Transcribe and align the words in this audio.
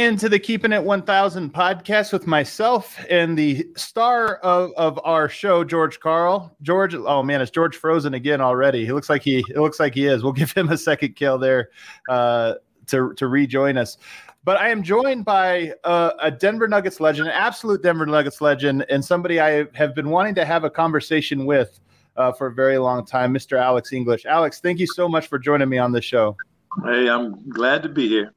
into 0.00 0.30
the 0.30 0.38
Keeping 0.38 0.72
It 0.72 0.82
1000 0.82 1.52
podcast 1.52 2.10
with 2.10 2.26
myself 2.26 2.98
and 3.10 3.36
the 3.36 3.66
star 3.76 4.36
of, 4.36 4.72
of 4.78 4.98
our 5.04 5.28
show, 5.28 5.62
George 5.62 6.00
Karl. 6.00 6.56
George, 6.62 6.94
oh 6.94 7.22
man, 7.22 7.42
is 7.42 7.50
George 7.50 7.76
frozen 7.76 8.14
again 8.14 8.40
already? 8.40 8.86
He 8.86 8.92
looks 8.92 9.10
like 9.10 9.22
he 9.22 9.40
it 9.40 9.58
looks 9.58 9.78
like 9.78 9.94
he 9.94 10.06
is. 10.06 10.22
We'll 10.22 10.32
give 10.40 10.52
him 10.52 10.70
a 10.70 10.78
second 10.78 11.16
kill 11.16 11.36
there 11.38 11.68
uh, 12.08 12.54
to 12.86 13.12
to 13.14 13.28
rejoin 13.28 13.76
us. 13.76 13.98
But 14.42 14.56
I 14.56 14.70
am 14.70 14.82
joined 14.82 15.26
by 15.26 15.74
uh, 15.84 16.12
a 16.18 16.30
Denver 16.30 16.66
Nuggets 16.66 16.98
legend, 16.98 17.28
an 17.28 17.34
absolute 17.34 17.82
Denver 17.82 18.06
Nuggets 18.06 18.40
legend, 18.40 18.86
and 18.88 19.04
somebody 19.04 19.38
I 19.38 19.66
have 19.74 19.94
been 19.94 20.08
wanting 20.08 20.34
to 20.36 20.46
have 20.46 20.64
a 20.64 20.70
conversation 20.70 21.44
with 21.44 21.78
uh, 22.16 22.32
for 22.32 22.46
a 22.46 22.54
very 22.54 22.78
long 22.78 23.04
time, 23.04 23.34
Mr. 23.34 23.60
Alex 23.60 23.92
English. 23.92 24.24
Alex, 24.24 24.60
thank 24.60 24.78
you 24.78 24.86
so 24.86 25.10
much 25.10 25.26
for 25.26 25.38
joining 25.38 25.68
me 25.68 25.76
on 25.76 25.92
the 25.92 26.00
show. 26.00 26.38
Hey, 26.86 27.10
I'm 27.10 27.50
glad 27.50 27.82
to 27.82 27.90
be 27.90 28.08
here. 28.08 28.32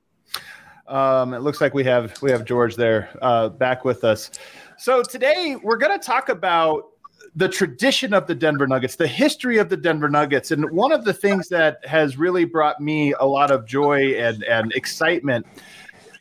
Um, 0.87 1.33
it 1.33 1.39
looks 1.39 1.61
like 1.61 1.73
we 1.73 1.83
have 1.85 2.21
we 2.21 2.31
have 2.31 2.45
George 2.45 2.75
there 2.75 3.09
uh, 3.21 3.49
back 3.49 3.85
with 3.85 4.03
us. 4.03 4.31
So 4.77 5.01
today 5.01 5.55
we're 5.61 5.77
going 5.77 5.97
to 5.97 6.05
talk 6.05 6.29
about 6.29 6.89
the 7.35 7.47
tradition 7.47 8.13
of 8.13 8.27
the 8.27 8.35
Denver 8.35 8.67
Nuggets, 8.67 8.95
the 8.95 9.07
history 9.07 9.57
of 9.57 9.69
the 9.69 9.77
Denver 9.77 10.09
Nuggets, 10.09 10.51
and 10.51 10.69
one 10.71 10.91
of 10.91 11.05
the 11.05 11.13
things 11.13 11.47
that 11.49 11.83
has 11.85 12.17
really 12.17 12.45
brought 12.45 12.79
me 12.79 13.13
a 13.19 13.25
lot 13.25 13.49
of 13.49 13.65
joy 13.65 14.15
and 14.15 14.43
and 14.43 14.73
excitement. 14.73 15.45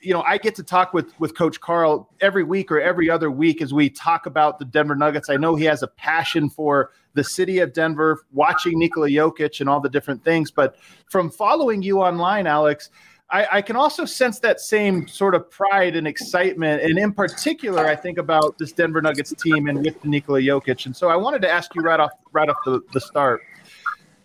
You 0.00 0.14
know, 0.14 0.22
I 0.22 0.38
get 0.38 0.54
to 0.56 0.62
talk 0.62 0.94
with 0.94 1.18
with 1.18 1.36
Coach 1.36 1.60
Karl 1.60 2.08
every 2.20 2.44
week 2.44 2.70
or 2.70 2.80
every 2.80 3.10
other 3.10 3.30
week 3.30 3.62
as 3.62 3.74
we 3.74 3.90
talk 3.90 4.26
about 4.26 4.58
the 4.60 4.64
Denver 4.64 4.94
Nuggets. 4.94 5.28
I 5.28 5.36
know 5.36 5.56
he 5.56 5.64
has 5.64 5.82
a 5.82 5.88
passion 5.88 6.48
for 6.48 6.92
the 7.14 7.24
city 7.24 7.58
of 7.58 7.72
Denver, 7.72 8.24
watching 8.32 8.78
Nikola 8.78 9.08
Jokic 9.08 9.60
and 9.60 9.68
all 9.68 9.80
the 9.80 9.90
different 9.90 10.24
things. 10.24 10.50
But 10.50 10.76
from 11.10 11.30
following 11.30 11.82
you 11.82 12.00
online, 12.00 12.46
Alex, 12.46 12.90
I, 13.32 13.48
I, 13.50 13.62
can 13.62 13.76
also 13.76 14.04
sense 14.04 14.38
that 14.40 14.60
same 14.60 15.08
sort 15.08 15.34
of 15.34 15.50
pride 15.50 15.96
and 15.96 16.06
excitement, 16.06 16.82
and 16.82 16.98
in 16.98 17.12
particular, 17.12 17.86
I 17.86 17.96
think 17.96 18.18
about 18.18 18.58
this 18.58 18.72
Denver 18.72 19.00
Nuggets 19.00 19.32
team 19.42 19.68
and 19.68 19.82
with 19.82 20.04
Nikola 20.04 20.40
Jokic. 20.40 20.84
And 20.84 20.94
so, 20.94 21.08
I 21.08 21.16
wanted 21.16 21.40
to 21.42 21.50
ask 21.50 21.74
you 21.74 21.80
right 21.80 21.98
off 21.98 22.10
right 22.32 22.48
off 22.50 22.56
the, 22.66 22.82
the 22.92 23.00
start. 23.00 23.40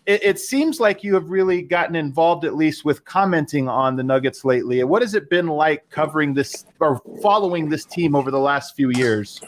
It, 0.04 0.22
it, 0.22 0.38
seems 0.38 0.78
like 0.78 1.02
you 1.02 1.14
have 1.14 1.30
really 1.30 1.62
gotten 1.62 1.96
involved, 1.96 2.44
at 2.44 2.54
least 2.54 2.84
with 2.84 3.04
commenting 3.04 3.68
on 3.68 3.96
the 3.96 4.02
Nuggets 4.02 4.44
lately. 4.44 4.82
What 4.84 5.02
has 5.02 5.14
it 5.14 5.28
been 5.30 5.46
like 5.46 5.88
covering 5.90 6.34
this 6.34 6.66
or 6.80 7.00
following 7.22 7.68
this 7.68 7.84
team 7.86 8.14
over 8.14 8.30
the 8.30 8.38
last 8.38 8.76
few 8.76 8.90
years 8.90 9.40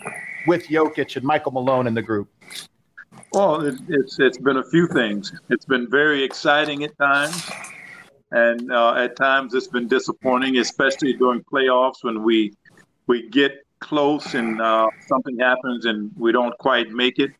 with 0.47 0.67
Jokic 0.69 1.17
and 1.17 1.24
Michael 1.24 1.52
Malone 1.52 1.86
in 1.86 1.95
the 1.95 2.02
group? 2.02 2.28
Well, 3.33 3.67
it, 3.67 3.74
it's 3.89 4.19
it's 4.19 4.39
been 4.39 4.56
a 4.56 4.64
few 4.64 4.86
things. 4.86 5.33
It's 5.50 5.67
been 5.67 5.89
very 5.91 6.22
exciting 6.22 6.83
at 6.83 6.97
times 6.97 7.47
and 8.33 8.73
uh, 8.73 8.95
at 8.95 9.17
times 9.17 9.55
it's 9.55 9.67
been 9.67 9.89
disappointing, 9.89 10.59
especially 10.59 11.14
during 11.14 11.42
playoffs 11.42 12.03
when 12.03 12.23
we 12.23 12.53
we 13.06 13.28
get 13.28 13.64
close 13.81 14.34
and 14.34 14.61
uh, 14.61 14.86
something 15.06 15.39
happens 15.39 15.86
and 15.86 16.12
we 16.17 16.31
don't 16.31 16.56
quite 16.58 16.91
make 16.91 17.19
it. 17.19 17.33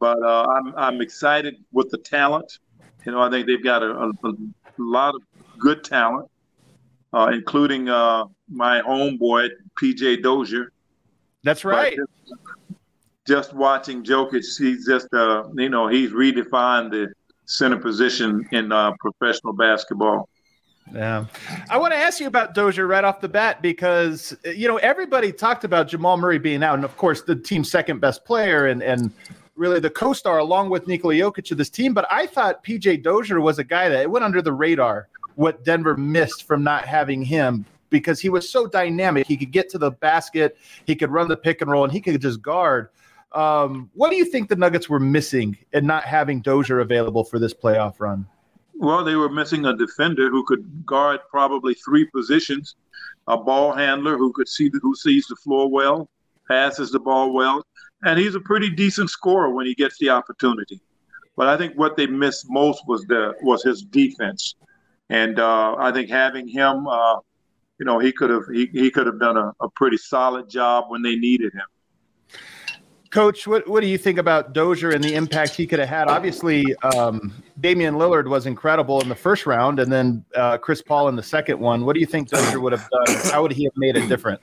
But 0.00 0.22
uh, 0.22 0.46
I'm 0.46 0.74
I'm 0.76 1.00
excited 1.00 1.56
with 1.72 1.90
the 1.90 1.98
talent. 1.98 2.58
You 3.04 3.12
know, 3.12 3.20
I 3.20 3.30
think 3.30 3.46
they've 3.46 3.62
got 3.62 3.82
a, 3.82 3.92
a, 3.92 4.10
a 4.24 4.34
lot 4.78 5.14
of 5.14 5.22
good 5.58 5.84
talent, 5.84 6.28
uh, 7.12 7.30
including 7.32 7.88
uh, 7.88 8.24
my 8.48 8.80
homeboy 8.80 9.50
PJ 9.80 10.22
Dozier. 10.22 10.72
That's 11.44 11.64
right. 11.64 11.96
Just, 11.96 12.42
just, 13.26 13.54
watching 13.54 14.02
Jokic, 14.02 14.44
he's 14.58 14.86
just 14.86 15.12
uh, 15.14 15.44
you 15.54 15.68
know 15.68 15.86
he's 15.86 16.10
redefined 16.10 16.90
the 16.90 17.12
center 17.50 17.76
position 17.76 18.48
in 18.52 18.70
uh, 18.72 18.92
professional 19.00 19.52
basketball. 19.52 20.28
Yeah. 20.92 21.26
I 21.68 21.78
want 21.78 21.92
to 21.92 21.98
ask 21.98 22.20
you 22.20 22.26
about 22.26 22.54
Dozier 22.54 22.86
right 22.86 23.04
off 23.04 23.20
the 23.20 23.28
bat 23.28 23.62
because, 23.62 24.36
you 24.44 24.66
know, 24.66 24.76
everybody 24.78 25.32
talked 25.32 25.64
about 25.64 25.88
Jamal 25.88 26.16
Murray 26.16 26.38
being 26.38 26.62
out. 26.62 26.74
And 26.74 26.84
of 26.84 26.96
course, 26.96 27.22
the 27.22 27.36
team's 27.36 27.70
second 27.70 28.00
best 28.00 28.24
player 28.24 28.66
and, 28.66 28.82
and 28.82 29.12
really 29.56 29.78
the 29.78 29.90
co 29.90 30.12
star 30.12 30.38
along 30.38 30.70
with 30.70 30.86
Nikola 30.86 31.14
Jokic 31.14 31.50
of 31.52 31.58
this 31.58 31.70
team. 31.70 31.92
But 31.94 32.06
I 32.10 32.26
thought 32.26 32.64
PJ 32.64 33.02
Dozier 33.02 33.40
was 33.40 33.58
a 33.58 33.64
guy 33.64 33.88
that 33.88 34.02
it 34.02 34.10
went 34.10 34.24
under 34.24 34.42
the 34.42 34.52
radar, 34.52 35.08
what 35.34 35.64
Denver 35.64 35.96
missed 35.96 36.44
from 36.44 36.64
not 36.64 36.86
having 36.86 37.22
him 37.22 37.64
because 37.90 38.20
he 38.20 38.28
was 38.28 38.48
so 38.48 38.66
dynamic. 38.66 39.26
He 39.26 39.36
could 39.36 39.50
get 39.50 39.68
to 39.70 39.78
the 39.78 39.90
basket, 39.90 40.56
he 40.86 40.96
could 40.96 41.10
run 41.10 41.28
the 41.28 41.36
pick 41.36 41.60
and 41.60 41.70
roll, 41.70 41.84
and 41.84 41.92
he 41.92 42.00
could 42.00 42.20
just 42.20 42.40
guard. 42.40 42.88
Um, 43.32 43.90
what 43.94 44.10
do 44.10 44.16
you 44.16 44.24
think 44.24 44.48
the 44.48 44.56
Nuggets 44.56 44.88
were 44.88 45.00
missing 45.00 45.56
in 45.72 45.86
not 45.86 46.04
having 46.04 46.40
Dozier 46.40 46.80
available 46.80 47.24
for 47.24 47.38
this 47.38 47.54
playoff 47.54 48.00
run? 48.00 48.26
Well, 48.74 49.04
they 49.04 49.14
were 49.14 49.28
missing 49.28 49.66
a 49.66 49.76
defender 49.76 50.30
who 50.30 50.44
could 50.44 50.86
guard 50.86 51.20
probably 51.30 51.74
three 51.74 52.06
positions, 52.06 52.76
a 53.26 53.36
ball 53.36 53.72
handler 53.72 54.16
who 54.16 54.32
could 54.32 54.48
see 54.48 54.68
the, 54.68 54.80
who 54.82 54.96
sees 54.96 55.26
the 55.26 55.36
floor 55.36 55.70
well, 55.70 56.08
passes 56.48 56.90
the 56.90 56.98
ball 56.98 57.32
well, 57.32 57.64
and 58.04 58.18
he's 58.18 58.34
a 58.34 58.40
pretty 58.40 58.70
decent 58.70 59.10
scorer 59.10 59.50
when 59.50 59.66
he 59.66 59.74
gets 59.74 59.98
the 59.98 60.08
opportunity. 60.08 60.80
But 61.36 61.48
I 61.48 61.56
think 61.56 61.74
what 61.78 61.96
they 61.96 62.06
missed 62.06 62.46
most 62.48 62.86
was 62.86 63.04
the 63.04 63.34
was 63.42 63.62
his 63.62 63.82
defense, 63.82 64.56
and 65.10 65.38
uh, 65.38 65.76
I 65.78 65.92
think 65.92 66.10
having 66.10 66.48
him, 66.48 66.86
uh, 66.86 67.16
you 67.78 67.86
know, 67.86 67.98
he 67.98 68.12
could 68.12 68.30
have 68.30 68.44
he, 68.52 68.66
he 68.72 68.90
could 68.90 69.06
have 69.06 69.20
done 69.20 69.36
a, 69.36 69.52
a 69.60 69.68
pretty 69.70 69.96
solid 69.96 70.48
job 70.50 70.86
when 70.88 71.02
they 71.02 71.16
needed 71.16 71.52
him. 71.52 71.66
Coach, 73.10 73.48
what, 73.48 73.66
what 73.68 73.80
do 73.80 73.88
you 73.88 73.98
think 73.98 74.18
about 74.18 74.52
Dozier 74.52 74.90
and 74.90 75.02
the 75.02 75.14
impact 75.14 75.56
he 75.56 75.66
could 75.66 75.80
have 75.80 75.88
had? 75.88 76.06
Obviously, 76.06 76.64
um, 76.94 77.32
Damian 77.58 77.94
Lillard 77.94 78.28
was 78.28 78.46
incredible 78.46 79.00
in 79.00 79.08
the 79.08 79.16
first 79.16 79.46
round, 79.46 79.80
and 79.80 79.90
then 79.90 80.24
uh, 80.36 80.58
Chris 80.58 80.80
Paul 80.80 81.08
in 81.08 81.16
the 81.16 81.22
second 81.22 81.58
one. 81.58 81.84
What 81.84 81.94
do 81.94 82.00
you 82.00 82.06
think 82.06 82.28
Dozier 82.28 82.60
would 82.60 82.72
have 82.72 82.88
done? 82.88 83.16
How 83.32 83.42
would 83.42 83.50
he 83.50 83.64
have 83.64 83.72
made 83.76 83.96
it 83.96 84.08
different? 84.08 84.40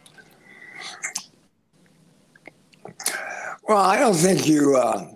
Well, 3.67 3.77
I 3.77 3.97
don't 3.97 4.15
think 4.15 4.47
you. 4.47 4.75
Uh, 4.75 5.13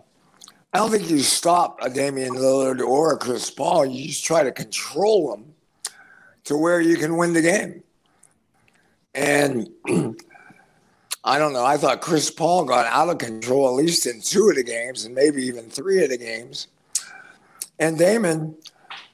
I 0.74 0.78
don't 0.78 0.90
think 0.90 1.10
you 1.10 1.20
stop 1.20 1.78
a 1.82 1.90
Damian 1.90 2.34
Lillard 2.36 2.80
or 2.80 3.14
a 3.14 3.18
Chris 3.18 3.50
Paul. 3.50 3.86
You 3.86 4.08
just 4.08 4.24
try 4.24 4.44
to 4.44 4.52
control 4.54 5.32
them 5.32 5.54
to 6.46 6.56
where 6.56 6.80
you 6.80 6.96
can 6.96 7.18
win 7.18 7.34
the 7.34 7.42
game. 7.42 7.84
And 9.14 9.70
I 11.24 11.38
don't 11.38 11.54
know. 11.54 11.64
I 11.64 11.78
thought 11.78 12.02
Chris 12.02 12.32
Paul 12.32 12.66
got 12.66 12.88
out 12.88 13.10
of 13.10 13.20
control 13.20 13.68
at 13.68 13.76
least 13.84 14.08
in 14.08 14.22
two 14.22 14.50
of 14.50 14.56
the 14.56 14.64
games 14.64 15.06
and 15.06 15.14
maybe 15.14 15.44
even 15.44 15.70
three 15.70 16.04
of 16.04 16.10
the 16.10 16.18
games. 16.18 16.68
And 17.80 17.98
Damon 17.98 18.56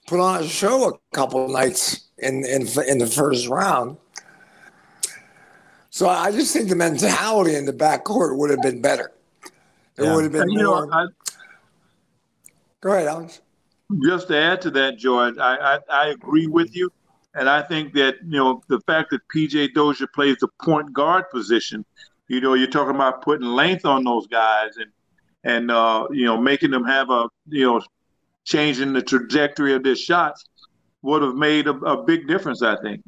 put 0.07 0.19
on 0.19 0.43
a 0.43 0.47
show 0.47 0.89
a 0.89 1.15
couple 1.15 1.47
nights 1.49 2.07
in, 2.17 2.45
in, 2.45 2.67
in 2.87 2.97
the 2.97 3.07
first 3.07 3.47
round. 3.47 3.97
So 5.89 6.07
I 6.07 6.31
just 6.31 6.53
think 6.53 6.69
the 6.69 6.75
mentality 6.75 7.55
in 7.55 7.65
the 7.65 7.73
backcourt 7.73 8.37
would 8.37 8.51
have 8.51 8.61
been 8.61 8.81
better. 8.81 9.11
It 9.97 10.03
yeah. 10.03 10.13
would 10.15 10.23
have 10.23 10.31
been 10.31 10.43
and, 10.43 10.53
more. 10.53 10.85
Know, 10.85 10.91
I, 10.93 11.07
Go 12.81 12.91
ahead, 12.91 13.07
Alex. 13.07 13.41
Just 14.05 14.27
to 14.27 14.37
add 14.37 14.61
to 14.61 14.71
that, 14.71 14.97
George, 14.97 15.37
I, 15.37 15.55
I, 15.75 15.79
I 15.89 16.07
agree 16.09 16.47
with 16.47 16.75
you. 16.75 16.91
And 17.37 17.47
I 17.47 17.61
think 17.61 17.93
that, 17.93 18.15
you 18.23 18.39
know, 18.39 18.63
the 18.67 18.79
fact 18.81 19.11
that 19.11 19.21
PJ 19.33 19.73
Dozier 19.75 20.07
plays 20.07 20.37
the 20.37 20.47
point 20.63 20.91
guard 20.91 21.29
position, 21.29 21.85
you 22.27 22.41
know, 22.41 22.55
you're 22.55 22.67
talking 22.67 22.95
about 22.95 23.21
putting 23.21 23.45
length 23.45 23.85
on 23.85 24.03
those 24.03 24.25
guys 24.25 24.71
and, 24.77 24.91
and 25.43 25.69
uh, 25.69 26.07
you 26.09 26.25
know, 26.25 26.35
making 26.35 26.71
them 26.71 26.83
have 26.83 27.11
a, 27.11 27.29
you 27.47 27.63
know, 27.63 27.81
changing 28.43 28.93
the 28.93 29.03
trajectory 29.03 29.75
of 29.75 29.83
their 29.83 29.95
shots 29.95 30.45
would 31.03 31.21
have 31.21 31.35
made 31.35 31.67
a, 31.67 31.73
a 31.73 32.03
big 32.03 32.27
difference, 32.27 32.63
I 32.63 32.75
think. 32.81 33.03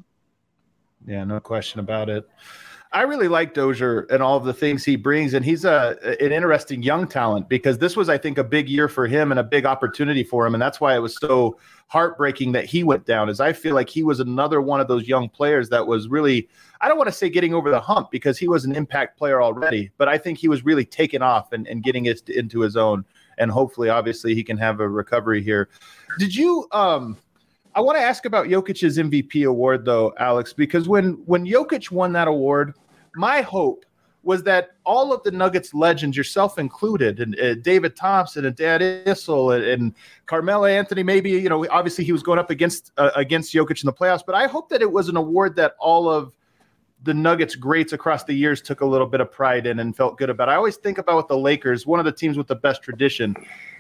Yeah, 1.07 1.23
no 1.23 1.39
question 1.39 1.79
about 1.79 2.07
it. 2.09 2.29
I 2.91 3.03
really 3.03 3.27
like 3.27 3.53
Dozier 3.53 4.07
and 4.09 4.23
all 4.23 4.35
of 4.35 4.45
the 4.45 4.53
things 4.53 4.83
he 4.83 4.95
brings, 4.95 5.35
and 5.35 5.45
he's 5.45 5.63
a 5.63 5.95
an 6.19 6.31
interesting 6.31 6.81
young 6.81 7.07
talent 7.07 7.47
because 7.47 7.77
this 7.77 7.95
was, 7.95 8.09
I 8.09 8.17
think, 8.17 8.39
a 8.39 8.43
big 8.43 8.67
year 8.67 8.87
for 8.87 9.05
him 9.05 9.31
and 9.31 9.39
a 9.39 9.43
big 9.43 9.67
opportunity 9.67 10.23
for 10.23 10.47
him, 10.47 10.55
and 10.55 10.61
that's 10.61 10.81
why 10.81 10.95
it 10.95 10.99
was 10.99 11.15
so 11.17 11.59
heartbreaking 11.87 12.51
that 12.53 12.65
he 12.65 12.83
went 12.83 13.05
down. 13.05 13.29
Is 13.29 13.39
I 13.39 13.53
feel 13.53 13.75
like 13.75 13.89
he 13.89 14.01
was 14.01 14.19
another 14.19 14.59
one 14.59 14.79
of 14.79 14.87
those 14.87 15.07
young 15.07 15.29
players 15.29 15.69
that 15.69 15.85
was 15.85 16.07
really, 16.07 16.49
I 16.81 16.87
don't 16.87 16.97
want 16.97 17.09
to 17.09 17.15
say 17.15 17.29
getting 17.29 17.53
over 17.53 17.69
the 17.69 17.79
hump 17.79 18.09
because 18.09 18.39
he 18.39 18.47
was 18.47 18.65
an 18.65 18.75
impact 18.75 19.19
player 19.19 19.39
already, 19.39 19.91
but 19.99 20.07
I 20.07 20.17
think 20.17 20.39
he 20.39 20.47
was 20.47 20.65
really 20.65 20.85
taken 20.85 21.21
off 21.21 21.51
and, 21.51 21.67
and 21.67 21.83
getting 21.83 22.05
it 22.05 22.27
into 22.27 22.61
his 22.61 22.75
own, 22.75 23.05
and 23.37 23.51
hopefully, 23.51 23.89
obviously, 23.89 24.33
he 24.33 24.43
can 24.43 24.57
have 24.57 24.79
a 24.79 24.89
recovery 24.89 25.43
here. 25.43 25.69
Did 26.17 26.35
you 26.35 26.67
um? 26.71 27.17
I 27.79 27.81
want 27.81 27.97
to 27.97 28.01
ask 28.01 28.25
about 28.25 28.47
Jokic's 28.47 28.97
MVP 28.97 29.47
award 29.47 29.85
though, 29.85 30.13
Alex, 30.19 30.51
because 30.51 30.89
when 30.89 31.13
when 31.27 31.45
Jokic 31.45 31.91
won 31.91 32.11
that 32.11 32.27
award, 32.27 32.73
my 33.15 33.39
hope 33.39 33.85
was 34.21 34.43
that 34.43 34.71
all 34.83 35.13
of 35.13 35.23
the 35.23 35.31
Nuggets 35.31 35.73
legends, 35.73 36.17
yourself 36.17 36.59
included, 36.59 37.21
and 37.21 37.39
uh, 37.39 37.55
David 37.55 37.95
Thompson 37.95 38.43
and 38.43 38.53
Dan 38.53 38.81
Issel 38.81 39.55
and, 39.55 39.63
and, 39.63 39.93
Carmelo 40.25 40.65
Anthony, 40.65 41.03
maybe 41.03 41.29
you 41.29 41.47
know, 41.47 41.65
obviously 41.69 42.03
he 42.03 42.11
was 42.11 42.21
going 42.21 42.37
up 42.37 42.49
against 42.49 42.91
uh, 42.97 43.11
against 43.15 43.53
Jokic 43.53 43.81
in 43.81 43.85
the 43.85 43.93
playoffs, 43.93 44.23
but 44.25 44.35
I 44.35 44.47
hope 44.47 44.67
that 44.71 44.81
it 44.81 44.91
was 44.91 45.07
an 45.07 45.15
award 45.15 45.55
that 45.55 45.75
all 45.79 46.09
of 46.09 46.33
the 47.03 47.13
Nuggets 47.13 47.55
greats 47.55 47.93
across 47.93 48.23
the 48.25 48.33
years 48.33 48.61
took 48.61 48.81
a 48.81 48.85
little 48.85 49.07
bit 49.07 49.21
of 49.21 49.31
pride 49.31 49.65
in 49.65 49.79
and 49.79 49.95
felt 49.95 50.17
good 50.17 50.29
about. 50.29 50.49
I 50.49 50.55
always 50.55 50.75
think 50.75 50.97
about 50.97 51.17
with 51.17 51.27
the 51.27 51.37
Lakers, 51.37 51.87
one 51.87 51.99
of 51.99 52.05
the 52.05 52.11
teams 52.11 52.37
with 52.37 52.47
the 52.47 52.55
best 52.55 52.81
tradition. 52.83 53.35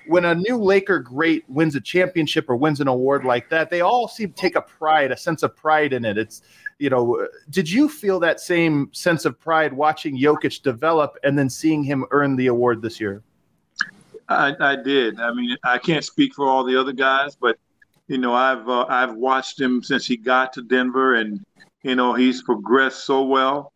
When 0.07 0.25
a 0.25 0.35
new 0.35 0.57
Laker 0.57 0.99
great 0.99 1.43
wins 1.49 1.75
a 1.75 1.81
championship 1.81 2.49
or 2.49 2.55
wins 2.55 2.79
an 2.79 2.87
award 2.87 3.25
like 3.25 3.49
that, 3.49 3.69
they 3.69 3.81
all 3.81 4.07
seem 4.07 4.29
to 4.29 4.35
take 4.35 4.55
a 4.55 4.61
pride, 4.61 5.11
a 5.11 5.17
sense 5.17 5.43
of 5.43 5.55
pride 5.55 5.91
in 5.91 6.05
it. 6.05 6.17
It's, 6.17 6.41
you 6.79 6.89
know, 6.89 7.27
did 7.49 7.69
you 7.69 7.89
feel 7.89 8.19
that 8.21 8.39
same 8.39 8.89
sense 8.93 9.25
of 9.25 9.37
pride 9.37 9.73
watching 9.73 10.17
Jokic 10.17 10.63
develop 10.63 11.17
and 11.23 11.37
then 11.37 11.49
seeing 11.49 11.83
him 11.83 12.05
earn 12.11 12.37
the 12.37 12.47
award 12.47 12.81
this 12.81 12.99
year? 13.01 13.21
I, 14.29 14.55
I 14.59 14.75
did. 14.77 15.19
I 15.19 15.33
mean, 15.33 15.57
I 15.63 15.77
can't 15.77 16.05
speak 16.05 16.33
for 16.35 16.47
all 16.47 16.63
the 16.63 16.79
other 16.79 16.93
guys, 16.93 17.35
but 17.35 17.57
you 18.07 18.17
know, 18.17 18.33
I've 18.33 18.67
uh, 18.67 18.85
I've 18.89 19.13
watched 19.15 19.59
him 19.59 19.83
since 19.83 20.07
he 20.07 20.17
got 20.17 20.51
to 20.53 20.63
Denver, 20.63 21.15
and 21.15 21.45
you 21.83 21.95
know, 21.95 22.13
he's 22.13 22.43
progressed 22.43 23.05
so 23.05 23.23
well, 23.23 23.73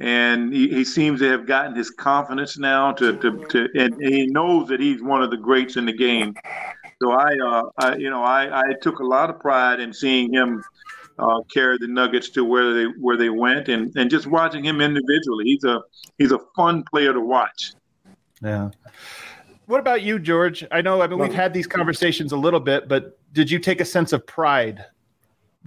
and 0.00 0.52
he, 0.52 0.68
he 0.68 0.84
seems 0.84 1.20
to 1.20 1.30
have 1.30 1.46
gotten 1.46 1.74
his 1.74 1.90
confidence 1.90 2.58
now 2.58 2.92
to 2.92 3.16
to, 3.16 3.44
to 3.46 3.68
and, 3.74 3.94
he 4.00 4.26
knows 4.26 4.68
that 4.68 4.80
he's 4.80 5.02
one 5.02 5.22
of 5.22 5.30
the 5.30 5.36
greats 5.36 5.76
in 5.76 5.86
the 5.86 5.92
game. 5.92 6.34
So 7.00 7.12
I, 7.12 7.36
uh, 7.38 7.62
I 7.78 7.96
you 7.96 8.10
know, 8.10 8.22
I, 8.22 8.60
I 8.60 8.72
took 8.82 8.98
a 8.98 9.04
lot 9.04 9.30
of 9.30 9.38
pride 9.38 9.80
in 9.80 9.92
seeing 9.92 10.32
him 10.32 10.64
uh, 11.18 11.40
carry 11.52 11.78
the 11.78 11.86
Nuggets 11.86 12.30
to 12.30 12.44
where 12.44 12.74
they 12.74 12.84
where 12.98 13.16
they 13.16 13.30
went, 13.30 13.68
and 13.68 13.94
and 13.96 14.10
just 14.10 14.26
watching 14.26 14.64
him 14.64 14.80
individually. 14.80 15.44
He's 15.44 15.64
a 15.64 15.82
he's 16.18 16.32
a 16.32 16.40
fun 16.56 16.84
player 16.84 17.12
to 17.12 17.20
watch. 17.20 17.72
Yeah. 18.42 18.70
What 19.66 19.80
about 19.80 20.00
you, 20.02 20.18
George? 20.18 20.64
I 20.70 20.80
know. 20.80 21.02
I 21.02 21.06
mean, 21.06 21.18
we've 21.18 21.34
had 21.34 21.52
these 21.52 21.66
conversations 21.66 22.32
a 22.32 22.36
little 22.36 22.60
bit, 22.60 22.88
but 22.88 23.18
did 23.34 23.50
you 23.50 23.58
take 23.58 23.82
a 23.82 23.84
sense 23.84 24.14
of 24.14 24.26
pride 24.26 24.82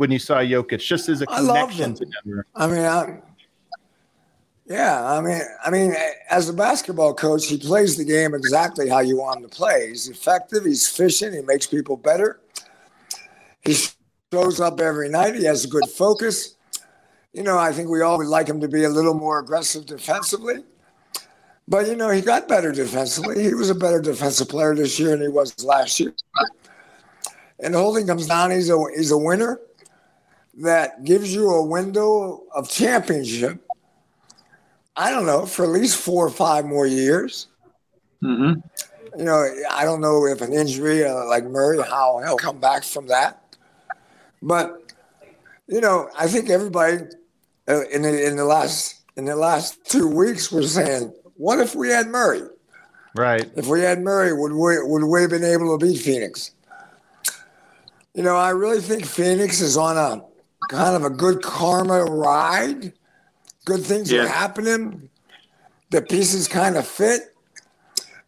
when 0.01 0.09
you 0.09 0.17
saw 0.17 0.37
Jokic, 0.39 0.79
just 0.79 1.09
as 1.09 1.21
a 1.21 1.27
connection 1.27 1.93
to 1.93 2.05
Denver? 2.05 2.47
I 2.55 2.65
mean, 2.65 2.79
I, 2.79 3.19
yeah, 4.65 5.13
I 5.13 5.21
mean, 5.21 5.41
I 5.63 5.69
mean, 5.69 5.93
as 6.27 6.49
a 6.49 6.53
basketball 6.53 7.13
coach, 7.13 7.45
he 7.45 7.59
plays 7.59 7.97
the 7.97 8.03
game 8.03 8.33
exactly 8.33 8.89
how 8.89 9.01
you 9.01 9.19
want 9.19 9.43
him 9.43 9.47
to 9.47 9.55
play. 9.55 9.89
He's 9.89 10.09
effective. 10.09 10.65
He's 10.65 10.87
efficient. 10.89 11.35
He 11.35 11.41
makes 11.41 11.67
people 11.67 11.97
better. 11.97 12.39
He 13.63 13.75
shows 14.33 14.59
up 14.59 14.79
every 14.79 15.07
night. 15.07 15.35
He 15.35 15.43
has 15.43 15.65
a 15.65 15.67
good 15.67 15.87
focus. 15.87 16.55
You 17.31 17.43
know, 17.43 17.59
I 17.59 17.71
think 17.71 17.87
we 17.87 18.01
all 18.01 18.17
would 18.17 18.25
like 18.25 18.47
him 18.47 18.59
to 18.61 18.67
be 18.67 18.85
a 18.85 18.89
little 18.89 19.13
more 19.13 19.37
aggressive 19.37 19.85
defensively. 19.85 20.63
But 21.67 21.85
you 21.85 21.95
know, 21.95 22.09
he 22.09 22.21
got 22.21 22.47
better 22.47 22.71
defensively. 22.71 23.43
He 23.43 23.53
was 23.53 23.69
a 23.69 23.75
better 23.75 24.01
defensive 24.01 24.49
player 24.49 24.73
this 24.73 24.99
year 24.99 25.11
than 25.11 25.21
he 25.21 25.27
was 25.27 25.63
last 25.63 25.99
year. 25.99 26.15
And 27.59 27.75
holding 27.75 28.07
comes 28.07 28.25
down, 28.25 28.49
he's 28.49 28.71
a 28.71 28.83
he's 28.95 29.11
a 29.11 29.17
winner 29.17 29.59
that 30.55 31.03
gives 31.03 31.33
you 31.33 31.49
a 31.49 31.65
window 31.65 32.43
of 32.53 32.69
championship. 32.69 33.59
I 34.95 35.09
don't 35.09 35.25
know 35.25 35.45
for 35.45 35.63
at 35.63 35.71
least 35.71 35.97
four 35.97 36.25
or 36.27 36.29
five 36.29 36.65
more 36.65 36.85
years. 36.85 37.47
Mm-hmm. 38.23 38.59
You 39.17 39.25
know, 39.25 39.45
I 39.69 39.83
don't 39.83 40.01
know 40.01 40.25
if 40.25 40.41
an 40.41 40.53
injury 40.53 41.05
uh, 41.05 41.25
like 41.25 41.43
Murray, 41.45 41.81
how 41.81 42.21
he'll 42.23 42.37
come 42.37 42.59
back 42.59 42.83
from 42.83 43.07
that. 43.07 43.57
But 44.41 44.93
you 45.67 45.81
know, 45.81 46.09
I 46.17 46.27
think 46.27 46.49
everybody 46.49 46.97
uh, 47.67 47.87
in 47.87 48.01
the 48.01 48.27
in 48.27 48.35
the 48.35 48.45
last 48.45 49.01
in 49.15 49.25
the 49.25 49.35
last 49.35 49.83
two 49.85 50.07
weeks 50.07 50.51
was 50.51 50.73
saying 50.73 51.13
what 51.35 51.59
if 51.59 51.75
we 51.75 51.89
had 51.89 52.07
Murray? 52.07 52.43
Right. 53.15 53.49
If 53.55 53.67
we 53.67 53.81
had 53.81 54.01
Murray, 54.01 54.33
would 54.33 54.53
we 54.53 54.81
would 54.81 55.03
we 55.03 55.21
have 55.21 55.29
been 55.29 55.43
able 55.43 55.77
to 55.77 55.85
beat 55.85 55.97
Phoenix? 55.97 56.51
You 58.13 58.23
know, 58.23 58.35
I 58.35 58.49
really 58.49 58.81
think 58.81 59.05
Phoenix 59.05 59.61
is 59.61 59.77
on 59.77 59.97
a 59.97 60.23
kind 60.71 60.95
of 60.95 61.03
a 61.03 61.09
good 61.09 61.41
karma 61.41 62.05
ride. 62.05 62.93
Good 63.65 63.83
things 63.83 64.11
yeah. 64.11 64.23
are 64.23 64.27
happening. 64.27 65.09
The 65.89 66.01
pieces 66.01 66.47
kind 66.47 66.77
of 66.77 66.87
fit. 66.87 67.35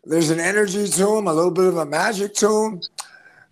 There's 0.03 0.29
an 0.29 0.41
energy 0.41 0.85
to 0.85 1.05
them, 1.05 1.27
a 1.27 1.33
little 1.33 1.51
bit 1.51 1.65
of 1.65 1.77
a 1.77 1.85
magic 1.85 2.33
to 2.35 2.47
them. 2.47 2.81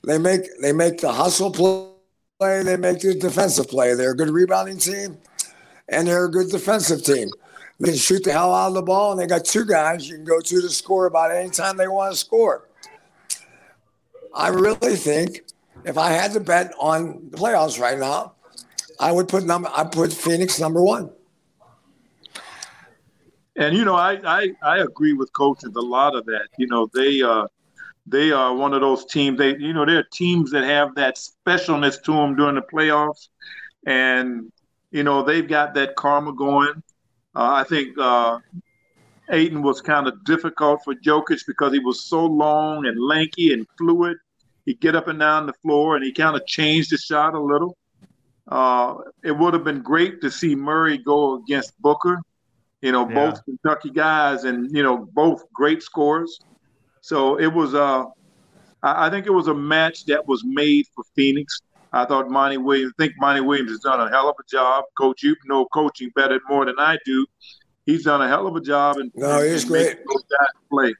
They 0.03 0.17
make 0.17 0.41
they 0.61 0.73
make 0.73 0.99
the 0.99 1.11
hustle 1.11 1.51
play. 1.51 2.63
They 2.63 2.75
make 2.75 2.99
the 2.99 3.15
defensive 3.15 3.69
play. 3.69 3.93
They're 3.93 4.11
a 4.11 4.15
good 4.15 4.29
rebounding 4.29 4.77
team, 4.77 5.17
and 5.87 6.05
they're 6.05 6.25
a 6.25 6.31
good 6.31 6.49
defensive 6.49 7.03
team. 7.03 7.29
They 7.79 7.89
can 7.89 7.97
shoot 7.97 8.23
the 8.25 8.33
hell 8.33 8.53
out 8.53 8.69
of 8.69 8.73
the 8.73 8.81
ball, 8.81 9.11
and 9.11 9.19
they 9.19 9.27
got 9.27 9.45
two 9.45 9.65
guys 9.65 10.09
you 10.09 10.15
can 10.15 10.25
go 10.25 10.41
to 10.41 10.61
to 10.61 10.69
score 10.69 11.05
about 11.05 11.31
any 11.31 11.49
time 11.49 11.77
they 11.77 11.87
want 11.87 12.11
to 12.11 12.19
score. 12.19 12.67
I 14.35 14.49
really 14.49 14.97
think 14.97 15.43
if 15.85 15.97
I 15.97 16.09
had 16.09 16.33
to 16.33 16.41
bet 16.41 16.73
on 16.79 17.29
the 17.31 17.37
playoffs 17.37 17.79
right 17.79 17.97
now, 17.97 18.33
I 19.01 19.11
would 19.11 19.27
put 19.27 19.43
number 19.43 19.69
I 19.75 19.83
put 19.83 20.13
Phoenix 20.13 20.59
number 20.59 20.81
one. 20.81 21.09
And 23.57 23.75
you 23.75 23.83
know, 23.83 23.95
I, 23.95 24.19
I 24.23 24.51
I 24.61 24.77
agree 24.79 25.13
with 25.13 25.33
coaches 25.33 25.71
a 25.75 25.81
lot 25.81 26.15
of 26.15 26.25
that. 26.27 26.47
You 26.57 26.67
know, 26.67 26.89
they 26.93 27.21
uh 27.21 27.47
they 28.05 28.31
are 28.31 28.55
one 28.55 28.73
of 28.73 28.81
those 28.81 29.05
teams. 29.05 29.37
They 29.39 29.57
you 29.57 29.73
know 29.73 29.85
they're 29.85 30.03
teams 30.03 30.51
that 30.51 30.63
have 30.63 30.95
that 30.95 31.17
specialness 31.17 32.01
to 32.03 32.11
them 32.13 32.35
during 32.35 32.55
the 32.55 32.61
playoffs, 32.61 33.29
and 33.85 34.51
you 34.91 35.03
know 35.03 35.23
they've 35.23 35.47
got 35.47 35.73
that 35.73 35.95
karma 35.95 36.33
going. 36.33 36.83
Uh, 37.35 37.53
I 37.53 37.63
think 37.63 37.97
uh, 37.97 38.39
Ayton 39.31 39.63
was 39.63 39.81
kind 39.81 40.07
of 40.07 40.23
difficult 40.25 40.81
for 40.83 40.93
Jokic 40.93 41.45
because 41.47 41.73
he 41.73 41.79
was 41.79 42.05
so 42.05 42.25
long 42.25 42.85
and 42.85 42.99
lanky 42.99 43.53
and 43.53 43.65
fluid. 43.77 44.17
He'd 44.65 44.79
get 44.79 44.95
up 44.95 45.07
and 45.07 45.19
down 45.19 45.47
the 45.47 45.53
floor, 45.53 45.95
and 45.95 46.05
he 46.05 46.11
kind 46.11 46.35
of 46.35 46.45
changed 46.45 46.91
the 46.91 46.97
shot 46.97 47.33
a 47.33 47.39
little. 47.39 47.77
Uh, 48.47 48.95
it 49.23 49.31
would 49.31 49.53
have 49.53 49.63
been 49.63 49.81
great 49.81 50.21
to 50.21 50.31
see 50.31 50.55
Murray 50.55 50.97
go 50.97 51.35
against 51.35 51.79
Booker. 51.81 52.21
You 52.81 52.91
know, 52.91 53.07
yeah. 53.07 53.13
both 53.13 53.45
Kentucky 53.45 53.91
guys, 53.91 54.43
and 54.43 54.75
you 54.75 54.81
know, 54.81 55.07
both 55.13 55.43
great 55.53 55.83
scores. 55.83 56.39
So 57.01 57.39
it 57.39 57.47
was. 57.47 57.75
Uh, 57.75 58.05
I 58.83 59.11
think 59.11 59.27
it 59.27 59.31
was 59.31 59.47
a 59.47 59.53
match 59.53 60.05
that 60.05 60.27
was 60.27 60.43
made 60.43 60.87
for 60.95 61.03
Phoenix. 61.15 61.61
I 61.93 62.05
thought 62.05 62.29
Monty 62.29 62.57
Williams, 62.57 62.93
I 62.97 63.03
think 63.03 63.13
Monty 63.19 63.41
Williams 63.41 63.69
has 63.69 63.79
done 63.81 63.99
a 63.99 64.09
hell 64.09 64.29
of 64.29 64.35
a 64.39 64.43
job. 64.49 64.85
Coach, 64.97 65.23
you 65.23 65.35
know 65.45 65.65
coaching 65.65 66.09
better 66.15 66.39
more 66.49 66.65
than 66.65 66.75
I 66.79 66.97
do. 67.05 67.25
He's 67.85 68.03
done 68.03 68.21
a 68.21 68.27
hell 68.27 68.47
of 68.47 68.55
a 68.55 68.61
job 68.61 68.97
and 68.97 69.11
no, 69.15 69.43
he's 69.43 69.65
great. 69.65 69.97
Play. 70.69 70.93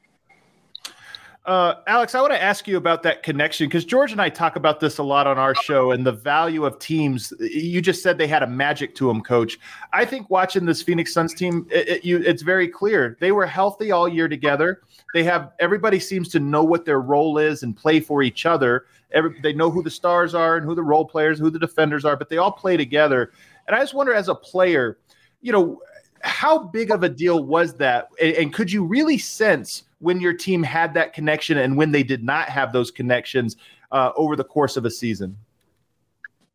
Uh, 1.43 1.73
Alex, 1.88 2.13
I 2.13 2.21
want 2.21 2.33
to 2.33 2.41
ask 2.41 2.67
you 2.67 2.77
about 2.77 3.01
that 3.01 3.23
connection 3.23 3.67
because 3.67 3.83
George 3.83 4.11
and 4.11 4.21
I 4.21 4.29
talk 4.29 4.57
about 4.57 4.79
this 4.79 4.99
a 4.99 5.03
lot 5.03 5.25
on 5.25 5.39
our 5.39 5.55
show 5.55 5.91
and 5.91 6.05
the 6.05 6.11
value 6.11 6.65
of 6.65 6.77
teams. 6.77 7.33
You 7.39 7.81
just 7.81 8.03
said 8.03 8.19
they 8.19 8.27
had 8.27 8.43
a 8.43 8.47
magic 8.47 8.93
to 8.95 9.07
them, 9.07 9.21
Coach. 9.21 9.57
I 9.91 10.05
think 10.05 10.29
watching 10.29 10.65
this 10.65 10.83
Phoenix 10.83 11.11
Suns 11.11 11.33
team, 11.33 11.65
it, 11.71 11.88
it, 11.88 12.05
you, 12.05 12.17
it's 12.17 12.43
very 12.43 12.67
clear 12.67 13.17
they 13.19 13.31
were 13.31 13.47
healthy 13.47 13.91
all 13.91 14.07
year 14.07 14.27
together. 14.27 14.81
They 15.15 15.23
have 15.23 15.54
everybody 15.59 15.99
seems 15.99 16.30
to 16.30 16.39
know 16.39 16.63
what 16.63 16.85
their 16.85 17.01
role 17.01 17.39
is 17.39 17.63
and 17.63 17.75
play 17.75 17.99
for 18.01 18.21
each 18.21 18.45
other. 18.45 18.85
Every, 19.11 19.35
they 19.42 19.54
know 19.54 19.71
who 19.71 19.81
the 19.81 19.89
stars 19.89 20.35
are 20.35 20.57
and 20.57 20.66
who 20.66 20.75
the 20.75 20.83
role 20.83 21.06
players, 21.06 21.39
who 21.39 21.49
the 21.49 21.59
defenders 21.59 22.06
are, 22.06 22.16
but 22.16 22.30
they 22.30 22.37
all 22.37 22.51
play 22.51 22.77
together. 22.77 23.31
And 23.66 23.75
I 23.75 23.80
just 23.80 23.95
wonder, 23.95 24.13
as 24.13 24.27
a 24.27 24.35
player, 24.35 24.99
you 25.42 25.51
know, 25.51 25.81
how 26.21 26.59
big 26.59 26.92
of 26.92 27.01
a 27.01 27.09
deal 27.09 27.44
was 27.44 27.73
that? 27.77 28.09
And, 28.21 28.35
and 28.35 28.54
could 28.54 28.71
you 28.71 28.83
really 28.83 29.18
sense 29.18 29.85
when 30.01 30.19
your 30.19 30.33
team 30.33 30.63
had 30.63 30.93
that 30.95 31.13
connection 31.13 31.57
and 31.57 31.77
when 31.77 31.91
they 31.91 32.03
did 32.03 32.23
not 32.23 32.49
have 32.49 32.73
those 32.73 32.91
connections 32.91 33.57
uh, 33.91 34.11
over 34.15 34.35
the 34.35 34.43
course 34.43 34.77
of 34.77 34.85
a 34.85 34.91
season? 34.91 35.37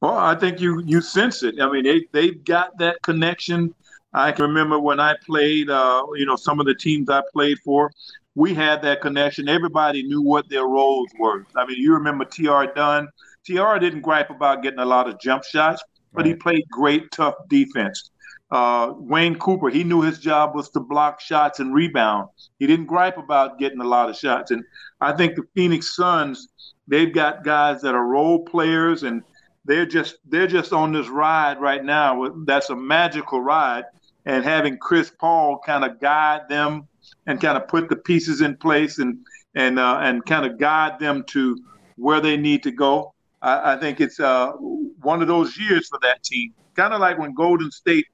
Well, 0.00 0.18
I 0.18 0.34
think 0.34 0.60
you 0.60 0.82
you 0.84 1.00
sense 1.00 1.42
it. 1.42 1.60
I 1.60 1.70
mean, 1.70 1.84
they 1.84 2.06
they've 2.12 2.44
got 2.44 2.76
that 2.78 3.00
connection. 3.02 3.74
I 4.12 4.32
can 4.32 4.44
remember 4.44 4.78
when 4.78 5.00
I 5.00 5.14
played, 5.24 5.68
uh, 5.68 6.06
you 6.14 6.26
know, 6.26 6.36
some 6.36 6.60
of 6.60 6.66
the 6.66 6.74
teams 6.74 7.08
I 7.10 7.22
played 7.32 7.58
for 7.64 7.90
we 8.36 8.52
had 8.54 8.82
that 8.82 9.00
connection. 9.00 9.48
Everybody 9.48 10.02
knew 10.04 10.22
what 10.22 10.48
their 10.48 10.66
roles 10.66 11.10
were. 11.18 11.44
I 11.56 11.66
mean, 11.66 11.78
you 11.78 11.94
remember 11.94 12.24
T.R. 12.24 12.72
Dunn. 12.74 13.08
T.R. 13.44 13.78
didn't 13.78 14.02
gripe 14.02 14.30
about 14.30 14.62
getting 14.62 14.78
a 14.78 14.84
lot 14.84 15.08
of 15.08 15.18
jump 15.18 15.42
shots, 15.42 15.82
but 16.12 16.24
right. 16.24 16.26
he 16.26 16.34
played 16.34 16.64
great, 16.70 17.10
tough 17.10 17.34
defense. 17.48 18.10
Uh, 18.50 18.92
Wayne 18.96 19.38
Cooper, 19.38 19.68
he 19.68 19.82
knew 19.82 20.02
his 20.02 20.18
job 20.18 20.54
was 20.54 20.70
to 20.70 20.80
block 20.80 21.20
shots 21.20 21.58
and 21.58 21.74
rebound. 21.74 22.28
He 22.58 22.66
didn't 22.66 22.86
gripe 22.86 23.18
about 23.18 23.58
getting 23.58 23.80
a 23.80 23.84
lot 23.84 24.08
of 24.08 24.16
shots. 24.16 24.50
And 24.50 24.64
I 25.00 25.12
think 25.12 25.34
the 25.34 25.42
Phoenix 25.54 25.96
Suns, 25.96 26.48
they've 26.86 27.12
got 27.12 27.44
guys 27.44 27.82
that 27.82 27.94
are 27.94 28.06
role 28.06 28.44
players 28.44 29.02
and 29.02 29.22
they're 29.64 29.86
just 29.86 30.18
they're 30.28 30.46
just 30.46 30.72
on 30.72 30.92
this 30.92 31.08
ride 31.08 31.60
right 31.60 31.84
now. 31.84 32.32
That's 32.44 32.70
a 32.70 32.76
magical 32.76 33.40
ride. 33.40 33.84
And 34.24 34.44
having 34.44 34.78
Chris 34.78 35.10
Paul 35.10 35.58
kind 35.64 35.84
of 35.84 36.00
guide 36.00 36.42
them 36.48 36.86
and 37.26 37.40
kind 37.40 37.56
of 37.56 37.68
put 37.68 37.88
the 37.88 37.96
pieces 37.96 38.40
in 38.40 38.56
place 38.56 38.98
and 38.98 39.18
and 39.54 39.78
uh, 39.78 39.98
and 40.02 40.24
kind 40.24 40.46
of 40.46 40.58
guide 40.58 41.00
them 41.00 41.24
to 41.28 41.58
where 41.96 42.20
they 42.20 42.36
need 42.36 42.62
to 42.62 42.70
go. 42.70 43.12
I, 43.42 43.74
I 43.74 43.80
think 43.80 44.00
it's 44.00 44.20
uh, 44.20 44.52
one 44.52 45.20
of 45.20 45.28
those 45.28 45.58
years 45.58 45.88
for 45.88 45.98
that 46.02 46.22
team, 46.22 46.54
kind 46.74 46.94
of 46.94 47.00
like 47.00 47.18
when 47.18 47.34
Golden 47.34 47.70
State 47.70 48.06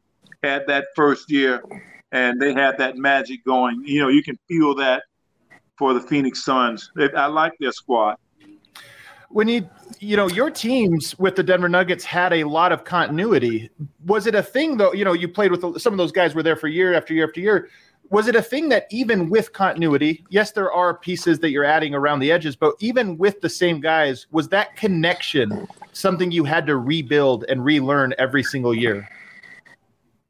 had 0.43 0.67
that 0.67 0.87
first 0.97 1.31
year 1.31 1.63
and 2.13 2.41
they 2.41 2.53
had 2.53 2.77
that 2.79 2.97
magic 2.97 3.45
going. 3.45 3.83
You 3.85 4.01
know, 4.01 4.09
you 4.09 4.23
can 4.23 4.39
feel 4.49 4.75
that 4.77 5.05
for 5.77 5.95
the 5.95 6.01
Phoenix 6.01 6.45
Suns. 6.45 6.91
I 7.17 7.27
like 7.27 7.53
their 7.59 7.73
squad. 7.73 8.17
when 9.31 9.49
you 9.49 9.69
you 9.99 10.17
know 10.17 10.29
your 10.29 10.51
teams 10.51 11.19
with 11.19 11.37
the 11.37 11.43
Denver 11.43 11.69
Nuggets 11.69 12.05
had 12.05 12.33
a 12.33 12.45
lot 12.45 12.73
of 12.73 12.85
continuity. 12.85 13.71
Was 14.07 14.27
it 14.27 14.35
a 14.35 14.43
thing 14.43 14.77
though? 14.77 14.93
You 14.93 15.05
know, 15.05 15.13
you 15.13 15.29
played 15.29 15.51
with 15.51 15.81
some 15.81 15.93
of 15.95 15.99
those 15.99 16.13
guys 16.13 16.35
were 16.35 16.43
there 16.43 16.57
for 16.57 16.69
year 16.69 16.95
after 16.95 17.15
year 17.15 17.27
after 17.27 17.41
year. 17.41 17.69
Was 18.11 18.29
it 18.29 18.37
a 18.37 18.43
thing 18.43 18.69
that 18.69 18.87
even 18.91 19.31
with 19.31 19.55
continuity, 19.55 20.23
yes, 20.29 20.53
there 20.53 20.71
are 20.71 20.93
pieces 20.93 21.39
that 21.39 21.51
you're 21.51 21.65
adding 21.65 21.95
around 21.95 22.21
the 22.21 22.31
edges, 22.31 22.55
but 22.57 22.75
even 22.79 23.17
with 23.17 23.41
the 23.41 23.49
same 23.49 23.81
guys, 23.81 24.27
was 24.31 24.49
that 24.51 24.77
connection 24.77 25.67
something 25.93 26.31
you 26.31 26.45
had 26.45 26.67
to 26.67 26.77
rebuild 26.77 27.45
and 27.49 27.65
relearn 27.65 28.13
every 28.19 28.43
single 28.43 28.75
year? 28.75 29.09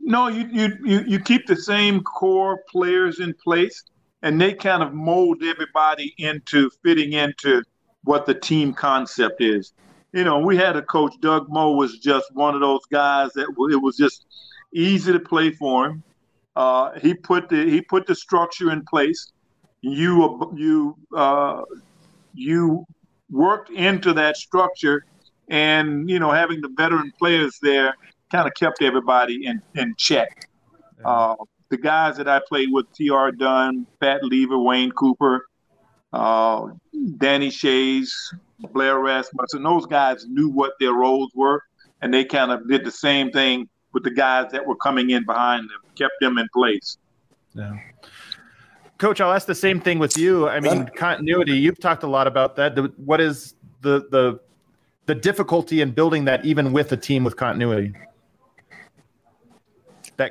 No, 0.02 0.26
you 0.26 0.48
you 0.50 0.78
you, 0.84 1.00
you 1.06 1.20
keep 1.20 1.46
the 1.46 1.56
same 1.56 2.02
core 2.02 2.60
players 2.68 3.20
in 3.20 3.34
place, 3.34 3.84
and 4.22 4.40
they 4.40 4.52
kind 4.52 4.82
of 4.82 4.92
mold 4.92 5.42
everybody 5.44 6.12
into 6.18 6.70
fitting 6.84 7.12
into 7.12 7.62
what 8.02 8.26
the 8.26 8.34
team 8.34 8.74
concept 8.74 9.40
is. 9.40 9.72
You 10.12 10.24
know, 10.24 10.40
we 10.40 10.56
had 10.56 10.76
a 10.76 10.82
coach, 10.82 11.14
Doug 11.20 11.46
Moe 11.48 11.72
was 11.72 11.98
just 11.98 12.26
one 12.34 12.54
of 12.54 12.60
those 12.60 12.84
guys 12.90 13.32
that 13.34 13.46
it 13.48 13.82
was 13.82 13.96
just 13.96 14.26
easy 14.74 15.12
to 15.12 15.20
play 15.20 15.52
for 15.52 15.86
him. 15.86 16.02
Uh, 16.56 16.98
he 16.98 17.14
put 17.14 17.48
the 17.48 17.64
he 17.70 17.80
put 17.80 18.06
the 18.06 18.14
structure 18.14 18.72
in 18.72 18.84
place. 18.84 19.32
You 19.82 20.52
you 20.56 20.96
uh, 21.16 21.62
you 22.34 22.84
worked 23.30 23.70
into 23.70 24.12
that 24.14 24.36
structure, 24.36 25.04
and 25.48 26.10
you 26.10 26.18
know 26.18 26.32
having 26.32 26.60
the 26.60 26.70
veteran 26.76 27.12
players 27.18 27.58
there 27.62 27.94
kind 28.32 28.48
of 28.48 28.54
kept 28.54 28.82
everybody 28.82 29.46
in 29.46 29.62
in 29.74 29.94
check. 29.96 30.48
Uh, 31.04 31.36
the 31.68 31.76
guys 31.76 32.16
that 32.16 32.28
I 32.28 32.40
played 32.48 32.68
with, 32.70 32.92
T.R. 32.92 33.32
Dunn, 33.32 33.86
Fat 34.00 34.22
Lever, 34.22 34.58
Wayne 34.58 34.92
Cooper, 34.92 35.46
uh, 36.12 36.68
Danny 37.16 37.48
Schayes, 37.50 38.10
Blair 38.72 38.98
Rasmussen, 38.98 39.62
those 39.62 39.86
guys 39.86 40.26
knew 40.26 40.48
what 40.48 40.72
their 40.78 40.92
roles 40.92 41.32
were, 41.34 41.62
and 42.02 42.12
they 42.12 42.24
kind 42.24 42.52
of 42.52 42.68
did 42.68 42.84
the 42.84 42.90
same 42.90 43.30
thing 43.30 43.68
with 43.92 44.04
the 44.04 44.10
guys 44.10 44.52
that 44.52 44.66
were 44.66 44.76
coming 44.76 45.10
in 45.10 45.24
behind 45.24 45.62
them, 45.62 45.80
kept 45.96 46.14
them 46.20 46.38
in 46.38 46.46
place. 46.52 46.98
Yeah. 47.54 47.78
Coach, 48.98 49.20
I'll 49.20 49.32
ask 49.32 49.46
the 49.46 49.54
same 49.54 49.80
thing 49.80 49.98
with 49.98 50.16
you. 50.16 50.48
I 50.48 50.60
mean, 50.60 50.88
continuity. 50.94 51.58
You've 51.58 51.80
talked 51.80 52.02
a 52.02 52.06
lot 52.06 52.26
about 52.26 52.54
that. 52.56 52.78
What 52.98 53.20
is 53.20 53.54
the 53.80 54.06
the 54.10 54.40
the 55.06 55.14
difficulty 55.14 55.80
in 55.80 55.90
building 55.90 56.26
that, 56.26 56.44
even 56.44 56.72
with 56.72 56.92
a 56.92 56.96
team 56.96 57.24
with 57.24 57.36
continuity? 57.36 57.94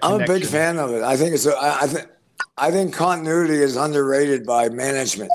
I'm 0.03 0.21
a 0.21 0.25
big 0.25 0.45
fan 0.45 0.79
of 0.79 0.91
it. 0.91 1.03
I 1.03 1.17
think 1.17 1.33
it's. 1.33 1.45
A, 1.45 1.55
I, 1.55 1.81
I 1.81 1.87
think. 1.87 2.07
I 2.57 2.69
think 2.69 2.93
continuity 2.93 3.55
is 3.55 3.75
underrated 3.75 4.45
by 4.45 4.69
management 4.69 5.31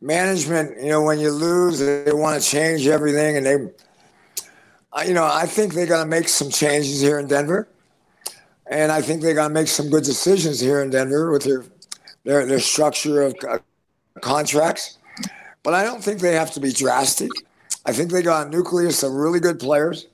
management, 0.00 0.82
you 0.82 0.88
know, 0.88 1.02
when 1.02 1.20
you 1.20 1.30
lose, 1.30 1.78
they 1.78 2.12
want 2.12 2.40
to 2.40 2.48
change 2.48 2.86
everything, 2.86 3.36
and 3.36 3.46
they, 3.46 5.06
you 5.06 5.14
know, 5.14 5.24
I 5.24 5.46
think 5.46 5.74
they're 5.74 5.86
going 5.86 6.04
to 6.04 6.08
make 6.08 6.28
some 6.28 6.50
changes 6.50 7.00
here 7.00 7.18
in 7.18 7.26
Denver, 7.26 7.68
and 8.66 8.90
I 8.90 9.02
think 9.02 9.22
they're 9.22 9.34
going 9.34 9.48
to 9.48 9.54
make 9.54 9.68
some 9.68 9.90
good 9.90 10.04
decisions 10.04 10.60
here 10.60 10.82
in 10.82 10.90
Denver 10.90 11.30
with 11.30 11.44
their 11.44 11.64
their, 12.24 12.44
their 12.44 12.60
structure 12.60 13.22
of 13.22 13.34
uh, 13.48 13.58
contracts. 14.20 14.98
But 15.62 15.74
I 15.74 15.82
don't 15.82 16.02
think 16.02 16.20
they 16.20 16.34
have 16.34 16.50
to 16.52 16.60
be 16.60 16.72
drastic. 16.72 17.30
I 17.86 17.92
think 17.92 18.10
they 18.10 18.22
got 18.22 18.46
a 18.46 18.50
nucleus 18.50 19.02
of 19.02 19.12
really 19.12 19.40
good 19.40 19.58
players. 19.58 20.06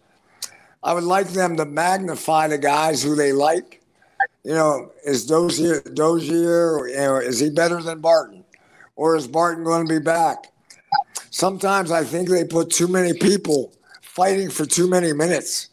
I 0.86 0.94
would 0.94 1.04
like 1.04 1.28
them 1.28 1.56
to 1.56 1.66
magnify 1.66 2.48
the 2.48 2.58
guys 2.58 3.02
who 3.02 3.14
they 3.14 3.32
like. 3.32 3.82
You 4.44 4.54
know, 4.54 4.92
is 5.04 5.26
Dozier, 5.26 5.80
Dozier 5.80 6.78
or 6.78 7.20
is 7.20 7.40
he 7.40 7.50
better 7.50 7.82
than 7.82 8.00
Barton? 8.00 8.44
or 8.96 9.14
is 9.14 9.28
Barton 9.28 9.62
going 9.62 9.86
to 9.86 9.94
be 9.94 10.02
back? 10.02 10.52
Sometimes 11.30 11.92
I 11.92 12.02
think 12.02 12.28
they 12.28 12.44
put 12.44 12.70
too 12.70 12.88
many 12.88 13.12
people 13.12 13.72
fighting 14.00 14.50
for 14.50 14.64
too 14.64 14.88
many 14.88 15.12
minutes 15.12 15.68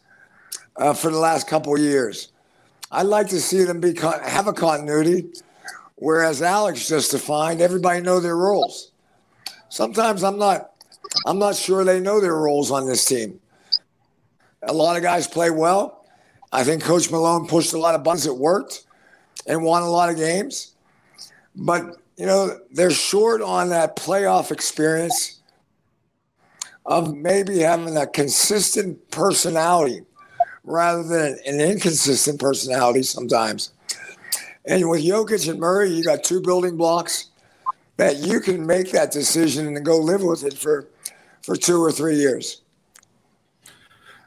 uh, 0.76 0.92
for 0.92 1.10
the 1.10 1.18
last 1.18 1.48
couple 1.48 1.76
years. 1.78 2.28
I'd 2.92 3.06
like 3.06 3.28
to 3.28 3.40
see 3.40 3.64
them 3.64 3.80
be 3.80 3.98
have 3.98 4.46
a 4.46 4.52
continuity, 4.52 5.32
whereas 5.96 6.42
Alex 6.42 6.86
just 6.86 7.10
defined 7.10 7.60
everybody 7.60 8.00
know 8.02 8.20
their 8.20 8.36
roles. 8.36 8.92
Sometimes 9.70 10.22
I'm 10.22 10.38
not 10.38 10.72
I'm 11.26 11.38
not 11.38 11.56
sure 11.56 11.82
they 11.82 11.98
know 11.98 12.20
their 12.20 12.36
roles 12.36 12.70
on 12.70 12.86
this 12.86 13.04
team. 13.04 13.40
A 14.66 14.72
lot 14.72 14.96
of 14.96 15.02
guys 15.02 15.26
play 15.26 15.50
well. 15.50 16.06
I 16.52 16.64
think 16.64 16.82
Coach 16.82 17.10
Malone 17.10 17.46
pushed 17.46 17.72
a 17.72 17.78
lot 17.78 17.94
of 17.94 18.04
buttons 18.04 18.24
that 18.24 18.34
worked 18.34 18.84
and 19.46 19.62
won 19.62 19.82
a 19.82 19.90
lot 19.90 20.10
of 20.10 20.16
games. 20.16 20.74
But 21.56 21.96
you 22.16 22.26
know, 22.26 22.60
they're 22.70 22.90
short 22.90 23.42
on 23.42 23.70
that 23.70 23.96
playoff 23.96 24.50
experience 24.50 25.40
of 26.86 27.14
maybe 27.14 27.60
having 27.60 27.96
a 27.96 28.06
consistent 28.06 29.10
personality 29.10 30.02
rather 30.64 31.02
than 31.02 31.38
an 31.46 31.60
inconsistent 31.60 32.40
personality 32.40 33.02
sometimes. 33.02 33.72
And 34.66 34.88
with 34.88 35.04
Jokic 35.04 35.48
and 35.48 35.58
Murray, 35.58 35.90
you 35.90 36.04
got 36.04 36.24
two 36.24 36.40
building 36.40 36.76
blocks 36.76 37.30
that 37.96 38.16
you 38.18 38.40
can 38.40 38.66
make 38.66 38.90
that 38.92 39.10
decision 39.10 39.66
and 39.66 39.84
go 39.84 39.98
live 39.98 40.22
with 40.22 40.44
it 40.44 40.54
for 40.54 40.88
for 41.42 41.56
two 41.56 41.82
or 41.82 41.92
three 41.92 42.16
years. 42.16 42.62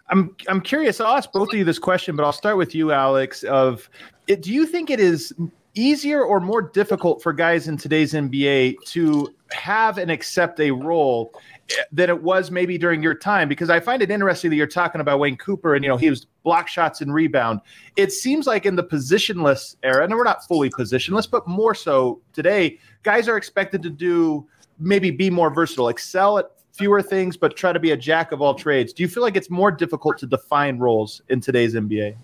I'm 0.09 0.35
I'm 0.47 0.61
curious. 0.61 1.01
I'll 1.01 1.15
ask 1.15 1.31
both 1.31 1.49
of 1.49 1.55
you 1.55 1.63
this 1.63 1.79
question, 1.79 2.15
but 2.15 2.23
I'll 2.23 2.33
start 2.33 2.57
with 2.57 2.73
you, 2.73 2.91
Alex. 2.91 3.43
Of 3.43 3.89
it, 4.27 4.41
do 4.41 4.53
you 4.53 4.65
think 4.65 4.89
it 4.89 4.99
is 4.99 5.33
easier 5.75 6.23
or 6.23 6.39
more 6.39 6.61
difficult 6.61 7.21
for 7.21 7.33
guys 7.33 7.67
in 7.67 7.77
today's 7.77 8.13
NBA 8.13 8.75
to 8.85 9.33
have 9.51 9.97
and 9.97 10.09
accept 10.09 10.59
a 10.59 10.71
role 10.71 11.31
eh, 11.71 11.83
than 11.91 12.09
it 12.09 12.23
was 12.23 12.51
maybe 12.51 12.77
during 12.77 13.03
your 13.03 13.15
time? 13.15 13.49
Because 13.49 13.69
I 13.69 13.79
find 13.79 14.01
it 14.01 14.09
interesting 14.09 14.49
that 14.49 14.55
you're 14.55 14.65
talking 14.65 15.01
about 15.01 15.19
Wayne 15.19 15.37
Cooper 15.37 15.75
and 15.75 15.83
you 15.83 15.89
know 15.89 15.97
he 15.97 16.09
was 16.09 16.25
block 16.43 16.69
shots 16.69 17.01
and 17.01 17.13
rebound. 17.13 17.59
It 17.97 18.13
seems 18.13 18.47
like 18.47 18.65
in 18.65 18.77
the 18.77 18.83
positionless 18.83 19.75
era, 19.83 20.05
and 20.05 20.13
we're 20.13 20.23
not 20.23 20.47
fully 20.47 20.69
positionless, 20.69 21.29
but 21.29 21.47
more 21.47 21.75
so 21.75 22.21
today, 22.31 22.79
guys 23.03 23.27
are 23.27 23.35
expected 23.35 23.83
to 23.83 23.89
do 23.89 24.47
maybe 24.79 25.11
be 25.11 25.29
more 25.29 25.53
versatile, 25.53 25.89
excel 25.89 26.37
at 26.37 26.51
fewer 26.77 27.01
things, 27.01 27.36
but 27.36 27.55
try 27.55 27.74
to 27.74 27.79
be 27.79 27.91
a 27.91 27.98
jack 27.98 28.31
of 28.31 28.41
all 28.41 28.53
trades. 28.53 28.93
Do 28.93 29.03
you 29.03 29.10
feel 29.10 29.24
like 29.24 29.36
it's 29.36 29.50
more 29.50 29.72
difficult 29.72 30.17
to 30.19 30.27
define 30.27 30.77
roles 30.77 31.22
in 31.29 31.41
today's 31.41 31.74
NBA? 31.74 32.15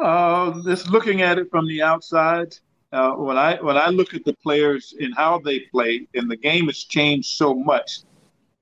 Uh, 0.00 0.62
just 0.64 0.90
looking 0.90 1.22
at 1.22 1.38
it 1.38 1.48
from 1.50 1.66
the 1.66 1.82
outside, 1.82 2.54
uh, 2.92 3.12
when 3.12 3.38
I 3.38 3.56
when 3.62 3.76
I 3.76 3.88
look 3.88 4.14
at 4.14 4.24
the 4.24 4.34
players 4.34 4.94
and 5.00 5.14
how 5.16 5.38
they 5.38 5.60
play, 5.60 6.06
and 6.14 6.30
the 6.30 6.36
game 6.36 6.66
has 6.66 6.78
changed 6.78 7.28
so 7.36 7.54
much. 7.54 8.00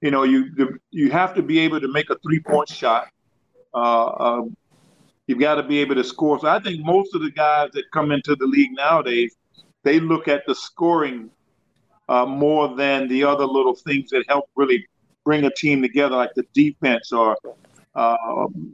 You 0.00 0.10
know, 0.10 0.22
you 0.22 0.78
you 0.90 1.10
have 1.10 1.34
to 1.34 1.42
be 1.42 1.58
able 1.60 1.80
to 1.80 1.88
make 1.88 2.10
a 2.10 2.18
three 2.18 2.40
point 2.40 2.68
shot. 2.68 3.08
Uh, 3.74 4.12
um, 4.18 4.56
you've 5.26 5.38
got 5.38 5.54
to 5.56 5.62
be 5.62 5.78
able 5.78 5.94
to 5.94 6.04
score. 6.04 6.38
So 6.40 6.48
I 6.48 6.58
think 6.58 6.84
most 6.84 7.14
of 7.14 7.22
the 7.22 7.30
guys 7.30 7.70
that 7.72 7.84
come 7.92 8.10
into 8.12 8.36
the 8.36 8.46
league 8.46 8.72
nowadays, 8.72 9.36
they 9.82 10.00
look 10.00 10.28
at 10.28 10.44
the 10.46 10.54
scoring 10.54 11.30
uh, 12.10 12.26
more 12.26 12.74
than 12.76 13.06
the 13.08 13.22
other 13.22 13.46
little 13.46 13.74
things 13.74 14.10
that 14.10 14.24
help 14.28 14.50
really 14.56 14.84
bring 15.24 15.44
a 15.44 15.50
team 15.50 15.80
together, 15.80 16.16
like 16.16 16.34
the 16.34 16.44
defense 16.52 17.12
or 17.12 17.36
uh, 17.94 18.16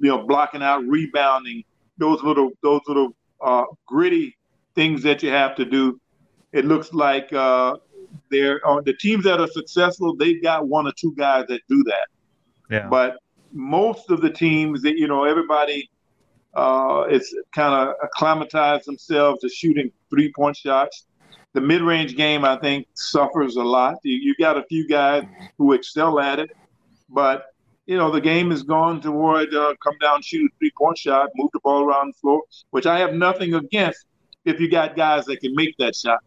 you 0.00 0.09
know 0.09 0.26
blocking 0.26 0.62
out, 0.62 0.83
rebounding 0.87 1.62
those 1.99 2.23
little 2.23 2.50
those 2.62 2.81
little 2.88 3.14
uh, 3.43 3.64
gritty 3.87 4.37
things 4.75 5.02
that 5.02 5.23
you 5.23 5.31
have 5.31 5.55
to 5.57 5.66
do. 5.66 6.00
It 6.52 6.64
looks 6.64 6.95
like 6.95 7.31
uh, 7.35 7.76
they're 8.31 8.66
uh, 8.66 8.81
the 8.81 8.95
teams 8.95 9.25
that 9.25 9.38
are 9.38 9.49
successful. 9.49 10.16
They've 10.16 10.43
got 10.43 10.66
one 10.66 10.87
or 10.87 10.93
two 10.97 11.14
guys 11.14 11.45
that 11.49 11.61
do 11.69 11.85
that. 11.85 12.09
Yeah. 12.71 12.88
But 12.88 13.19
most 13.52 14.11
of 14.11 14.23
the 14.23 14.31
teams 14.31 14.81
that 14.83 14.97
you 14.97 15.09
know, 15.09 15.25
everybody 15.25 15.90
uh, 16.55 17.05
is 17.11 17.37
kind 17.55 17.75
of 17.75 17.97
acclimatized 18.02 18.87
themselves 18.87 19.40
to 19.43 19.50
shooting 19.50 19.93
three 20.09 20.33
point 20.33 20.57
shots. 20.57 21.05
The 21.56 21.62
mid 21.62 21.80
range 21.80 22.16
game, 22.16 22.44
I 22.44 22.58
think, 22.58 22.86
suffers 22.92 23.56
a 23.56 23.62
lot. 23.62 23.94
You, 24.02 24.12
you 24.12 24.34
got 24.38 24.58
a 24.58 24.64
few 24.64 24.86
guys 24.86 25.25
who 25.56 25.72
excel 25.72 26.20
at 26.20 26.38
it, 26.38 26.50
but 27.08 27.46
you 27.86 27.96
know, 27.96 28.10
the 28.10 28.20
game 28.20 28.52
is 28.52 28.62
gone 28.62 29.00
toward 29.00 29.54
uh, 29.54 29.72
come 29.82 29.94
down, 29.98 30.20
shoot 30.20 30.52
a 30.52 30.54
three 30.58 30.70
point 30.76 30.98
shot, 30.98 31.30
move 31.34 31.48
the 31.54 31.60
ball 31.60 31.82
around 31.82 32.08
the 32.08 32.18
floor, 32.18 32.42
which 32.72 32.84
I 32.84 32.98
have 32.98 33.14
nothing 33.14 33.54
against 33.54 34.04
if 34.44 34.60
you 34.60 34.70
got 34.70 34.96
guys 34.96 35.25
that 35.25 35.40
can 35.40 35.54
make 35.54 35.75
that 35.78 35.96
shot. 35.96 36.18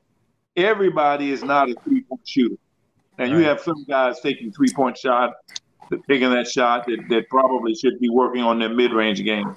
Everybody 0.55 1.29
is 1.29 1.43
not 1.43 1.69
a 1.69 1.75
three 1.83 2.01
point 2.01 2.27
shooter. 2.27 2.55
And 3.19 3.31
you 3.31 3.43
have 3.43 3.62
some 3.62 3.86
guys 3.88 4.19
taking 4.21 4.51
three 4.51 4.74
point 4.74 4.98
shot, 4.98 5.33
taking 6.09 6.31
that 6.31 6.48
shot 6.48 6.88
that, 6.88 7.05
that 7.09 7.29
probably 7.29 7.75
should 7.75 8.00
be 8.00 8.09
working 8.09 8.41
on 8.41 8.57
their 8.57 8.74
mid 8.74 8.93
range 8.93 9.24
game. 9.24 9.55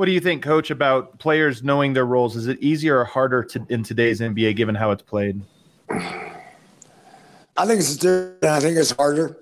What 0.00 0.06
do 0.06 0.12
you 0.12 0.20
think, 0.20 0.42
Coach, 0.42 0.70
about 0.70 1.18
players 1.18 1.62
knowing 1.62 1.92
their 1.92 2.06
roles? 2.06 2.34
Is 2.34 2.46
it 2.46 2.58
easier 2.62 3.00
or 3.00 3.04
harder 3.04 3.44
to, 3.44 3.66
in 3.68 3.82
today's 3.82 4.20
NBA 4.20 4.56
given 4.56 4.74
how 4.74 4.92
it's 4.92 5.02
played? 5.02 5.42
I 5.90 7.66
think 7.66 7.80
it's 7.80 7.98
different. 7.98 8.42
I 8.42 8.60
think 8.60 8.78
it's 8.78 8.92
harder. 8.92 9.36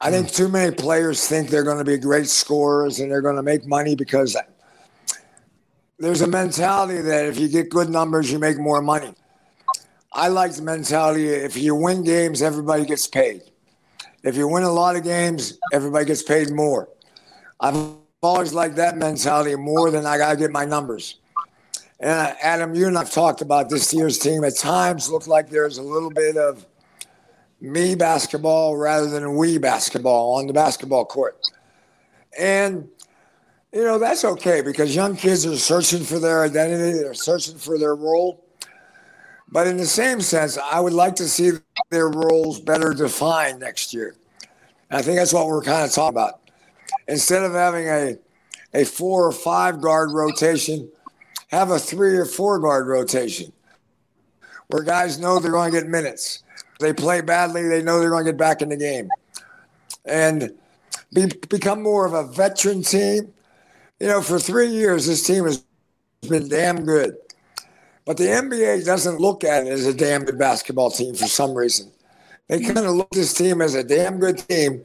I 0.00 0.12
think 0.12 0.28
hmm. 0.28 0.32
too 0.32 0.48
many 0.48 0.72
players 0.76 1.26
think 1.26 1.48
they're 1.48 1.64
going 1.64 1.78
to 1.78 1.84
be 1.84 1.98
great 1.98 2.28
scorers 2.28 3.00
and 3.00 3.10
they're 3.10 3.20
going 3.20 3.34
to 3.34 3.42
make 3.42 3.66
money 3.66 3.96
because 3.96 4.36
there's 5.98 6.20
a 6.20 6.28
mentality 6.28 7.00
that 7.00 7.26
if 7.26 7.40
you 7.40 7.48
get 7.48 7.68
good 7.68 7.88
numbers, 7.88 8.30
you 8.30 8.38
make 8.38 8.58
more 8.58 8.80
money. 8.80 9.12
I 10.12 10.28
like 10.28 10.52
the 10.52 10.62
mentality 10.62 11.26
if 11.26 11.56
you 11.56 11.74
win 11.74 12.04
games, 12.04 12.42
everybody 12.42 12.84
gets 12.84 13.08
paid. 13.08 13.42
If 14.22 14.36
you 14.36 14.46
win 14.46 14.62
a 14.62 14.70
lot 14.70 14.94
of 14.94 15.02
games, 15.02 15.58
everybody 15.72 16.04
gets 16.04 16.22
paid 16.22 16.52
more. 16.52 16.88
I've 17.58 17.96
always 18.22 18.52
like 18.52 18.74
that 18.74 18.98
mentality 18.98 19.54
more 19.56 19.90
than 19.90 20.04
I 20.04 20.18
got 20.18 20.32
to 20.32 20.36
get 20.36 20.50
my 20.50 20.64
numbers. 20.64 21.16
And 22.00 22.10
uh, 22.10 22.34
Adam, 22.42 22.74
you 22.74 22.86
and 22.86 22.96
I've 22.96 23.10
talked 23.10 23.40
about 23.40 23.68
this 23.70 23.92
year's 23.92 24.18
team. 24.18 24.44
At 24.44 24.56
times, 24.56 25.10
look 25.10 25.26
like 25.26 25.50
there's 25.50 25.78
a 25.78 25.82
little 25.82 26.10
bit 26.10 26.36
of 26.36 26.66
me 27.60 27.94
basketball 27.94 28.76
rather 28.76 29.08
than 29.08 29.36
we 29.36 29.58
basketball 29.58 30.34
on 30.34 30.46
the 30.46 30.52
basketball 30.52 31.04
court. 31.04 31.38
And 32.38 32.88
you 33.72 33.84
know 33.84 33.98
that's 33.98 34.24
okay 34.24 34.62
because 34.62 34.94
young 34.94 35.16
kids 35.16 35.46
are 35.46 35.56
searching 35.56 36.02
for 36.04 36.18
their 36.18 36.42
identity, 36.42 36.98
they're 36.98 37.14
searching 37.14 37.56
for 37.56 37.78
their 37.78 37.94
role. 37.94 38.44
But 39.52 39.66
in 39.66 39.76
the 39.76 39.86
same 39.86 40.20
sense, 40.20 40.56
I 40.58 40.80
would 40.80 40.92
like 40.92 41.16
to 41.16 41.28
see 41.28 41.52
their 41.90 42.08
roles 42.08 42.60
better 42.60 42.94
defined 42.94 43.60
next 43.60 43.92
year. 43.92 44.14
And 44.90 44.98
I 44.98 45.02
think 45.02 45.18
that's 45.18 45.32
what 45.32 45.46
we're 45.48 45.62
kind 45.62 45.84
of 45.84 45.92
talking 45.92 46.16
about. 46.16 46.39
Instead 47.10 47.42
of 47.42 47.52
having 47.52 47.86
a 47.88 48.16
a 48.72 48.84
four 48.84 49.26
or 49.26 49.32
five 49.32 49.80
guard 49.80 50.12
rotation, 50.12 50.88
have 51.48 51.70
a 51.70 51.78
three 51.78 52.16
or 52.16 52.24
four 52.24 52.58
guard 52.58 52.86
rotation 52.86 53.52
where 54.68 54.84
guys 54.84 55.18
know 55.18 55.38
they're 55.38 55.50
going 55.50 55.72
to 55.72 55.80
get 55.80 55.88
minutes. 55.88 56.44
They 56.78 56.92
play 56.92 57.20
badly, 57.20 57.68
they 57.68 57.82
know 57.82 57.98
they're 57.98 58.10
going 58.10 58.24
to 58.24 58.30
get 58.30 58.38
back 58.38 58.62
in 58.62 58.68
the 58.68 58.76
game. 58.76 59.08
And 60.04 60.52
be, 61.12 61.26
become 61.48 61.82
more 61.82 62.06
of 62.06 62.14
a 62.14 62.22
veteran 62.32 62.82
team. 62.82 63.32
You 63.98 64.06
know, 64.06 64.22
for 64.22 64.38
three 64.38 64.68
years, 64.68 65.06
this 65.06 65.26
team 65.26 65.44
has 65.44 65.64
been 66.28 66.48
damn 66.48 66.84
good. 66.84 67.16
But 68.06 68.16
the 68.16 68.24
NBA 68.24 68.86
doesn't 68.86 69.20
look 69.20 69.44
at 69.44 69.66
it 69.66 69.70
as 69.70 69.86
a 69.86 69.92
damn 69.92 70.24
good 70.24 70.38
basketball 70.38 70.90
team 70.90 71.14
for 71.14 71.26
some 71.26 71.54
reason. 71.54 71.90
They 72.48 72.60
kind 72.60 72.78
of 72.78 72.94
look 72.94 73.08
at 73.12 73.18
this 73.18 73.34
team 73.34 73.60
as 73.60 73.74
a 73.74 73.84
damn 73.84 74.18
good 74.18 74.38
team, 74.48 74.84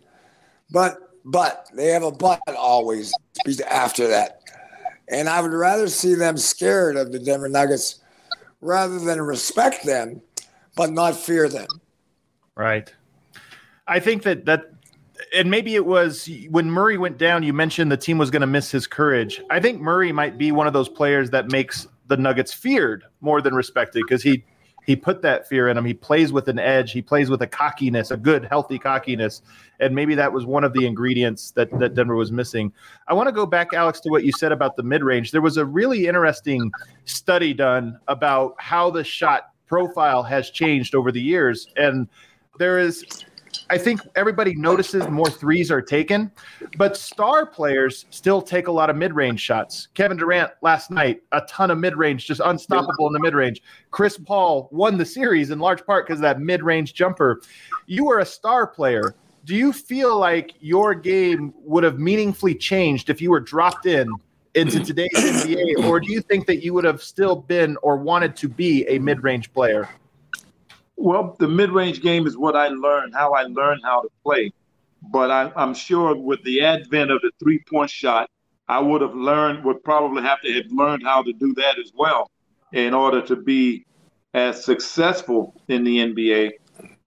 but 0.69 1.04
but 1.25 1.67
they 1.73 1.87
have 1.87 2.03
a 2.03 2.11
but 2.11 2.39
always 2.47 3.11
after 3.67 4.07
that. 4.07 4.41
And 5.09 5.27
I 5.27 5.41
would 5.41 5.51
rather 5.51 5.87
see 5.87 6.13
them 6.13 6.37
scared 6.37 6.95
of 6.95 7.11
the 7.11 7.19
Denver 7.19 7.49
Nuggets 7.49 7.99
rather 8.61 8.99
than 8.99 9.21
respect 9.21 9.85
them, 9.85 10.21
but 10.75 10.91
not 10.91 11.15
fear 11.15 11.49
them. 11.49 11.67
Right. 12.55 12.93
I 13.87 13.99
think 13.99 14.23
that 14.23 14.45
that 14.45 14.71
and 15.35 15.49
maybe 15.49 15.75
it 15.75 15.85
was 15.85 16.29
when 16.49 16.69
Murray 16.69 16.97
went 16.97 17.17
down, 17.17 17.43
you 17.43 17.53
mentioned 17.53 17.91
the 17.91 17.97
team 17.97 18.17
was 18.17 18.29
going 18.29 18.41
to 18.41 18.47
miss 18.47 18.71
his 18.71 18.87
courage. 18.87 19.41
I 19.49 19.59
think 19.59 19.81
Murray 19.81 20.11
might 20.11 20.37
be 20.37 20.51
one 20.51 20.67
of 20.67 20.73
those 20.73 20.89
players 20.89 21.29
that 21.31 21.51
makes 21.51 21.87
the 22.07 22.17
Nuggets 22.17 22.53
feared 22.53 23.03
more 23.21 23.41
than 23.41 23.53
respected 23.53 24.03
because 24.07 24.21
he 24.21 24.43
he 24.85 24.95
put 24.95 25.21
that 25.23 25.47
fear 25.47 25.67
in 25.67 25.77
him. 25.77 25.85
He 25.85 25.93
plays 25.93 26.31
with 26.31 26.47
an 26.47 26.59
edge. 26.59 26.91
He 26.91 27.01
plays 27.01 27.29
with 27.29 27.41
a 27.41 27.47
cockiness, 27.47 28.11
a 28.11 28.17
good, 28.17 28.45
healthy 28.45 28.77
cockiness. 28.77 29.41
And 29.79 29.95
maybe 29.95 30.15
that 30.15 30.31
was 30.31 30.45
one 30.45 30.63
of 30.63 30.73
the 30.73 30.85
ingredients 30.85 31.51
that, 31.51 31.77
that 31.79 31.95
Denver 31.95 32.15
was 32.15 32.31
missing. 32.31 32.71
I 33.07 33.13
want 33.13 33.27
to 33.27 33.33
go 33.33 33.45
back, 33.45 33.73
Alex, 33.73 33.99
to 34.01 34.09
what 34.09 34.23
you 34.23 34.31
said 34.31 34.51
about 34.51 34.75
the 34.75 34.83
mid 34.83 35.03
range. 35.03 35.31
There 35.31 35.41
was 35.41 35.57
a 35.57 35.65
really 35.65 36.07
interesting 36.07 36.71
study 37.05 37.53
done 37.53 37.99
about 38.07 38.55
how 38.59 38.91
the 38.91 39.03
shot 39.03 39.49
profile 39.67 40.21
has 40.21 40.51
changed 40.51 40.93
over 40.93 41.11
the 41.11 41.21
years. 41.21 41.67
And 41.75 42.07
there 42.59 42.77
is 42.77 43.25
I 43.69 43.77
think 43.77 44.01
everybody 44.15 44.55
notices 44.55 45.07
more 45.07 45.29
threes 45.29 45.71
are 45.71 45.81
taken, 45.81 46.31
but 46.77 46.95
star 46.97 47.45
players 47.45 48.05
still 48.09 48.41
take 48.41 48.67
a 48.67 48.71
lot 48.71 48.89
of 48.89 48.95
mid-range 48.95 49.39
shots. 49.39 49.89
Kevin 49.93 50.17
Durant 50.17 50.51
last 50.61 50.91
night, 50.91 51.21
a 51.31 51.41
ton 51.41 51.71
of 51.71 51.77
mid-range, 51.77 52.25
just 52.25 52.41
unstoppable 52.43 53.07
in 53.07 53.13
the 53.13 53.19
mid-range. 53.19 53.61
Chris 53.91 54.17
Paul 54.17 54.69
won 54.71 54.97
the 54.97 55.05
series 55.05 55.51
in 55.51 55.59
large 55.59 55.85
part 55.85 56.05
because 56.05 56.19
of 56.19 56.23
that 56.23 56.39
mid-range 56.39 56.93
jumper. 56.93 57.41
You 57.85 58.05
were 58.05 58.19
a 58.19 58.25
star 58.25 58.67
player. 58.67 59.15
Do 59.45 59.55
you 59.55 59.73
feel 59.73 60.17
like 60.17 60.53
your 60.59 60.95
game 60.95 61.53
would 61.63 61.83
have 61.83 61.99
meaningfully 61.99 62.55
changed 62.55 63.09
if 63.09 63.21
you 63.21 63.29
were 63.29 63.39
dropped 63.39 63.85
in 63.85 64.07
into 64.55 64.79
today's 64.83 65.09
NBA, 65.13 65.85
or 65.85 65.99
do 65.99 66.11
you 66.11 66.21
think 66.21 66.47
that 66.47 66.63
you 66.63 66.73
would 66.73 66.85
have 66.85 67.03
still 67.03 67.35
been 67.35 67.77
or 67.81 67.97
wanted 67.97 68.35
to 68.37 68.47
be 68.47 68.87
a 68.87 68.97
mid-range 68.99 69.53
player? 69.53 69.89
Well, 70.97 71.35
the 71.39 71.47
mid-range 71.47 72.01
game 72.01 72.25
is 72.25 72.37
what 72.37 72.55
I 72.55 72.69
learned, 72.69 73.13
how 73.13 73.33
I 73.33 73.43
learned 73.43 73.81
how 73.83 74.01
to 74.01 74.09
play. 74.23 74.51
But 75.11 75.29
I, 75.29 75.51
am 75.55 75.73
sure 75.73 76.15
with 76.15 76.43
the 76.43 76.61
advent 76.61 77.11
of 77.11 77.21
the 77.21 77.31
three-point 77.39 77.89
shot, 77.89 78.29
I 78.67 78.79
would 78.79 79.01
have 79.01 79.13
learned, 79.13 79.63
would 79.65 79.83
probably 79.83 80.23
have 80.23 80.41
to 80.41 80.53
have 80.53 80.65
learned 80.71 81.03
how 81.03 81.21
to 81.21 81.33
do 81.33 81.53
that 81.55 81.77
as 81.77 81.91
well 81.95 82.31
in 82.71 82.93
order 82.93 83.21
to 83.21 83.35
be 83.35 83.85
as 84.33 84.65
successful 84.65 85.61
in 85.67 85.83
the 85.83 85.97
NBA. 85.97 86.51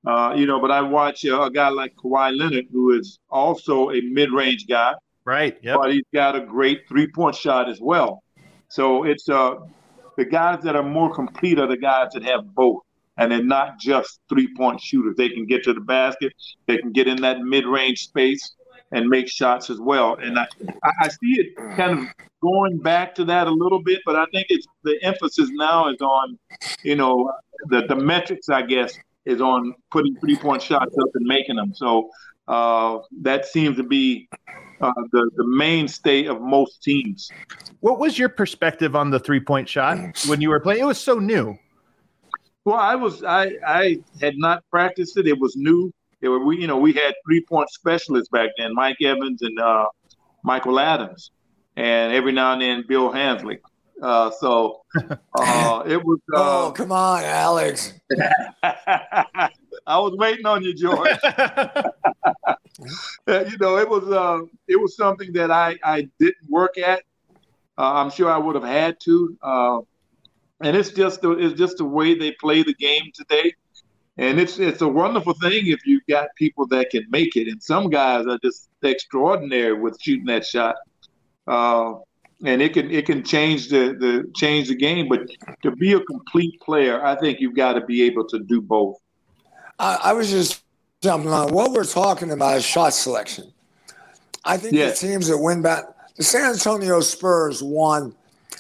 Uh, 0.06 0.34
you 0.36 0.46
know, 0.46 0.60
but 0.60 0.70
I 0.70 0.80
watch 0.80 1.26
uh, 1.26 1.42
a 1.42 1.50
guy 1.50 1.68
like 1.68 1.94
Kawhi 1.96 2.36
Leonard, 2.36 2.66
who 2.70 2.98
is 2.98 3.18
also 3.30 3.90
a 3.90 4.00
mid-range 4.00 4.66
guy. 4.68 4.94
Right. 5.24 5.58
Yep. 5.62 5.76
But 5.76 5.92
he's 5.92 6.04
got 6.14 6.36
a 6.36 6.40
great 6.40 6.88
three-point 6.88 7.34
shot 7.34 7.68
as 7.68 7.80
well. 7.80 8.22
So 8.68 9.04
it's 9.04 9.28
uh, 9.28 9.56
the 10.16 10.24
guys 10.24 10.62
that 10.62 10.76
are 10.76 10.82
more 10.82 11.12
complete 11.12 11.58
are 11.58 11.66
the 11.66 11.76
guys 11.76 12.12
that 12.14 12.22
have 12.22 12.54
both 12.54 12.82
and 13.18 13.30
they're 13.30 13.42
not 13.42 13.78
just 13.78 14.20
three 14.28 14.54
point 14.56 14.80
shooters. 14.80 15.14
They 15.16 15.28
can 15.28 15.46
get 15.46 15.64
to 15.64 15.74
the 15.74 15.80
basket, 15.80 16.32
they 16.66 16.78
can 16.78 16.92
get 16.92 17.06
in 17.06 17.20
that 17.22 17.40
mid 17.40 17.66
range 17.66 18.04
space 18.04 18.54
and 18.92 19.06
make 19.08 19.28
shots 19.28 19.68
as 19.68 19.78
well. 19.78 20.14
And 20.14 20.38
I, 20.38 20.46
I 20.82 21.08
see 21.08 21.38
it 21.40 21.56
kind 21.76 21.98
of 21.98 22.06
going 22.42 22.78
back 22.78 23.14
to 23.16 23.24
that 23.26 23.46
a 23.46 23.50
little 23.50 23.82
bit, 23.82 24.00
but 24.06 24.16
I 24.16 24.24
think 24.32 24.46
it's 24.48 24.66
the 24.84 24.98
emphasis 25.02 25.50
now 25.52 25.88
is 25.88 26.00
on, 26.00 26.38
you 26.82 26.96
know, 26.96 27.30
the, 27.66 27.82
the 27.86 27.96
metrics, 27.96 28.48
I 28.48 28.62
guess, 28.62 28.96
is 29.26 29.40
on 29.40 29.74
putting 29.90 30.16
three 30.16 30.36
point 30.36 30.62
shots 30.62 30.96
up 30.96 31.08
and 31.14 31.26
making 31.26 31.56
them. 31.56 31.74
So 31.74 32.08
uh, 32.46 33.00
that 33.20 33.44
seems 33.44 33.76
to 33.76 33.82
be 33.82 34.28
uh, 34.80 34.92
the, 35.12 35.30
the 35.36 35.46
mainstay 35.46 36.26
of 36.26 36.40
most 36.40 36.82
teams. 36.82 37.30
What 37.80 37.98
was 37.98 38.18
your 38.18 38.30
perspective 38.30 38.96
on 38.96 39.10
the 39.10 39.18
three 39.18 39.40
point 39.40 39.68
shot 39.68 39.98
when 40.26 40.40
you 40.40 40.48
were 40.48 40.60
playing? 40.60 40.80
It 40.80 40.86
was 40.86 41.00
so 41.00 41.18
new. 41.18 41.58
Well, 42.68 42.76
I 42.76 42.96
was 42.96 43.24
I 43.24 43.52
I 43.66 43.98
had 44.20 44.36
not 44.36 44.62
practiced 44.70 45.16
it. 45.16 45.26
It 45.26 45.40
was 45.40 45.56
new. 45.56 45.90
It 46.20 46.28
were, 46.28 46.44
we 46.44 46.58
you 46.58 46.66
know 46.66 46.76
we 46.76 46.92
had 46.92 47.14
three 47.24 47.42
point 47.42 47.70
specialists 47.70 48.28
back 48.28 48.50
then, 48.58 48.74
Mike 48.74 49.00
Evans 49.00 49.40
and 49.40 49.58
uh, 49.58 49.86
Michael 50.44 50.78
Adams, 50.78 51.30
and 51.76 52.12
every 52.12 52.30
now 52.30 52.52
and 52.52 52.60
then 52.60 52.84
Bill 52.86 53.10
Hanzlik. 53.10 53.60
Uh, 54.02 54.30
so 54.32 54.82
uh, 55.34 55.82
it 55.86 56.04
was. 56.04 56.18
Uh, 56.30 56.66
oh 56.68 56.72
come 56.72 56.92
on, 56.92 57.24
Alex! 57.24 57.94
I 58.62 59.48
was 59.86 60.14
waiting 60.18 60.44
on 60.44 60.62
you, 60.62 60.74
George. 60.74 61.08
you 63.26 63.56
know, 63.60 63.78
it 63.78 63.88
was 63.88 64.10
uh, 64.10 64.40
it 64.68 64.78
was 64.78 64.94
something 64.94 65.32
that 65.32 65.50
I 65.50 65.78
I 65.82 66.06
didn't 66.20 66.50
work 66.50 66.76
at. 66.76 67.02
Uh, 67.78 67.94
I'm 67.94 68.10
sure 68.10 68.30
I 68.30 68.36
would 68.36 68.56
have 68.56 68.64
had 68.64 69.00
to. 69.04 69.38
And 70.62 70.76
it's 70.76 70.90
just 70.90 71.22
the, 71.22 71.32
it's 71.32 71.58
just 71.58 71.78
the 71.78 71.84
way 71.84 72.18
they 72.18 72.32
play 72.32 72.62
the 72.62 72.74
game 72.74 73.10
today. 73.14 73.54
And 74.16 74.40
it's 74.40 74.58
it's 74.58 74.82
a 74.82 74.88
wonderful 74.88 75.34
thing 75.34 75.68
if 75.68 75.86
you've 75.86 76.06
got 76.08 76.28
people 76.34 76.66
that 76.68 76.90
can 76.90 77.06
make 77.08 77.36
it. 77.36 77.46
And 77.46 77.62
some 77.62 77.88
guys 77.88 78.26
are 78.26 78.38
just 78.42 78.68
extraordinary 78.82 79.74
with 79.74 80.00
shooting 80.00 80.26
that 80.26 80.44
shot. 80.44 80.74
Uh, 81.46 81.94
and 82.44 82.60
it 82.60 82.74
can 82.74 82.90
it 82.90 83.06
can 83.06 83.22
change 83.22 83.68
the, 83.68 83.96
the 83.98 84.30
change 84.34 84.68
the 84.68 84.74
game. 84.74 85.08
But 85.08 85.28
to 85.62 85.70
be 85.70 85.92
a 85.92 86.00
complete 86.00 86.60
player, 86.60 87.04
I 87.04 87.14
think 87.14 87.38
you've 87.38 87.54
got 87.54 87.74
to 87.74 87.80
be 87.80 88.02
able 88.02 88.26
to 88.28 88.40
do 88.40 88.60
both. 88.60 88.96
I, 89.78 89.98
I 90.02 90.12
was 90.14 90.30
just 90.30 90.64
jumping 91.00 91.30
on 91.30 91.52
what 91.52 91.70
we're 91.70 91.84
talking 91.84 92.32
about 92.32 92.56
is 92.56 92.64
shot 92.64 92.94
selection. 92.94 93.52
I 94.44 94.56
think 94.56 94.74
yes. 94.74 95.00
the 95.00 95.06
teams 95.06 95.28
that 95.28 95.38
win 95.38 95.62
back 95.62 95.84
the 96.16 96.24
San 96.24 96.50
Antonio 96.50 97.00
Spurs 97.00 97.62
won 97.62 98.14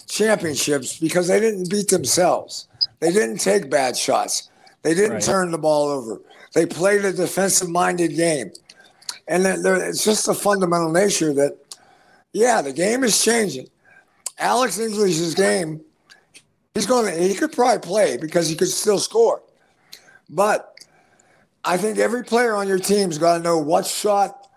championships 0.08 0.98
because 0.98 1.28
they 1.28 1.40
didn't 1.40 1.70
beat 1.70 1.88
themselves. 1.88 2.68
They 3.00 3.12
didn't 3.12 3.38
take 3.38 3.70
bad 3.70 3.96
shots. 3.96 4.50
They 4.82 4.94
didn't 4.94 5.12
right. 5.12 5.22
turn 5.22 5.50
the 5.50 5.58
ball 5.58 5.88
over. 5.88 6.20
They 6.54 6.66
played 6.66 7.04
a 7.04 7.12
defensive 7.12 7.68
minded 7.68 8.16
game. 8.16 8.50
And 9.26 9.44
it's 9.46 10.04
just 10.04 10.26
the 10.26 10.34
fundamental 10.34 10.90
nature 10.90 11.32
that, 11.34 11.58
yeah, 12.32 12.62
the 12.62 12.72
game 12.72 13.04
is 13.04 13.22
changing. 13.22 13.68
Alex 14.38 14.78
English's 14.78 15.34
game, 15.34 15.80
he's 16.74 16.86
going 16.86 17.12
to, 17.12 17.22
he 17.22 17.34
could 17.34 17.52
probably 17.52 17.80
play 17.80 18.16
because 18.16 18.48
he 18.48 18.56
could 18.56 18.68
still 18.68 18.98
score. 18.98 19.42
But 20.30 20.74
I 21.64 21.76
think 21.76 21.98
every 21.98 22.24
player 22.24 22.54
on 22.54 22.66
your 22.66 22.78
team's 22.78 23.18
got 23.18 23.36
to 23.36 23.42
know 23.42 23.58
what 23.58 23.86
shot 23.86 24.48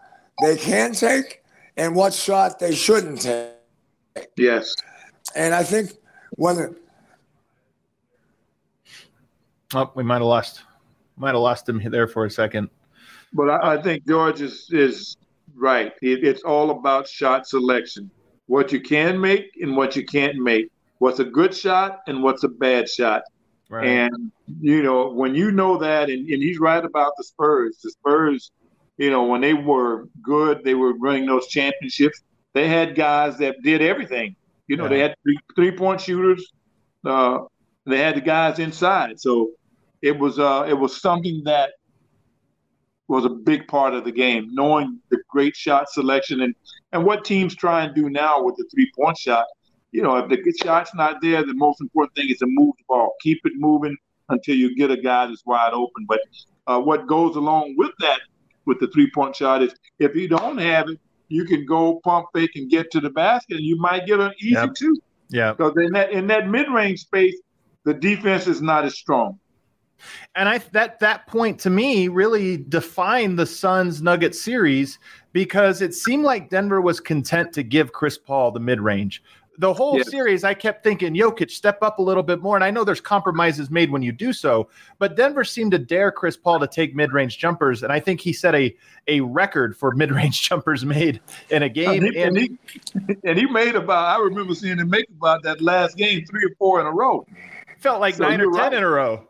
they 0.41 0.55
can 0.55 0.93
take 0.93 1.43
and 1.75 1.95
what 1.95 2.13
shot 2.13 2.59
they 2.59 2.73
shouldn't 2.73 3.21
take. 3.21 4.27
Yes. 4.37 4.73
And 5.35 5.53
I 5.53 5.63
think 5.63 5.91
when 6.31 6.75
oh, 9.73 9.91
we 9.95 10.03
might 10.03 10.15
have 10.15 10.23
lost, 10.23 10.63
might 11.17 11.29
have 11.29 11.41
lost 11.41 11.67
him 11.67 11.81
there 11.89 12.07
for 12.07 12.25
a 12.25 12.31
second. 12.31 12.69
But 13.33 13.49
I, 13.49 13.75
I 13.75 13.81
think 13.81 14.07
George 14.07 14.41
is 14.41 14.67
is 14.71 15.17
right. 15.55 15.93
It, 16.01 16.23
it's 16.23 16.43
all 16.43 16.71
about 16.71 17.07
shot 17.07 17.47
selection. 17.47 18.09
What 18.47 18.71
you 18.71 18.81
can 18.81 19.19
make 19.19 19.51
and 19.61 19.77
what 19.77 19.95
you 19.95 20.05
can't 20.05 20.37
make. 20.37 20.69
What's 20.97 21.19
a 21.19 21.25
good 21.25 21.55
shot 21.55 22.01
and 22.07 22.21
what's 22.21 22.43
a 22.43 22.49
bad 22.49 22.89
shot. 22.89 23.23
Right. 23.69 23.87
And 23.87 24.31
you 24.59 24.83
know, 24.83 25.09
when 25.09 25.33
you 25.33 25.51
know 25.51 25.77
that, 25.77 26.09
and, 26.09 26.27
and 26.27 26.43
he's 26.43 26.59
right 26.59 26.83
about 26.83 27.13
the 27.17 27.23
Spurs. 27.23 27.79
The 27.81 27.91
Spurs, 27.91 28.51
you 28.97 29.09
know, 29.09 29.23
when 29.23 29.41
they 29.41 29.53
were 29.53 30.07
good, 30.21 30.63
they 30.63 30.75
were 30.75 30.93
winning 30.97 31.25
those 31.25 31.47
championships. 31.47 32.21
They 32.53 32.67
had 32.67 32.95
guys 32.95 33.37
that 33.37 33.61
did 33.63 33.81
everything. 33.81 34.35
You 34.71 34.77
know, 34.77 34.83
yeah. 34.83 34.89
they 34.89 34.99
had 34.99 35.15
three, 35.23 35.37
three 35.55 35.71
point 35.71 35.99
shooters. 35.99 36.51
Uh, 37.05 37.39
they 37.85 37.99
had 37.99 38.15
the 38.15 38.21
guys 38.21 38.59
inside. 38.59 39.19
So 39.19 39.51
it 40.01 40.17
was 40.17 40.39
uh, 40.39 40.65
it 40.67 40.73
was 40.73 41.01
something 41.01 41.41
that 41.45 41.71
was 43.07 43.25
a 43.25 43.29
big 43.29 43.67
part 43.67 43.93
of 43.93 44.05
the 44.05 44.11
game, 44.11 44.47
knowing 44.51 44.99
the 45.09 45.19
great 45.29 45.55
shot 45.55 45.89
selection 45.89 46.41
and 46.41 46.55
and 46.93 47.03
what 47.03 47.25
teams 47.25 47.53
try 47.55 47.83
and 47.83 47.93
do 47.93 48.09
now 48.09 48.41
with 48.41 48.55
the 48.55 48.65
three 48.73 48.89
point 48.95 49.17
shot 49.17 49.45
you 49.91 50.01
know, 50.01 50.15
if 50.17 50.29
the 50.29 50.37
good 50.37 50.57
shot's 50.57 50.93
not 50.95 51.21
there, 51.21 51.45
the 51.45 51.53
most 51.53 51.81
important 51.81 52.15
thing 52.15 52.29
is 52.29 52.37
to 52.39 52.45
move 52.47 52.73
the 52.77 52.83
ball. 52.87 53.13
Keep 53.21 53.41
it 53.45 53.53
moving 53.57 53.95
until 54.29 54.55
you 54.55 54.75
get 54.75 54.89
a 54.89 54.97
guy 54.97 55.27
that's 55.27 55.45
wide 55.45 55.73
open. 55.73 56.05
But 56.07 56.21
uh, 56.67 56.79
what 56.79 57.07
goes 57.07 57.35
along 57.35 57.75
with 57.77 57.91
that, 57.99 58.21
with 58.65 58.79
the 58.79 58.87
three 58.87 59.11
point 59.11 59.35
shot, 59.35 59.61
is 59.61 59.73
if 59.99 60.15
you 60.15 60.27
don't 60.27 60.57
have 60.57 60.89
it, 60.89 60.99
you 61.31 61.45
can 61.45 61.65
go 61.65 61.99
pump 62.03 62.27
fake 62.33 62.51
and 62.55 62.69
get 62.69 62.91
to 62.91 62.99
the 62.99 63.09
basket, 63.09 63.57
and 63.57 63.65
you 63.65 63.77
might 63.77 64.05
get 64.05 64.19
an 64.19 64.33
easy 64.39 64.51
yep. 64.51 64.73
two. 64.75 64.97
Yeah. 65.29 65.53
Because 65.53 65.73
in 65.77 65.91
that 65.93 66.11
in 66.11 66.27
that 66.27 66.47
mid 66.47 66.69
range 66.69 67.01
space, 67.01 67.39
the 67.83 67.93
defense 67.93 68.47
is 68.47 68.61
not 68.61 68.85
as 68.85 68.95
strong. 68.95 69.39
And 70.35 70.49
I 70.49 70.57
that 70.71 70.99
that 70.99 71.27
point 71.27 71.59
to 71.61 71.69
me 71.69 72.07
really 72.07 72.57
defined 72.57 73.37
the 73.37 73.45
Suns 73.45 74.01
Nuggets 74.01 74.41
series 74.41 74.99
because 75.31 75.81
it 75.81 75.93
seemed 75.93 76.23
like 76.23 76.49
Denver 76.49 76.81
was 76.81 76.99
content 76.99 77.53
to 77.53 77.63
give 77.63 77.93
Chris 77.93 78.17
Paul 78.17 78.51
the 78.51 78.59
mid 78.59 78.81
range 78.81 79.23
the 79.61 79.71
whole 79.71 79.95
yes. 79.95 80.09
series, 80.09 80.43
I 80.43 80.55
kept 80.55 80.83
thinking, 80.83 81.13
Jokic, 81.13 81.51
step 81.51 81.83
up 81.83 81.99
a 81.99 82.01
little 82.01 82.23
bit 82.23 82.41
more. 82.41 82.55
And 82.55 82.63
I 82.63 82.71
know 82.71 82.83
there's 82.83 82.99
compromises 82.99 83.69
made 83.69 83.91
when 83.91 84.01
you 84.01 84.11
do 84.11 84.33
so, 84.33 84.67
but 84.97 85.15
Denver 85.15 85.43
seemed 85.43 85.69
to 85.73 85.77
dare 85.77 86.11
Chris 86.11 86.35
Paul 86.35 86.59
to 86.61 86.67
take 86.67 86.95
mid 86.95 87.13
range 87.13 87.37
jumpers. 87.37 87.83
And 87.83 87.93
I 87.93 87.99
think 87.99 88.21
he 88.21 88.33
set 88.33 88.55
a, 88.55 88.75
a 89.07 89.21
record 89.21 89.77
for 89.77 89.91
mid 89.95 90.11
range 90.11 90.49
jumpers 90.49 90.83
made 90.83 91.21
in 91.51 91.61
a 91.61 91.69
game. 91.69 92.03
And 92.03 92.11
he, 92.11 92.21
and, 92.21 92.37
he, 92.37 92.57
and 93.23 93.37
he 93.37 93.45
made 93.45 93.75
about, 93.75 94.17
I 94.17 94.23
remember 94.23 94.55
seeing 94.55 94.79
him 94.79 94.89
make 94.89 95.07
about 95.09 95.43
that 95.43 95.61
last 95.61 95.95
game 95.95 96.25
three 96.25 96.43
or 96.43 96.55
four 96.57 96.81
in 96.81 96.87
a 96.87 96.91
row. 96.91 97.27
Felt 97.77 98.01
like 98.01 98.15
so 98.15 98.23
nine 98.23 98.41
or 98.41 98.51
10 98.51 98.53
right. 98.53 98.73
in 98.73 98.83
a 98.83 98.87
row. 98.87 99.27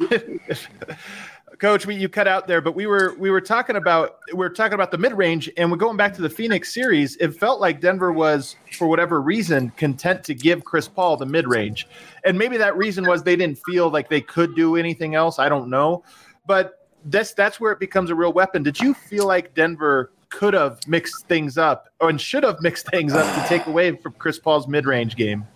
Coach, 1.58 1.86
we, 1.86 1.94
you 1.94 2.08
cut 2.08 2.28
out 2.28 2.46
there, 2.46 2.60
but 2.60 2.74
we 2.74 2.86
were 2.86 3.14
we 3.18 3.30
were 3.30 3.40
talking 3.40 3.76
about 3.76 4.18
we 4.28 4.38
were 4.38 4.50
talking 4.50 4.74
about 4.74 4.90
the 4.90 4.98
mid 4.98 5.14
range, 5.14 5.50
and 5.56 5.70
we're 5.70 5.78
going 5.78 5.96
back 5.96 6.14
to 6.14 6.22
the 6.22 6.28
Phoenix 6.28 6.72
series. 6.72 7.16
It 7.16 7.34
felt 7.34 7.60
like 7.60 7.80
Denver 7.80 8.12
was, 8.12 8.56
for 8.72 8.86
whatever 8.88 9.20
reason, 9.22 9.70
content 9.76 10.22
to 10.24 10.34
give 10.34 10.64
Chris 10.64 10.86
Paul 10.88 11.16
the 11.16 11.26
mid 11.26 11.46
range, 11.46 11.88
and 12.24 12.38
maybe 12.38 12.56
that 12.58 12.76
reason 12.76 13.06
was 13.06 13.22
they 13.22 13.36
didn't 13.36 13.58
feel 13.66 13.88
like 13.90 14.08
they 14.08 14.20
could 14.20 14.54
do 14.54 14.76
anything 14.76 15.14
else. 15.14 15.38
I 15.38 15.48
don't 15.48 15.70
know, 15.70 16.04
but 16.46 16.86
that's 17.06 17.32
that's 17.32 17.58
where 17.58 17.72
it 17.72 17.80
becomes 17.80 18.10
a 18.10 18.14
real 18.14 18.32
weapon. 18.32 18.62
Did 18.62 18.78
you 18.80 18.92
feel 18.92 19.26
like 19.26 19.54
Denver 19.54 20.12
could 20.28 20.52
have 20.52 20.86
mixed 20.86 21.26
things 21.26 21.56
up, 21.56 21.88
and 22.00 22.20
should 22.20 22.42
have 22.42 22.60
mixed 22.60 22.86
things 22.88 23.14
up 23.14 23.34
to 23.34 23.48
take 23.48 23.66
away 23.66 23.96
from 23.96 24.12
Chris 24.14 24.38
Paul's 24.38 24.68
mid 24.68 24.84
range 24.84 25.16
game? 25.16 25.46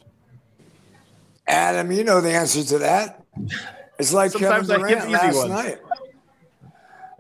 Adam, 1.47 1.91
you 1.93 2.05
know 2.05 2.21
the 2.21 2.31
answer 2.31 2.63
to 2.63 2.79
that. 2.79 3.23
It's 3.99 4.15
like 4.15 4.31
Sometimes 4.31 4.69
Kevin 4.69 4.87
Durant 4.87 5.11
last 5.11 5.37
ones. 5.37 5.51
night. 5.51 5.79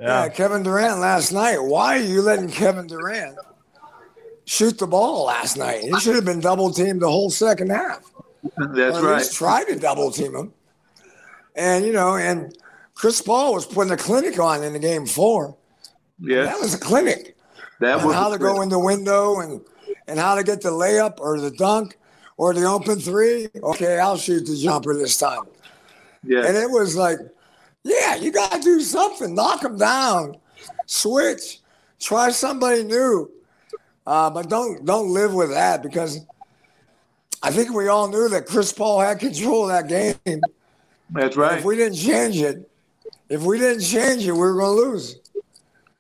Yeah. 0.01 0.25
yeah, 0.25 0.29
Kevin 0.31 0.63
Durant 0.63 0.99
last 0.99 1.31
night. 1.31 1.59
Why 1.59 1.99
are 1.99 2.03
you 2.03 2.23
letting 2.23 2.49
Kevin 2.49 2.87
Durant 2.87 3.37
shoot 4.47 4.79
the 4.79 4.87
ball 4.87 5.27
last 5.27 5.59
night? 5.59 5.83
He 5.83 6.01
should 6.01 6.15
have 6.15 6.25
been 6.25 6.41
double 6.41 6.73
teamed 6.73 7.03
the 7.03 7.11
whole 7.11 7.29
second 7.29 7.71
half. 7.71 8.11
That's 8.57 8.97
or 8.97 9.09
at 9.09 9.13
right. 9.13 9.31
Try 9.31 9.65
to 9.65 9.79
double 9.79 10.11
team 10.11 10.35
him. 10.35 10.55
And 11.55 11.85
you 11.85 11.93
know, 11.93 12.17
and 12.17 12.57
Chris 12.95 13.21
Paul 13.21 13.53
was 13.53 13.67
putting 13.67 13.93
a 13.93 13.97
clinic 13.97 14.39
on 14.39 14.63
in 14.63 14.73
the 14.73 14.79
game 14.79 15.05
four. 15.07 15.57
Yeah, 16.19 16.45
that 16.45 16.59
was 16.61 16.73
a 16.73 16.79
clinic. 16.79 17.37
That 17.81 18.05
was 18.05 18.15
how 18.15 18.31
to 18.31 18.39
go 18.39 18.63
in 18.63 18.71
the 18.71 18.79
window 18.79 19.41
and 19.41 19.61
and 20.07 20.19
how 20.19 20.35
to 20.35 20.43
get 20.43 20.63
the 20.63 20.71
layup 20.71 21.21
or 21.21 21.39
the 21.39 21.51
dunk 21.51 21.99
or 22.39 22.55
the 22.55 22.65
open 22.65 23.01
three. 23.01 23.49
Okay, 23.63 23.99
I'll 23.99 24.17
shoot 24.17 24.47
the 24.47 24.57
jumper 24.57 24.95
this 24.95 25.19
time. 25.19 25.45
Yeah, 26.25 26.47
and 26.47 26.57
it 26.57 26.71
was 26.71 26.97
like 26.97 27.19
yeah, 27.85 28.15
you 28.17 28.33
got 28.33 28.53
to 28.53 28.61
do 28.61 28.81
something. 28.81 29.35
Knock 29.35 29.63
them 29.63 29.79
down. 29.79 30.37
Switch. 30.87 31.61
Try 31.99 32.31
somebody 32.31 32.85
new. 32.85 33.31
Uh, 34.07 34.31
but 34.31 34.49
don't 34.49 34.85
don't 34.85 35.13
live 35.13 35.35
with 35.35 35.51
that 35.51 35.83
because 35.83 36.21
I 37.43 37.51
think 37.51 37.73
we 37.73 37.89
all 37.89 38.09
knew 38.09 38.29
that 38.31 38.47
Chris 38.47 38.73
Paul 38.73 39.01
had 39.01 39.19
control 39.19 39.71
of 39.71 39.89
that 39.89 39.89
game. 40.25 40.41
That's 41.11 41.37
right. 41.37 41.59
if 41.59 41.65
we 41.65 41.77
didn't 41.77 41.99
change 41.99 42.41
it, 42.41 42.69
if 43.29 43.43
we 43.43 43.59
didn't 43.59 43.83
change 43.83 44.27
it, 44.27 44.33
we 44.33 44.39
were 44.39 44.55
going 44.55 44.77
to 44.77 44.91
lose. 44.91 45.21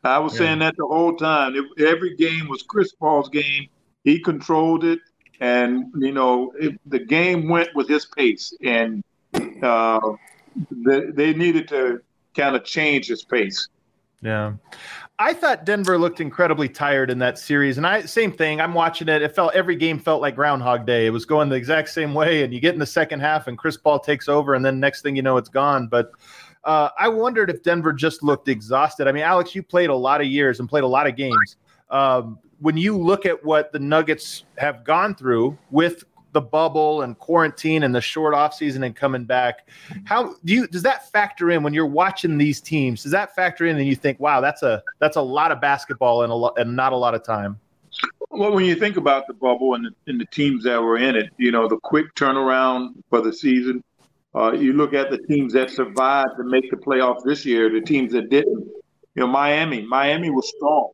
I 0.02 0.18
was 0.18 0.32
yeah. 0.34 0.38
saying 0.38 0.58
that 0.60 0.76
the 0.76 0.86
whole 0.86 1.14
time. 1.14 1.54
If 1.54 1.86
every 1.86 2.16
game 2.16 2.48
was 2.48 2.62
Chris 2.62 2.92
Paul's 2.92 3.28
game. 3.28 3.68
He 4.02 4.18
controlled 4.18 4.84
it, 4.84 5.00
and 5.40 5.92
you 5.98 6.12
know 6.12 6.52
it, 6.58 6.80
the 6.86 6.98
game 6.98 7.48
went 7.48 7.68
with 7.74 7.86
his 7.86 8.06
pace. 8.06 8.54
And 8.62 9.04
uh, 9.62 10.00
they, 10.70 11.32
needed 11.34 11.68
to 11.68 12.00
kind 12.34 12.56
of 12.56 12.64
change 12.64 13.08
his 13.08 13.24
pace. 13.24 13.68
Yeah. 14.22 14.54
I 15.18 15.34
thought 15.34 15.64
Denver 15.64 15.98
looked 15.98 16.20
incredibly 16.20 16.68
tired 16.68 17.10
in 17.10 17.18
that 17.18 17.38
series. 17.38 17.76
And 17.76 17.86
I 17.86 18.02
same 18.02 18.32
thing. 18.32 18.60
I'm 18.60 18.74
watching 18.74 19.08
it. 19.08 19.22
It 19.22 19.34
felt 19.34 19.54
every 19.54 19.76
game 19.76 19.98
felt 19.98 20.22
like 20.22 20.34
Groundhog 20.34 20.86
Day. 20.86 21.06
It 21.06 21.10
was 21.10 21.26
going 21.26 21.48
the 21.48 21.56
exact 21.56 21.90
same 21.90 22.14
way. 22.14 22.42
And 22.42 22.52
you 22.52 22.60
get 22.60 22.74
in 22.74 22.80
the 22.80 22.86
second 22.86 23.20
half 23.20 23.46
and 23.46 23.58
Chris 23.58 23.76
Paul 23.76 23.98
takes 23.98 24.28
over, 24.28 24.54
and 24.54 24.64
then 24.64 24.80
next 24.80 25.02
thing 25.02 25.16
you 25.16 25.22
know, 25.22 25.36
it's 25.36 25.48
gone. 25.48 25.88
But 25.88 26.12
uh, 26.64 26.90
I 26.98 27.08
wondered 27.08 27.50
if 27.50 27.62
Denver 27.62 27.92
just 27.92 28.22
looked 28.22 28.48
exhausted. 28.48 29.08
I 29.08 29.12
mean, 29.12 29.22
Alex, 29.22 29.54
you 29.54 29.62
played 29.62 29.90
a 29.90 29.94
lot 29.94 30.20
of 30.20 30.26
years 30.26 30.60
and 30.60 30.68
played 30.68 30.84
a 30.84 30.88
lot 30.88 31.06
of 31.06 31.16
games. 31.16 31.56
Um, 31.90 32.38
when 32.60 32.76
you 32.76 32.96
look 32.96 33.26
at 33.26 33.42
what 33.44 33.72
the 33.72 33.78
Nuggets 33.78 34.44
have 34.58 34.84
gone 34.84 35.14
through 35.14 35.56
with 35.70 36.04
the 36.32 36.40
bubble 36.40 37.02
and 37.02 37.18
quarantine 37.18 37.82
and 37.82 37.94
the 37.94 38.00
short 38.00 38.34
off 38.34 38.54
season 38.54 38.82
and 38.84 38.94
coming 38.94 39.24
back. 39.24 39.68
How 40.04 40.34
do 40.44 40.52
you 40.52 40.66
does 40.66 40.82
that 40.82 41.10
factor 41.10 41.50
in 41.50 41.62
when 41.62 41.74
you're 41.74 41.86
watching 41.86 42.38
these 42.38 42.60
teams? 42.60 43.02
Does 43.02 43.12
that 43.12 43.34
factor 43.34 43.66
in 43.66 43.76
and 43.76 43.86
you 43.86 43.96
think 43.96 44.20
wow 44.20 44.40
that's 44.40 44.62
a 44.62 44.82
that's 44.98 45.16
a 45.16 45.22
lot 45.22 45.52
of 45.52 45.60
basketball 45.60 46.22
and 46.22 46.32
a 46.32 46.34
lot 46.34 46.58
and 46.58 46.76
not 46.76 46.92
a 46.92 46.96
lot 46.96 47.14
of 47.14 47.24
time? 47.24 47.58
Well 48.30 48.52
when 48.52 48.64
you 48.64 48.76
think 48.76 48.96
about 48.96 49.26
the 49.26 49.34
bubble 49.34 49.74
and 49.74 49.86
the, 49.86 49.90
and 50.06 50.20
the 50.20 50.26
teams 50.26 50.64
that 50.64 50.80
were 50.80 50.98
in 50.98 51.16
it 51.16 51.30
you 51.38 51.50
know 51.50 51.68
the 51.68 51.78
quick 51.78 52.14
turnaround 52.14 52.94
for 53.08 53.20
the 53.20 53.32
season 53.32 53.82
uh, 54.34 54.52
you 54.52 54.72
look 54.72 54.94
at 54.94 55.10
the 55.10 55.18
teams 55.18 55.52
that 55.54 55.70
survived 55.70 56.30
to 56.36 56.44
make 56.44 56.70
the 56.70 56.76
playoffs 56.76 57.24
this 57.24 57.44
year 57.44 57.68
the 57.68 57.80
teams 57.80 58.12
that 58.12 58.30
didn't 58.30 58.68
you 59.14 59.20
know 59.22 59.26
miami. 59.26 59.82
Miami 59.82 60.30
was 60.30 60.48
strong 60.56 60.90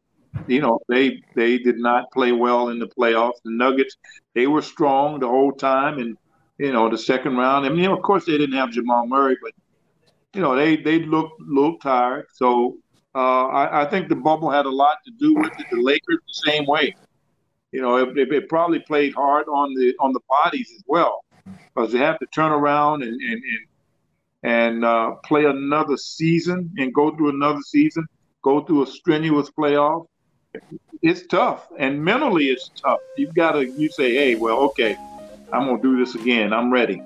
you 0.46 0.61
know, 0.61 0.81
they 0.88 1.22
they 1.35 1.59
did 1.59 1.79
not 1.79 2.11
play 2.12 2.33
well 2.33 2.68
in 2.68 2.79
the 2.79 2.87
playoffs. 2.87 3.42
The 3.44 3.53
Nuggets, 3.53 3.96
they 4.35 4.46
were 4.46 4.62
strong 4.62 5.20
the 5.20 5.29
whole 5.29 5.53
time, 5.53 5.99
and 5.99 6.16
you 6.59 6.72
know, 6.72 6.88
the 6.88 6.99
second 6.99 7.37
round. 7.37 7.66
I 7.66 7.68
mean, 7.70 7.90
of 7.90 8.03
course, 8.03 8.25
they 8.25 8.38
didn't 8.38 8.57
have 8.57 8.70
Jamal 8.70 9.07
Murray, 9.07 9.37
but 9.42 9.53
you 10.35 10.40
know, 10.40 10.55
they 10.55 10.77
they 10.77 11.01
looked 11.01 11.40
little 11.40 11.79
tired. 11.79 12.27
So 12.33 12.79
uh, 13.14 13.46
I, 13.46 13.83
I, 13.83 13.90
think 13.90 14.09
the 14.09 14.16
bubble 14.16 14.51
had 14.51 14.66
a 14.66 14.70
lot 14.70 14.99
to 15.07 15.12
do 15.18 15.35
with 15.35 15.53
it. 15.59 15.66
The 15.70 15.81
Lakers 15.81 16.18
the 16.27 16.51
same 16.51 16.66
way. 16.66 16.94
You 17.72 17.81
know, 17.83 17.96
it, 17.96 18.16
it, 18.16 18.33
it 18.33 18.49
probably 18.49 18.81
played 18.81 19.14
hard 19.14 19.46
on 19.49 19.75
the 19.75 19.94
on 20.01 20.12
the 20.12 20.20
bodies 20.29 20.70
as 20.77 20.83
well, 20.87 21.25
because 21.75 21.92
they 21.92 21.99
have 21.99 22.18
to 22.20 22.27
turn 22.27 22.53
around 22.53 23.03
and 23.03 23.20
and 23.20 23.42
and, 23.42 24.53
and 24.53 24.85
uh, 24.85 25.12
play 25.25 25.44
another 25.46 25.96
season 25.96 26.70
and 26.79 26.94
go 26.94 27.14
through 27.16 27.31
another 27.31 27.62
season, 27.62 28.07
go 28.42 28.62
through 28.62 28.85
a 28.85 28.87
strenuous 28.87 29.51
playoff 29.51 30.07
it's 31.03 31.27
tough, 31.27 31.69
and 31.79 32.03
mentally 32.03 32.47
it's 32.47 32.71
tough. 32.77 33.01
You've 33.16 33.35
got 33.35 33.53
to 33.53 33.66
you 33.66 33.88
say, 33.90 34.14
hey, 34.14 34.35
well, 34.35 34.59
okay, 34.59 34.97
I'm 35.53 35.66
gonna 35.66 35.81
do 35.81 35.97
this 35.97 36.14
again. 36.14 36.53
I'm 36.53 36.73
ready. 36.73 37.03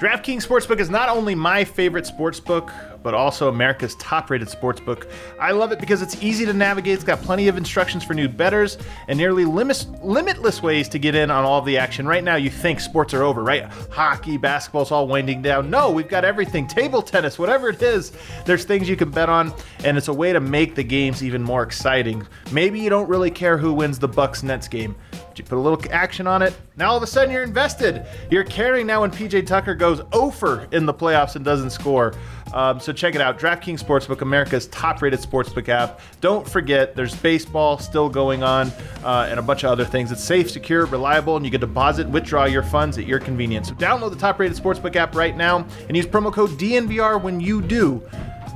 DraftKings 0.00 0.46
Sportsbook 0.46 0.80
is 0.80 0.90
not 0.90 1.08
only 1.08 1.34
my 1.34 1.64
favorite 1.64 2.04
sportsbook, 2.04 2.70
but 3.04 3.14
also 3.14 3.48
America's 3.48 3.94
top 3.96 4.30
rated 4.30 4.48
sportsbook. 4.48 5.08
I 5.38 5.52
love 5.52 5.70
it 5.70 5.78
because 5.78 6.02
it's 6.02 6.20
easy 6.20 6.44
to 6.46 6.52
navigate, 6.52 6.94
it's 6.94 7.04
got 7.04 7.20
plenty 7.20 7.46
of 7.46 7.56
instructions 7.56 8.02
for 8.02 8.14
new 8.14 8.28
bettors, 8.28 8.78
and 9.06 9.16
nearly 9.16 9.44
limitless 9.44 10.62
ways 10.62 10.88
to 10.88 10.98
get 10.98 11.14
in 11.14 11.30
on 11.30 11.44
all 11.44 11.60
of 11.60 11.66
the 11.66 11.78
action. 11.78 12.06
Right 12.08 12.24
now, 12.24 12.34
you 12.34 12.50
think 12.50 12.80
sports 12.80 13.14
are 13.14 13.22
over, 13.22 13.44
right? 13.44 13.64
Hockey, 13.90 14.38
basketball's 14.38 14.90
all 14.90 15.06
winding 15.06 15.42
down. 15.42 15.70
No, 15.70 15.90
we've 15.90 16.08
got 16.08 16.24
everything 16.24 16.66
table 16.66 17.02
tennis, 17.02 17.38
whatever 17.38 17.68
it 17.68 17.82
is. 17.82 18.12
There's 18.46 18.64
things 18.64 18.88
you 18.88 18.96
can 18.96 19.10
bet 19.10 19.28
on, 19.28 19.52
and 19.84 19.96
it's 19.96 20.08
a 20.08 20.12
way 20.12 20.32
to 20.32 20.40
make 20.40 20.74
the 20.74 20.82
games 20.82 21.22
even 21.22 21.42
more 21.42 21.62
exciting. 21.62 22.26
Maybe 22.50 22.80
you 22.80 22.88
don't 22.88 23.08
really 23.08 23.30
care 23.30 23.58
who 23.58 23.74
wins 23.74 23.98
the 23.98 24.08
Bucks 24.08 24.42
Nets 24.42 24.66
game, 24.66 24.96
but 25.10 25.38
you 25.38 25.44
put 25.44 25.58
a 25.58 25.60
little 25.60 25.80
action 25.92 26.26
on 26.26 26.40
it 26.40 26.56
Now 26.76 26.90
all 26.90 26.96
of 26.96 27.02
a 27.02 27.06
sudden 27.06 27.32
you're 27.32 27.42
invested. 27.42 28.06
You're 28.30 28.44
caring 28.44 28.86
now 28.86 29.02
when 29.02 29.10
PJ 29.10 29.46
Tucker 29.46 29.74
goes 29.74 30.00
over 30.12 30.66
in 30.72 30.86
the 30.86 30.94
playoffs 30.94 31.36
and 31.36 31.44
doesn't 31.44 31.70
score. 31.70 32.14
Um, 32.54 32.78
so 32.78 32.92
check 32.92 33.16
it 33.16 33.20
out. 33.20 33.38
DraftKings 33.38 33.82
Sportsbook, 33.82 34.22
America's 34.22 34.68
top-rated 34.68 35.20
sportsbook 35.20 35.68
app. 35.68 36.00
Don't 36.20 36.48
forget, 36.48 36.94
there's 36.94 37.14
baseball 37.14 37.78
still 37.78 38.08
going 38.08 38.44
on 38.44 38.70
uh, 39.02 39.26
and 39.28 39.40
a 39.40 39.42
bunch 39.42 39.64
of 39.64 39.72
other 39.72 39.84
things. 39.84 40.12
It's 40.12 40.22
safe, 40.22 40.48
secure, 40.50 40.86
reliable, 40.86 41.36
and 41.36 41.44
you 41.44 41.50
can 41.50 41.60
deposit, 41.60 42.08
withdraw 42.08 42.44
your 42.44 42.62
funds 42.62 42.96
at 42.96 43.06
your 43.06 43.18
convenience. 43.18 43.68
So 43.68 43.74
download 43.74 44.10
the 44.10 44.16
top-rated 44.16 44.56
sportsbook 44.56 44.94
app 44.94 45.16
right 45.16 45.36
now 45.36 45.66
and 45.88 45.96
use 45.96 46.06
promo 46.06 46.32
code 46.32 46.50
DNVR 46.50 47.20
when 47.20 47.40
you 47.40 47.60
do. 47.60 48.00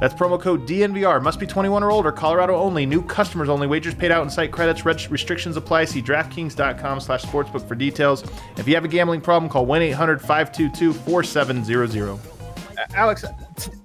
That's 0.00 0.14
promo 0.14 0.40
code 0.40 0.68
DNVR. 0.68 1.20
Must 1.20 1.40
be 1.40 1.46
21 1.46 1.82
or 1.82 1.90
older. 1.90 2.12
Colorado 2.12 2.54
only. 2.54 2.86
New 2.86 3.02
customers 3.02 3.48
only. 3.48 3.66
Wagers 3.66 3.94
paid 3.94 4.12
out 4.12 4.22
in 4.22 4.30
site 4.30 4.52
credits. 4.52 4.86
restrictions 4.86 5.56
apply. 5.56 5.86
See 5.86 6.00
DraftKings.com 6.00 7.00
slash 7.00 7.24
sportsbook 7.24 7.66
for 7.66 7.74
details. 7.74 8.22
If 8.56 8.68
you 8.68 8.76
have 8.76 8.84
a 8.84 8.88
gambling 8.88 9.22
problem, 9.22 9.50
call 9.50 9.66
1-800-522-4700. 9.66 12.37
Alex, 12.94 13.24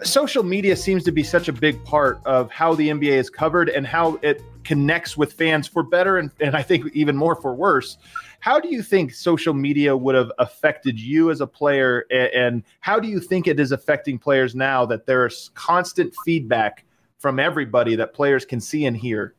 social 0.03 0.43
media 0.43 0.75
seems 0.75 1.03
to 1.03 1.11
be 1.11 1.23
such 1.23 1.47
a 1.47 1.53
big 1.53 1.83
part 1.83 2.21
of 2.25 2.51
how 2.51 2.73
the 2.75 2.89
NBA 2.89 3.13
is 3.13 3.29
covered 3.29 3.69
and 3.69 3.87
how 3.87 4.19
it 4.21 4.41
connects 4.63 5.17
with 5.17 5.33
fans 5.33 5.67
for 5.67 5.83
better 5.83 6.17
and, 6.17 6.31
and 6.39 6.55
I 6.55 6.61
think 6.61 6.85
even 6.93 7.15
more 7.15 7.35
for 7.35 7.53
worse. 7.53 7.97
How 8.39 8.59
do 8.59 8.69
you 8.69 8.83
think 8.83 9.13
social 9.13 9.53
media 9.53 9.95
would 9.95 10.15
have 10.15 10.31
affected 10.37 10.99
you 10.99 11.31
as 11.31 11.41
a 11.41 11.47
player, 11.47 12.05
and, 12.11 12.33
and 12.33 12.63
how 12.81 12.99
do 12.99 13.07
you 13.07 13.19
think 13.19 13.47
it 13.47 13.59
is 13.59 13.71
affecting 13.71 14.19
players 14.19 14.53
now 14.53 14.85
that 14.85 15.05
there's 15.05 15.49
constant 15.53 16.13
feedback 16.25 16.85
from 17.17 17.39
everybody 17.39 17.95
that 17.95 18.13
players 18.13 18.45
can 18.45 18.59
see 18.59 18.85
and 18.85 18.97
hear? 18.97 19.33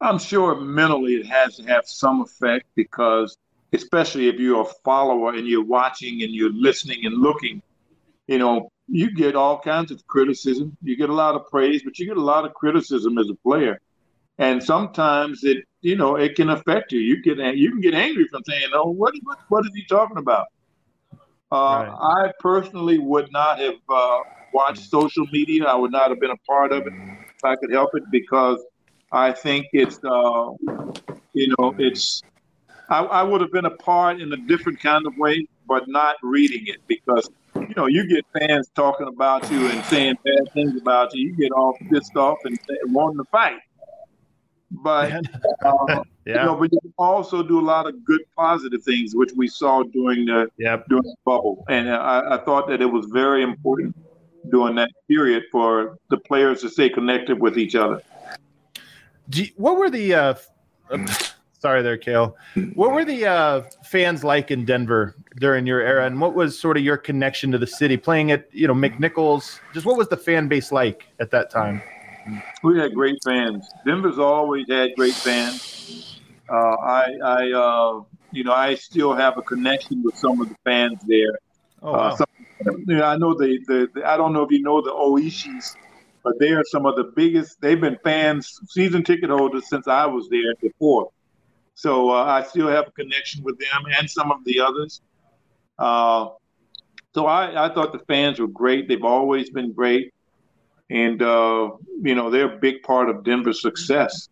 I'm 0.00 0.18
sure 0.18 0.58
mentally 0.58 1.14
it 1.14 1.26
has 1.26 1.56
to 1.56 1.64
have 1.64 1.86
some 1.86 2.22
effect 2.22 2.66
because, 2.74 3.36
especially 3.72 4.28
if 4.28 4.38
you're 4.38 4.62
a 4.62 4.72
follower 4.84 5.34
and 5.34 5.46
you're 5.46 5.64
watching 5.64 6.22
and 6.22 6.32
you're 6.32 6.52
listening 6.52 7.04
and 7.04 7.20
looking, 7.20 7.60
you 8.28 8.38
know, 8.38 8.70
you 8.86 9.10
get 9.10 9.34
all 9.34 9.58
kinds 9.58 9.90
of 9.90 10.06
criticism. 10.06 10.76
You 10.82 10.96
get 10.96 11.10
a 11.10 11.14
lot 11.14 11.34
of 11.34 11.48
praise, 11.48 11.82
but 11.82 11.98
you 11.98 12.06
get 12.06 12.16
a 12.16 12.22
lot 12.22 12.44
of 12.44 12.54
criticism 12.54 13.18
as 13.18 13.28
a 13.28 13.34
player. 13.34 13.80
And 14.38 14.62
sometimes 14.62 15.42
it 15.42 15.64
you 15.80 15.96
know, 15.96 16.16
it 16.16 16.34
can 16.34 16.50
affect 16.50 16.92
you. 16.92 17.00
You 17.00 17.22
get 17.22 17.38
you 17.56 17.70
can 17.70 17.80
get 17.80 17.94
angry 17.94 18.26
from 18.30 18.42
saying, 18.46 18.68
"Oh, 18.72 18.90
what 18.90 19.14
what, 19.22 19.38
what 19.48 19.64
is 19.64 19.72
he 19.74 19.84
talking 19.84 20.18
about?" 20.18 20.46
Uh, 21.50 21.86
right. 21.88 22.26
I 22.28 22.32
personally 22.40 22.98
would 22.98 23.32
not 23.32 23.58
have 23.58 23.76
uh, 23.88 24.18
watched 24.52 24.82
social 24.82 25.26
media. 25.32 25.64
I 25.64 25.74
would 25.76 25.92
not 25.92 26.10
have 26.10 26.20
been 26.20 26.30
a 26.30 26.36
part 26.46 26.72
of 26.72 26.86
it 26.86 26.92
if 26.92 27.44
I 27.44 27.56
could 27.56 27.72
help 27.72 27.90
it 27.94 28.02
because 28.10 28.62
I 29.12 29.32
think 29.32 29.66
it's 29.72 29.98
uh, 30.04 30.50
you 31.32 31.54
know 31.58 31.74
it's 31.78 32.22
I, 32.90 33.00
I 33.04 33.22
would 33.22 33.40
have 33.40 33.52
been 33.52 33.66
a 33.66 33.76
part 33.76 34.20
in 34.20 34.32
a 34.32 34.36
different 34.36 34.80
kind 34.80 35.06
of 35.06 35.16
way, 35.16 35.46
but 35.68 35.86
not 35.86 36.16
reading 36.22 36.66
it 36.66 36.78
because 36.86 37.30
you 37.54 37.74
know 37.76 37.86
you 37.86 38.08
get 38.08 38.24
fans 38.38 38.70
talking 38.74 39.06
about 39.06 39.48
you 39.50 39.68
and 39.68 39.84
saying 39.84 40.16
bad 40.24 40.52
things 40.54 40.80
about 40.80 41.14
you. 41.14 41.28
You 41.28 41.36
get 41.36 41.52
all 41.52 41.76
pissed 41.90 42.16
off 42.16 42.38
and 42.44 42.58
wanting 42.86 43.18
to 43.18 43.24
fight. 43.30 43.58
But 44.70 45.12
uh, 45.12 45.22
yeah. 45.64 46.02
you 46.26 46.34
know, 46.34 46.56
but 46.56 46.72
you 46.72 46.80
also 46.98 47.42
do 47.42 47.60
a 47.60 47.62
lot 47.62 47.86
of 47.86 48.04
good 48.04 48.20
positive 48.36 48.82
things, 48.82 49.14
which 49.14 49.30
we 49.36 49.48
saw 49.48 49.82
during 49.82 50.26
the 50.26 50.50
yep. 50.58 50.86
during 50.88 51.04
the 51.04 51.16
bubble, 51.24 51.64
and 51.68 51.90
I, 51.90 52.36
I 52.36 52.38
thought 52.38 52.68
that 52.68 52.82
it 52.82 52.86
was 52.86 53.06
very 53.06 53.42
important 53.42 53.96
during 54.50 54.74
that 54.76 54.90
period 55.08 55.44
for 55.50 55.98
the 56.10 56.16
players 56.16 56.60
to 56.62 56.70
stay 56.70 56.88
connected 56.88 57.38
with 57.40 57.58
each 57.58 57.74
other. 57.74 58.02
You, 59.32 59.48
what 59.56 59.76
were 59.76 59.90
the 59.90 60.14
uh, 60.14 60.34
sorry 61.58 61.82
there, 61.82 61.96
Kale. 61.96 62.36
What 62.74 62.92
were 62.92 63.04
the 63.04 63.26
uh, 63.26 63.62
fans 63.84 64.24
like 64.24 64.50
in 64.50 64.64
Denver 64.64 65.14
during 65.36 65.66
your 65.66 65.80
era, 65.80 66.06
and 66.06 66.20
what 66.20 66.34
was 66.34 66.58
sort 66.58 66.76
of 66.76 66.82
your 66.82 66.96
connection 66.96 67.52
to 67.52 67.58
the 67.58 67.66
city? 67.66 67.96
Playing 67.96 68.30
at 68.30 68.48
you 68.52 68.66
know 68.66 68.74
McNichols, 68.74 69.60
just 69.74 69.86
what 69.86 69.96
was 69.96 70.08
the 70.08 70.16
fan 70.16 70.48
base 70.48 70.72
like 70.72 71.06
at 71.20 71.30
that 71.30 71.50
time? 71.50 71.82
We 72.62 72.78
had 72.78 72.94
great 72.94 73.18
fans. 73.24 73.68
Denver's 73.86 74.18
always 74.18 74.68
had 74.68 74.90
great 74.96 75.14
fans. 75.14 76.20
Uh, 76.50 76.54
I, 76.54 77.14
I 77.22 77.52
uh, 77.52 78.02
you 78.32 78.44
know, 78.44 78.52
I 78.52 78.74
still 78.74 79.14
have 79.14 79.38
a 79.38 79.42
connection 79.42 80.02
with 80.02 80.16
some 80.16 80.40
of 80.40 80.48
the 80.48 80.56
fans 80.64 80.98
there. 81.06 81.38
Oh, 81.82 81.92
wow. 81.92 81.98
uh, 81.98 82.16
some, 82.16 82.26
you 82.86 82.96
know, 82.96 83.04
I 83.04 83.16
know 83.16 83.34
the, 83.34 83.58
the, 83.66 83.88
the, 83.94 84.08
I 84.08 84.16
don't 84.16 84.32
know 84.32 84.42
if 84.42 84.50
you 84.50 84.62
know 84.62 84.80
the 84.80 84.90
Oishis, 84.90 85.76
but 86.24 86.38
they 86.38 86.50
are 86.50 86.64
some 86.64 86.86
of 86.86 86.96
the 86.96 87.12
biggest. 87.16 87.60
They've 87.60 87.80
been 87.80 87.98
fans, 88.04 88.60
season 88.68 89.04
ticket 89.04 89.30
holders 89.30 89.68
since 89.68 89.88
I 89.88 90.06
was 90.06 90.28
there 90.28 90.54
before. 90.60 91.10
So 91.78 92.10
uh, 92.10 92.24
I 92.24 92.42
still 92.42 92.66
have 92.66 92.88
a 92.88 92.90
connection 92.90 93.44
with 93.44 93.56
them 93.60 93.84
and 93.96 94.10
some 94.10 94.32
of 94.32 94.44
the 94.44 94.58
others. 94.58 95.00
Uh, 95.78 96.30
so 97.14 97.26
I, 97.26 97.66
I 97.66 97.72
thought 97.72 97.92
the 97.92 98.00
fans 98.00 98.40
were 98.40 98.48
great. 98.48 98.88
They've 98.88 99.04
always 99.04 99.48
been 99.50 99.72
great 99.72 100.12
and 100.90 101.22
uh, 101.22 101.70
you 102.02 102.16
know 102.16 102.30
they're 102.30 102.52
a 102.52 102.58
big 102.58 102.82
part 102.82 103.08
of 103.08 103.22
Denver's 103.22 103.62
success. 103.62 104.28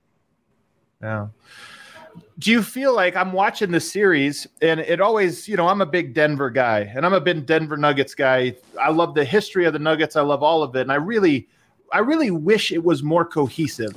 Yeah. 1.01 1.29
Do 2.41 2.51
you 2.51 2.65
feel 2.65 2.97
like 2.97 3.15
I'm 3.15 3.33
watching 3.33 3.71
the 3.71 3.81
series 3.81 4.49
and 4.61 4.81
it 4.81 5.01
always, 5.01 5.47
you 5.47 5.57
know, 5.57 5.69
I'm 5.69 5.83
a 5.83 5.87
big 5.87 6.15
Denver 6.15 6.51
guy 6.51 6.81
and 6.97 7.07
I'm 7.07 7.13
a 7.13 7.21
big 7.21 7.47
Denver 7.47 7.77
Nuggets 7.77 8.17
guy. 8.17 8.57
I 8.81 8.91
love 8.91 9.15
the 9.15 9.25
history 9.25 9.67
of 9.67 9.73
the 9.73 9.79
Nuggets. 9.79 10.17
I 10.17 10.23
love 10.23 10.43
all 10.43 10.65
of 10.65 10.75
it. 10.75 10.81
And 10.81 10.91
I 10.91 10.97
really, 10.97 11.49
I 11.93 12.01
really 12.01 12.33
wish 12.33 12.73
it 12.73 12.83
was 12.83 13.05
more 13.05 13.25
cohesive. 13.25 13.95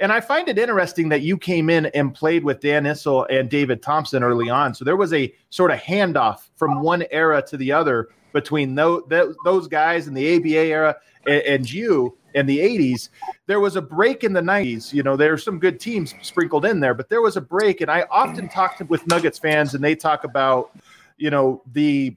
And 0.00 0.12
I 0.12 0.20
find 0.20 0.48
it 0.48 0.58
interesting 0.58 1.08
that 1.10 1.22
you 1.22 1.38
came 1.38 1.70
in 1.70 1.86
and 1.86 2.12
played 2.12 2.42
with 2.42 2.60
Dan 2.60 2.84
Issel 2.84 3.26
and 3.30 3.48
David 3.48 3.80
Thompson 3.80 4.24
early 4.24 4.50
on. 4.50 4.74
So 4.74 4.84
there 4.84 4.96
was 4.96 5.12
a 5.12 5.32
sort 5.50 5.70
of 5.70 5.78
handoff 5.78 6.48
from 6.56 6.82
one 6.82 7.04
era 7.10 7.42
to 7.46 7.56
the 7.56 7.70
other 7.72 8.08
between 8.32 8.74
those, 8.74 9.68
guys 9.68 10.08
in 10.08 10.14
the 10.14 10.36
ABA 10.36 10.48
era 10.48 10.96
and, 11.26 11.70
you 11.70 12.18
in 12.34 12.46
the 12.46 12.58
80s 12.58 13.10
there 13.46 13.60
was 13.60 13.76
a 13.76 13.80
break 13.80 14.24
in 14.24 14.32
the 14.32 14.40
90s 14.40 14.92
you 14.92 15.04
know 15.04 15.16
there's 15.16 15.44
some 15.44 15.60
good 15.60 15.78
teams 15.78 16.12
sprinkled 16.20 16.64
in 16.64 16.80
there 16.80 16.92
but 16.92 17.08
there 17.08 17.22
was 17.22 17.36
a 17.36 17.40
break. 17.40 17.80
And 17.80 17.88
i 17.88 18.04
often 18.10 18.48
talk 18.48 18.76
to, 18.78 18.84
with 18.86 19.06
nuggets 19.06 19.38
fans 19.38 19.72
and 19.76 19.84
they 19.84 19.94
talk 19.94 20.24
about 20.24 20.76
you 21.16 21.30
know 21.30 21.62
the 21.72 22.16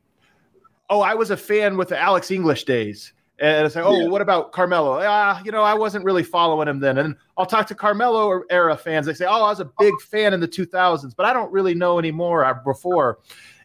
oh 0.89 1.01
i 1.01 1.13
was 1.13 1.29
a 1.29 1.37
fan 1.37 1.77
with 1.77 1.89
the 1.89 1.99
alex 1.99 2.31
english 2.31 2.63
days 2.63 3.13
and 3.39 3.65
it's 3.65 3.75
like, 3.75 3.85
oh, 3.85 4.01
yeah. 4.01 4.07
what 4.07 4.21
about 4.21 4.51
Carmelo? 4.51 4.99
Ah, 5.03 5.41
you 5.45 5.51
know, 5.51 5.61
I 5.61 5.75
wasn't 5.75 6.03
really 6.03 6.23
following 6.23 6.67
him 6.67 6.79
then. 6.79 6.97
And 6.97 7.15
I'll 7.37 7.45
talk 7.45 7.67
to 7.67 7.75
Carmelo 7.75 8.41
era 8.49 8.75
fans. 8.75 9.05
They 9.05 9.13
say, 9.13 9.25
oh, 9.25 9.43
I 9.43 9.49
was 9.49 9.59
a 9.59 9.69
big 9.79 9.93
fan 10.01 10.33
in 10.33 10.39
the 10.39 10.47
2000s, 10.47 11.15
but 11.15 11.25
I 11.25 11.33
don't 11.33 11.51
really 11.51 11.75
know 11.75 11.99
anymore 11.99 12.43
uh, 12.45 12.55
before. 12.65 13.19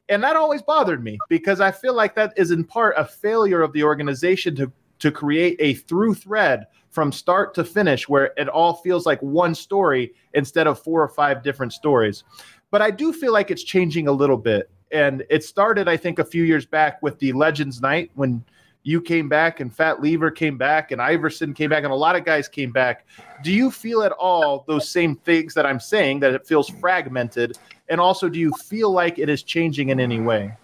And 0.09 0.23
that 0.23 0.37
always 0.37 0.61
bothered 0.61 1.03
me 1.03 1.19
because 1.31 1.61
I 1.61 1.71
feel 1.71 1.95
like 1.95 2.15
that 2.17 2.35
is 2.37 2.51
in 2.51 2.65
part 2.65 2.95
a 2.99 3.05
failure 3.05 3.63
of 3.63 3.73
the 3.73 3.83
organization 3.83 4.55
to 4.57 4.71
to 4.99 5.11
create 5.11 5.57
a 5.59 5.75
through 5.75 6.15
thread 6.15 6.65
from 6.91 7.11
start 7.11 7.55
to 7.55 7.65
finish 7.65 8.09
where 8.09 8.33
it 8.37 8.49
all 8.49 8.75
feels 8.75 9.05
like 9.05 9.21
one 9.21 9.53
story 9.53 10.13
instead 10.35 10.69
of 10.69 10.79
four 10.81 11.03
or 11.03 11.09
five 11.09 11.43
different 11.43 11.73
stories. 11.73 12.23
But 12.71 12.83
I 12.83 12.91
do 12.93 13.13
feel 13.13 13.33
like 13.33 13.51
it's 13.51 13.65
changing 13.65 14.07
a 14.07 14.13
little 14.13 14.37
bit. 14.37 14.71
And 14.93 15.25
it 15.29 15.43
started, 15.43 15.89
I 15.89 15.97
think, 15.97 16.21
a 16.21 16.25
few 16.25 16.45
years 16.45 16.67
back 16.67 17.03
with 17.03 17.19
the 17.19 17.33
Legends 17.33 17.81
Night 17.81 18.13
when 18.15 18.45
you 18.83 19.01
came 19.01 19.29
back 19.29 19.61
and 19.61 19.75
Fat 19.75 20.01
Lever 20.01 20.31
came 20.31 20.59
back 20.59 20.91
and 20.91 21.01
Iverson 21.01 21.55
came 21.55 21.71
back 21.71 21.85
and 21.85 21.93
a 21.93 21.97
lot 21.97 22.17
of 22.17 22.25
guys 22.25 22.49
came 22.49 22.73
back. 22.73 23.07
Do 23.43 23.53
you 23.53 23.71
feel 23.71 24.03
at 24.03 24.13
all 24.13 24.65
those 24.67 24.89
same 24.89 25.17
things 25.17 25.55
that 25.55 25.67
I'm 25.67 25.81
saying 25.81 26.21
that 26.21 26.33
it 26.35 26.47
feels 26.47 26.69
fragmented? 26.69 27.59
And 27.89 28.01
also, 28.01 28.29
do 28.29 28.39
you 28.39 28.53
feel 28.53 28.91
like 28.91 29.19
it 29.19 29.29
is 29.29 29.43
changing 29.43 29.91
in 29.91 30.01
any 30.01 30.21
way? 30.21 30.57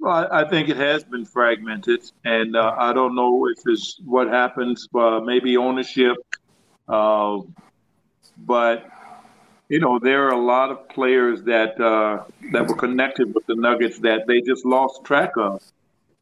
Well, 0.00 0.28
I, 0.30 0.48
think 0.48 0.68
it 0.68 0.76
has 0.76 1.02
been 1.02 1.24
fragmented, 1.24 2.08
and 2.24 2.54
uh, 2.54 2.74
I 2.78 2.92
don't 2.92 3.16
know 3.16 3.48
if 3.48 3.58
it's 3.66 4.00
what 4.04 4.28
happens, 4.28 4.88
uh, 4.94 5.18
maybe 5.18 5.56
ownership, 5.56 6.16
uh, 6.88 7.40
but 8.36 8.88
you 9.68 9.80
know 9.80 9.98
there 9.98 10.24
are 10.26 10.34
a 10.34 10.40
lot 10.40 10.70
of 10.70 10.88
players 10.88 11.42
that 11.44 11.80
uh, 11.80 12.22
that 12.52 12.68
were 12.68 12.76
connected 12.76 13.34
with 13.34 13.44
the 13.46 13.56
Nuggets 13.56 13.98
that 13.98 14.28
they 14.28 14.40
just 14.40 14.64
lost 14.64 15.04
track 15.04 15.32
of, 15.36 15.60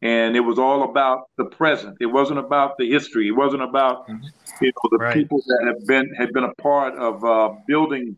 and 0.03 0.37
it 0.37 0.41
was 0.41 0.59
all 0.59 0.83
about 0.83 1.29
the 1.37 1.45
present. 1.45 1.97
It 2.01 2.07
wasn't 2.07 2.39
about 2.39 2.77
the 2.79 2.91
history. 2.91 3.29
It 3.29 3.33
wasn't 3.33 3.63
about 3.63 4.09
mm-hmm. 4.09 4.25
you 4.65 4.73
know 4.73 4.89
the 4.91 4.99
right. 4.99 5.15
people 5.15 5.43
that 5.47 5.65
have 5.67 5.87
been 5.87 6.15
had 6.15 6.33
been 6.33 6.45
a 6.45 6.55
part 6.55 6.95
of 6.97 7.25
uh, 7.25 7.55
building, 7.67 8.17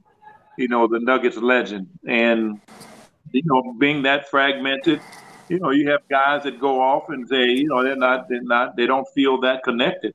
you 0.57 0.69
know, 0.69 0.87
the 0.87 1.01
Nuggets 1.01 1.37
legend, 1.37 1.89
and 2.07 2.61
you 3.33 3.43
know 3.45 3.75
being 3.79 4.03
that 4.03 4.29
fragmented 4.29 5.01
you 5.49 5.59
know, 5.59 5.71
you 5.71 5.91
have 5.91 6.07
guys 6.09 6.43
that 6.45 6.61
go 6.61 6.81
off 6.81 7.09
and 7.09 7.27
say, 7.27 7.47
you 7.47 7.69
know, 7.69 7.83
they're 7.83 7.97
not, 7.97 8.29
they're 8.29 8.43
not, 8.43 8.77
they 8.77 8.87
don't 8.87 9.09
feel 9.15 9.41
that 9.41 9.63
connected. 9.63 10.15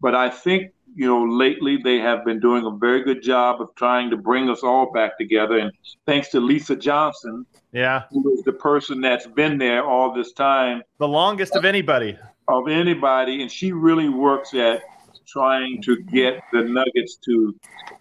But 0.00 0.14
I 0.14 0.30
think, 0.30 0.72
you 0.98 1.06
know, 1.06 1.22
lately 1.24 1.76
they 1.76 1.98
have 1.98 2.24
been 2.24 2.40
doing 2.40 2.66
a 2.66 2.72
very 2.72 3.04
good 3.04 3.22
job 3.22 3.60
of 3.60 3.72
trying 3.76 4.10
to 4.10 4.16
bring 4.16 4.50
us 4.50 4.64
all 4.64 4.90
back 4.90 5.16
together. 5.16 5.56
And 5.56 5.70
thanks 6.06 6.28
to 6.30 6.40
Lisa 6.40 6.74
Johnson, 6.74 7.46
yeah, 7.70 8.02
who 8.10 8.34
is 8.34 8.42
the 8.42 8.52
person 8.52 9.00
that's 9.00 9.28
been 9.28 9.58
there 9.58 9.84
all 9.84 10.12
this 10.12 10.32
time, 10.32 10.82
the 10.98 11.06
longest 11.06 11.54
of 11.54 11.64
anybody, 11.64 12.18
of 12.48 12.66
anybody, 12.66 13.42
and 13.42 13.50
she 13.50 13.70
really 13.70 14.08
works 14.08 14.54
at 14.54 14.82
trying 15.24 15.80
to 15.82 16.02
get 16.02 16.40
the 16.52 16.64
Nuggets 16.64 17.14
to, 17.26 17.54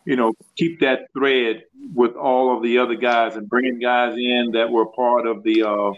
you 0.06 0.16
know, 0.16 0.34
keep 0.56 0.80
that 0.80 1.02
thread 1.14 1.66
with 1.94 2.16
all 2.16 2.58
of 2.58 2.64
the 2.64 2.80
other 2.80 2.96
guys 2.96 3.36
and 3.36 3.48
bringing 3.48 3.78
guys 3.78 4.16
in 4.18 4.50
that 4.54 4.68
were 4.68 4.88
part 4.88 5.28
of 5.28 5.44
the, 5.44 5.62
uh, 5.62 5.92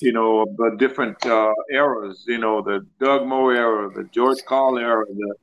you 0.00 0.12
know, 0.12 0.44
the 0.58 0.76
different 0.78 1.24
uh, 1.24 1.54
eras. 1.70 2.24
You 2.26 2.38
know, 2.38 2.60
the 2.60 2.86
Doug 3.00 3.26
Moe 3.26 3.48
era, 3.48 3.88
the 3.90 4.04
George 4.04 4.44
Karl 4.44 4.76
era, 4.76 5.06
the, 5.08 5.34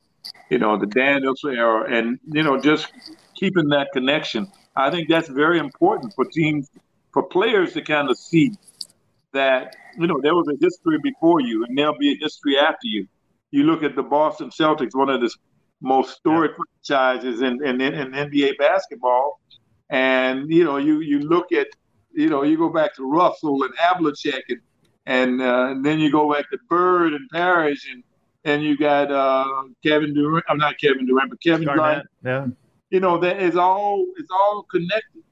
you 0.50 0.60
know, 0.60 0.78
the 0.78 0.88
Dan 0.88 1.24
era, 1.46 1.86
and 1.90 2.20
you 2.26 2.44
know, 2.44 2.60
just 2.60 2.92
keeping 3.36 3.70
that 3.70 3.90
connection. 3.94 4.52
I 4.76 4.90
think 4.90 5.10
that's 5.10 5.30
very 5.30 5.60
important 5.60 6.14
for 6.16 6.26
teams, 6.26 6.70
for 7.14 7.24
players 7.24 7.74
to 7.74 7.82
kind 7.82 8.10
of 8.10 8.18
see 8.18 8.52
that 9.34 9.76
you 9.98 10.08
know 10.08 10.20
there 10.22 10.36
was 10.36 10.48
a 10.48 10.58
history 10.60 11.00
before 11.02 11.42
you, 11.42 11.66
and 11.66 11.78
there'll 11.78 11.98
be 11.98 12.14
a 12.14 12.18
history 12.18 12.58
after 12.58 12.88
you. 12.88 13.08
You 13.52 13.64
look 13.64 13.84
at 13.84 13.96
the 13.96 14.04
Boston 14.04 14.50
Celtics, 14.50 14.96
one 14.96 15.10
of 15.10 15.22
the 15.22 15.30
most 15.82 16.18
storied 16.18 16.52
yeah. 16.52 16.58
franchises 16.88 17.42
in, 17.42 17.64
in, 17.64 17.80
in 17.82 18.12
NBA 18.12 18.58
basketball, 18.58 19.40
and 19.90 20.50
you 20.50 20.64
know 20.64 20.78
you 20.78 21.02
you 21.02 21.20
look 21.20 21.52
at 21.52 21.68
you 22.14 22.30
know 22.30 22.44
you 22.44 22.58
go 22.58 22.70
back 22.70 22.96
to 22.96 23.10
Russell 23.10 23.64
and 23.64 23.76
Havlicek 23.78 24.42
and 24.50 24.62
and, 25.06 25.42
uh, 25.42 25.68
and 25.72 25.86
then 25.86 26.00
you 26.00 26.12
go 26.12 26.32
back 26.32 26.50
to 26.52 26.58
Bird 26.70 27.14
and 27.14 27.30
Parish 27.30 27.88
and 27.92 28.04
and 28.46 28.64
you 28.64 28.78
got 28.78 29.12
uh, 29.12 29.64
Kevin 29.84 30.14
Durant. 30.14 30.46
I'm 30.50 30.58
not 30.58 30.78
Kevin 30.80 31.06
Durant, 31.06 31.30
but 31.30 31.42
Kevin 31.42 31.66
Garnett. 31.66 32.06
Yeah. 32.24 32.48
You 32.90 33.00
know 33.00 33.18
that 33.20 33.42
is 33.42 33.56
all. 33.56 34.06
It's 34.18 34.30
all 34.32 34.64
connected. 34.70 35.24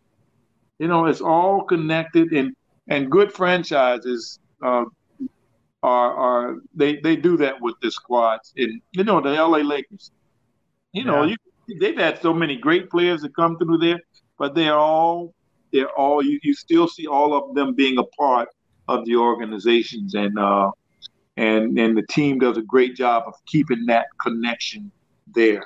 You 0.79 0.87
know, 0.87 1.05
it's 1.05 1.21
all 1.21 1.63
connected, 1.63 2.31
and 2.31 2.55
and 2.87 3.11
good 3.11 3.31
franchises 3.31 4.39
uh, 4.63 4.85
are 5.83 6.13
are 6.13 6.55
they 6.73 6.97
they 6.97 7.15
do 7.15 7.37
that 7.37 7.61
with 7.61 7.75
the 7.81 7.91
squads. 7.91 8.53
And 8.57 8.81
you 8.93 9.03
know, 9.03 9.21
the 9.21 9.29
LA 9.29 9.59
Lakers. 9.59 10.11
You 10.93 11.05
know, 11.05 11.23
yeah. 11.23 11.35
you, 11.67 11.79
they've 11.79 11.97
had 11.97 12.21
so 12.21 12.33
many 12.33 12.57
great 12.57 12.89
players 12.89 13.21
that 13.21 13.35
come 13.35 13.57
through 13.57 13.77
there, 13.77 13.99
but 14.37 14.55
they're 14.55 14.77
all 14.77 15.33
they're 15.71 15.91
all 15.91 16.23
you, 16.23 16.39
you 16.43 16.53
still 16.53 16.87
see 16.87 17.07
all 17.07 17.33
of 17.33 17.55
them 17.55 17.75
being 17.75 17.97
a 17.97 18.03
part 18.03 18.49
of 18.87 19.05
the 19.05 19.15
organizations 19.15 20.15
and 20.15 20.37
uh 20.37 20.71
and 21.37 21.77
and 21.77 21.97
the 21.97 22.05
team 22.07 22.39
does 22.39 22.57
a 22.57 22.61
great 22.61 22.95
job 22.95 23.23
of 23.27 23.33
keeping 23.45 23.85
that 23.85 24.07
connection 24.19 24.91
there 25.33 25.65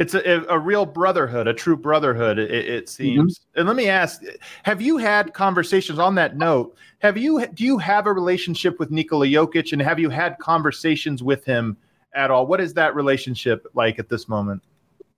it's 0.00 0.14
a, 0.14 0.46
a 0.48 0.58
real 0.58 0.86
brotherhood, 0.86 1.46
a 1.46 1.52
true 1.52 1.76
brotherhood. 1.76 2.38
It, 2.38 2.50
it 2.50 2.88
seems. 2.88 3.38
Mm-hmm. 3.38 3.58
And 3.60 3.68
let 3.68 3.76
me 3.76 3.88
ask: 3.88 4.22
Have 4.62 4.80
you 4.80 4.96
had 4.96 5.34
conversations 5.34 5.98
on 5.98 6.14
that 6.14 6.38
note? 6.38 6.74
Have 7.00 7.18
you 7.18 7.46
do 7.48 7.64
you 7.64 7.76
have 7.76 8.06
a 8.06 8.12
relationship 8.12 8.78
with 8.78 8.90
Nikola 8.90 9.26
Jokic, 9.26 9.74
and 9.74 9.82
have 9.82 9.98
you 9.98 10.08
had 10.08 10.38
conversations 10.38 11.22
with 11.22 11.44
him 11.44 11.76
at 12.14 12.30
all? 12.30 12.46
What 12.46 12.62
is 12.62 12.72
that 12.74 12.94
relationship 12.94 13.66
like 13.74 13.98
at 13.98 14.08
this 14.08 14.26
moment? 14.26 14.62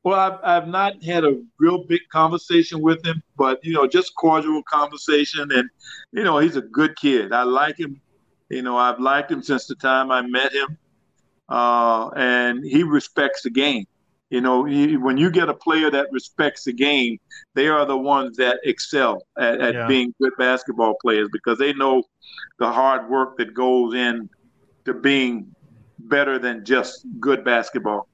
Well, 0.02 0.18
I've, 0.18 0.40
I've 0.42 0.68
not 0.68 1.00
had 1.04 1.24
a 1.24 1.40
real 1.60 1.84
big 1.84 2.00
conversation 2.10 2.80
with 2.80 3.06
him, 3.06 3.22
but 3.36 3.64
you 3.64 3.74
know, 3.74 3.86
just 3.86 4.16
cordial 4.16 4.64
conversation, 4.64 5.48
and 5.52 5.70
you 6.10 6.24
know, 6.24 6.38
he's 6.38 6.56
a 6.56 6.62
good 6.62 6.96
kid. 6.96 7.32
I 7.32 7.44
like 7.44 7.78
him. 7.78 8.00
You 8.52 8.62
know, 8.62 8.76
I've 8.76 9.00
liked 9.00 9.30
him 9.30 9.42
since 9.42 9.66
the 9.66 9.74
time 9.74 10.10
I 10.10 10.20
met 10.20 10.52
him, 10.52 10.76
uh, 11.48 12.10
and 12.10 12.62
he 12.62 12.82
respects 12.82 13.42
the 13.42 13.50
game. 13.50 13.86
You 14.28 14.40
know, 14.40 14.62
when 14.62 15.18
you 15.18 15.30
get 15.30 15.48
a 15.48 15.54
player 15.54 15.90
that 15.90 16.06
respects 16.12 16.64
the 16.64 16.72
game, 16.72 17.18
they 17.54 17.68
are 17.68 17.84
the 17.84 17.96
ones 17.96 18.36
that 18.36 18.60
excel 18.64 19.22
at, 19.38 19.60
at 19.60 19.74
yeah. 19.74 19.86
being 19.86 20.14
good 20.20 20.32
basketball 20.38 20.94
players 21.02 21.28
because 21.32 21.58
they 21.58 21.72
know 21.74 22.02
the 22.58 22.70
hard 22.70 23.10
work 23.10 23.36
that 23.38 23.52
goes 23.52 23.94
in 23.94 24.28
to 24.84 24.94
being 24.94 25.54
better 25.98 26.38
than 26.38 26.64
just 26.64 27.06
good 27.20 27.44
basketball. 27.44 28.08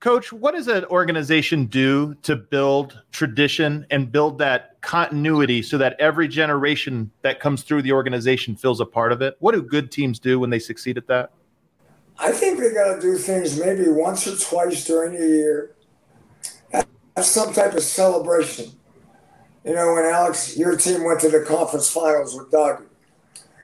Coach, 0.00 0.32
what 0.32 0.54
does 0.54 0.66
an 0.66 0.86
organization 0.86 1.66
do 1.66 2.14
to 2.22 2.34
build 2.34 3.02
tradition 3.12 3.86
and 3.90 4.10
build 4.10 4.38
that 4.38 4.80
continuity 4.80 5.60
so 5.60 5.76
that 5.76 5.94
every 6.00 6.26
generation 6.26 7.10
that 7.20 7.38
comes 7.38 7.62
through 7.62 7.82
the 7.82 7.92
organization 7.92 8.56
feels 8.56 8.80
a 8.80 8.86
part 8.86 9.12
of 9.12 9.20
it? 9.20 9.36
What 9.40 9.52
do 9.52 9.60
good 9.60 9.92
teams 9.92 10.18
do 10.18 10.40
when 10.40 10.48
they 10.48 10.58
succeed 10.58 10.96
at 10.96 11.06
that? 11.08 11.32
I 12.18 12.32
think 12.32 12.58
they 12.58 12.72
got 12.72 12.94
to 12.94 13.00
do 13.00 13.18
things 13.18 13.60
maybe 13.60 13.88
once 13.88 14.26
or 14.26 14.36
twice 14.36 14.86
during 14.86 15.18
the 15.18 15.26
year. 15.26 15.76
Have 16.72 16.86
some 17.26 17.52
type 17.52 17.74
of 17.74 17.82
celebration. 17.82 18.72
You 19.66 19.74
know, 19.74 19.92
when 19.92 20.06
Alex, 20.06 20.56
your 20.56 20.76
team 20.76 21.04
went 21.04 21.20
to 21.20 21.28
the 21.28 21.44
conference 21.44 21.90
finals 21.90 22.34
with 22.34 22.50
Doug. 22.50 22.86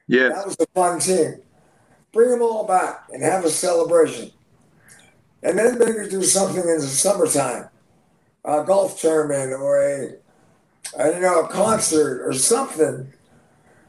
Yeah. 0.06 0.28
That 0.28 0.46
was 0.46 0.56
a 0.60 0.66
fun 0.74 1.00
team. 1.00 1.40
Bring 2.12 2.28
them 2.28 2.42
all 2.42 2.66
back 2.66 3.06
and 3.10 3.22
have 3.22 3.46
a 3.46 3.50
celebration. 3.50 4.32
And 5.46 5.56
then 5.56 5.78
maybe 5.78 6.08
do 6.08 6.24
something 6.24 6.60
in 6.60 6.66
the 6.66 6.80
summertime, 6.80 7.68
a 8.44 8.64
golf 8.64 9.00
tournament 9.00 9.52
or 9.52 9.80
a, 9.80 10.16
a 10.98 11.14
you 11.14 11.20
know, 11.20 11.42
a 11.42 11.48
concert 11.48 12.26
or 12.26 12.32
something 12.32 13.12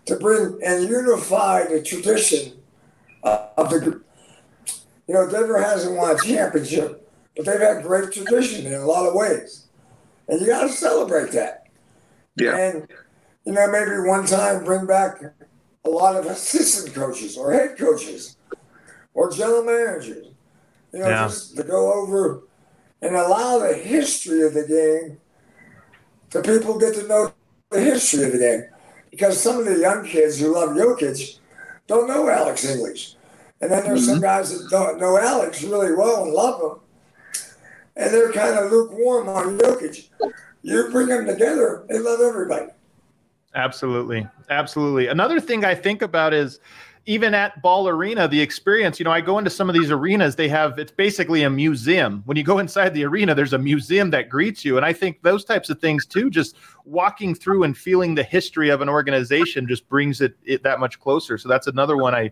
to 0.06 0.16
bring 0.18 0.60
and 0.64 0.88
unify 0.88 1.66
the 1.66 1.82
tradition 1.82 2.54
of 3.24 3.72
the 3.72 3.80
group. 3.80 4.06
you 5.08 5.16
know, 5.16 5.28
Denver 5.28 5.60
hasn't 5.60 5.98
won 5.98 6.16
a 6.16 6.20
championship, 6.20 7.12
but 7.36 7.48
they've 7.48 7.60
had 7.60 7.82
great 7.82 8.12
tradition 8.12 8.68
in 8.68 8.76
a 8.76 8.86
lot 8.86 9.08
of 9.08 9.16
ways. 9.16 9.66
And 10.28 10.40
you 10.40 10.46
got 10.46 10.62
to 10.62 10.70
celebrate 10.70 11.32
that. 11.32 11.66
Yeah. 12.36 12.56
And, 12.56 12.88
you 13.46 13.54
know, 13.54 13.68
maybe 13.72 14.08
one 14.08 14.28
time 14.28 14.64
bring 14.64 14.86
back 14.86 15.24
a 15.84 15.90
lot 15.90 16.16
of 16.16 16.28
assistant 16.28 16.94
coaches 16.94 17.36
or 17.36 17.52
head 17.52 17.80
coaches 17.80 18.38
or 19.16 19.32
general 19.32 19.64
managers, 19.64 20.28
you 20.94 21.00
know, 21.00 21.10
yeah. 21.10 21.28
just 21.28 21.56
to 21.58 21.64
go 21.64 21.94
over 21.94 22.44
and 23.02 23.16
allow 23.16 23.60
the 23.60 23.74
history 23.74 24.42
of 24.42 24.54
the 24.54 24.66
game 24.66 25.18
to 26.32 26.42
people 26.42 26.78
get 26.78 26.96
to 26.96 27.08
know 27.08 27.34
the 27.70 27.82
history 27.82 28.24
of 28.24 28.32
the 28.32 28.40
game. 28.40 28.64
Because 29.12 29.42
some 29.42 29.60
of 29.60 29.66
the 29.66 29.80
young 29.80 30.06
kids 30.06 30.40
who 30.40 30.54
love 30.54 30.70
Jokic 30.70 31.40
don't 31.88 32.08
know 32.08 32.30
Alex 32.30 32.66
English. 32.66 33.16
And 33.62 33.72
then 33.72 33.84
there's 33.84 34.02
mm-hmm. 34.02 34.14
some 34.14 34.22
guys 34.22 34.58
that 34.58 34.70
don't 34.70 35.00
know 35.00 35.18
Alex 35.18 35.64
really 35.64 35.94
well 35.96 36.24
and 36.24 36.34
love 36.34 36.62
him. 36.62 36.80
And 37.96 38.14
they're 38.14 38.32
kind 38.32 38.56
of 38.56 38.72
lukewarm 38.72 39.28
on 39.28 39.58
Jokic. 39.58 40.10
You 40.62 40.90
bring 40.92 41.08
them 41.08 41.26
together, 41.26 41.86
they 41.90 42.00
love 42.00 42.20
everybody. 42.20 42.68
Absolutely. 43.56 44.28
Absolutely. 44.50 45.08
Another 45.08 45.40
thing 45.40 45.66
I 45.66 45.74
think 45.74 46.02
about 46.04 46.34
is 46.34 46.60
even 47.08 47.34
at 47.34 47.62
Ball 47.62 47.88
Arena, 47.88 48.28
the 48.28 48.42
experience, 48.42 49.00
you 49.00 49.06
know, 49.06 49.12
I 49.12 49.22
go 49.22 49.38
into 49.38 49.50
some 49.50 49.70
of 49.70 49.74
these 49.74 49.90
arenas, 49.92 50.36
they 50.36 50.50
have 50.50 50.78
it's 50.78 50.92
basically 50.92 51.44
a 51.44 51.50
museum. 51.50 52.22
When 52.26 52.36
you 52.36 52.44
go 52.44 52.60
inside 52.60 52.94
the 52.94 53.06
arena, 53.06 53.34
there's 53.34 53.54
a 53.54 53.58
museum 53.58 54.10
that 54.12 54.28
greets 54.28 54.66
you. 54.66 54.76
And 54.76 54.86
I 54.86 54.92
think 54.92 55.24
those 55.24 55.46
types 55.46 55.70
of 55.70 55.80
things 55.80 56.06
too, 56.06 56.30
just 56.30 56.58
walking 56.84 57.34
through 57.34 57.64
and 57.64 57.78
feeling 57.78 58.14
the 58.14 58.24
history 58.24 58.70
of 58.70 58.82
an 58.82 58.90
organization 58.90 59.70
just 59.70 59.88
brings 59.88 60.20
it, 60.20 60.36
it 60.44 60.64
that 60.64 60.82
much 60.82 61.00
closer. 61.00 61.38
So 61.38 61.48
that's 61.48 61.68
another 61.68 61.96
one 61.96 62.14
I 62.14 62.32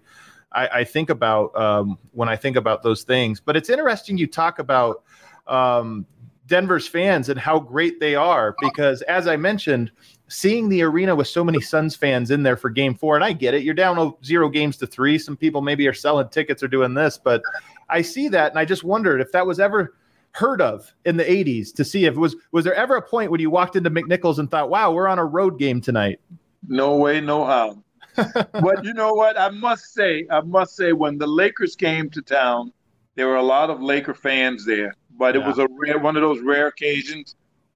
I, 0.51 0.67
I 0.67 0.83
think 0.83 1.09
about 1.09 1.55
um, 1.59 1.97
when 2.11 2.27
I 2.27 2.35
think 2.35 2.57
about 2.57 2.83
those 2.83 3.03
things. 3.03 3.39
But 3.39 3.55
it's 3.55 3.69
interesting 3.69 4.17
you 4.17 4.27
talk 4.27 4.59
about 4.59 5.03
um, 5.47 6.05
Denver's 6.47 6.87
fans 6.87 7.29
and 7.29 7.39
how 7.39 7.59
great 7.59 7.99
they 7.99 8.15
are 8.15 8.55
because, 8.59 9.01
as 9.03 9.27
I 9.27 9.37
mentioned, 9.37 9.91
seeing 10.27 10.69
the 10.69 10.81
arena 10.81 11.15
with 11.15 11.27
so 11.27 11.43
many 11.43 11.61
Suns 11.61 11.95
fans 11.95 12.31
in 12.31 12.43
there 12.43 12.57
for 12.57 12.69
Game 12.69 12.95
Four, 12.95 13.15
and 13.15 13.23
I 13.23 13.33
get 13.33 13.53
it, 13.53 13.63
you're 13.63 13.73
down 13.73 14.13
zero 14.23 14.49
games 14.49 14.77
to 14.77 14.87
three. 14.87 15.17
Some 15.17 15.37
people 15.37 15.61
maybe 15.61 15.87
are 15.87 15.93
selling 15.93 16.29
tickets 16.29 16.63
or 16.63 16.67
doing 16.67 16.93
this, 16.93 17.17
but 17.17 17.41
I 17.89 18.01
see 18.01 18.27
that, 18.29 18.51
and 18.51 18.59
I 18.59 18.65
just 18.65 18.83
wondered 18.83 19.21
if 19.21 19.31
that 19.31 19.45
was 19.45 19.59
ever 19.59 19.95
heard 20.31 20.61
of 20.61 20.93
in 21.05 21.15
the 21.15 21.23
80s 21.23 21.73
to 21.73 21.85
see 21.85 22.05
if 22.05 22.15
it 22.15 22.19
was 22.19 22.35
was 22.51 22.65
there 22.65 22.75
ever 22.75 22.97
a 22.97 23.01
point 23.01 23.31
when 23.31 23.39
you 23.39 23.49
walked 23.49 23.77
into 23.77 23.89
McNichols 23.89 24.39
and 24.39 24.49
thought, 24.49 24.69
"Wow, 24.69 24.91
we're 24.91 25.07
on 25.07 25.19
a 25.19 25.25
road 25.25 25.59
game 25.59 25.81
tonight." 25.81 26.19
No 26.67 26.95
way, 26.95 27.21
no 27.21 27.45
how 27.45 27.83
but 28.15 28.83
you 28.83 28.93
know 28.93 29.13
what? 29.13 29.39
I 29.39 29.49
must 29.49 29.93
say, 29.93 30.25
I 30.31 30.41
must 30.41 30.75
say, 30.75 30.93
when 30.93 31.17
the 31.17 31.27
Lakers 31.27 31.75
came 31.75 32.09
to 32.11 32.21
town, 32.21 32.71
there 33.15 33.27
were 33.27 33.35
a 33.35 33.43
lot 33.43 33.69
of 33.69 33.81
Laker 33.81 34.13
fans 34.13 34.65
there. 34.65 34.93
But 35.17 35.35
yeah. 35.35 35.41
it 35.41 35.47
was 35.47 35.59
a 35.59 35.67
rare, 35.71 35.99
one 35.99 36.15
of 36.15 36.21
those 36.21 36.41
rare 36.41 36.67
occasions 36.67 37.35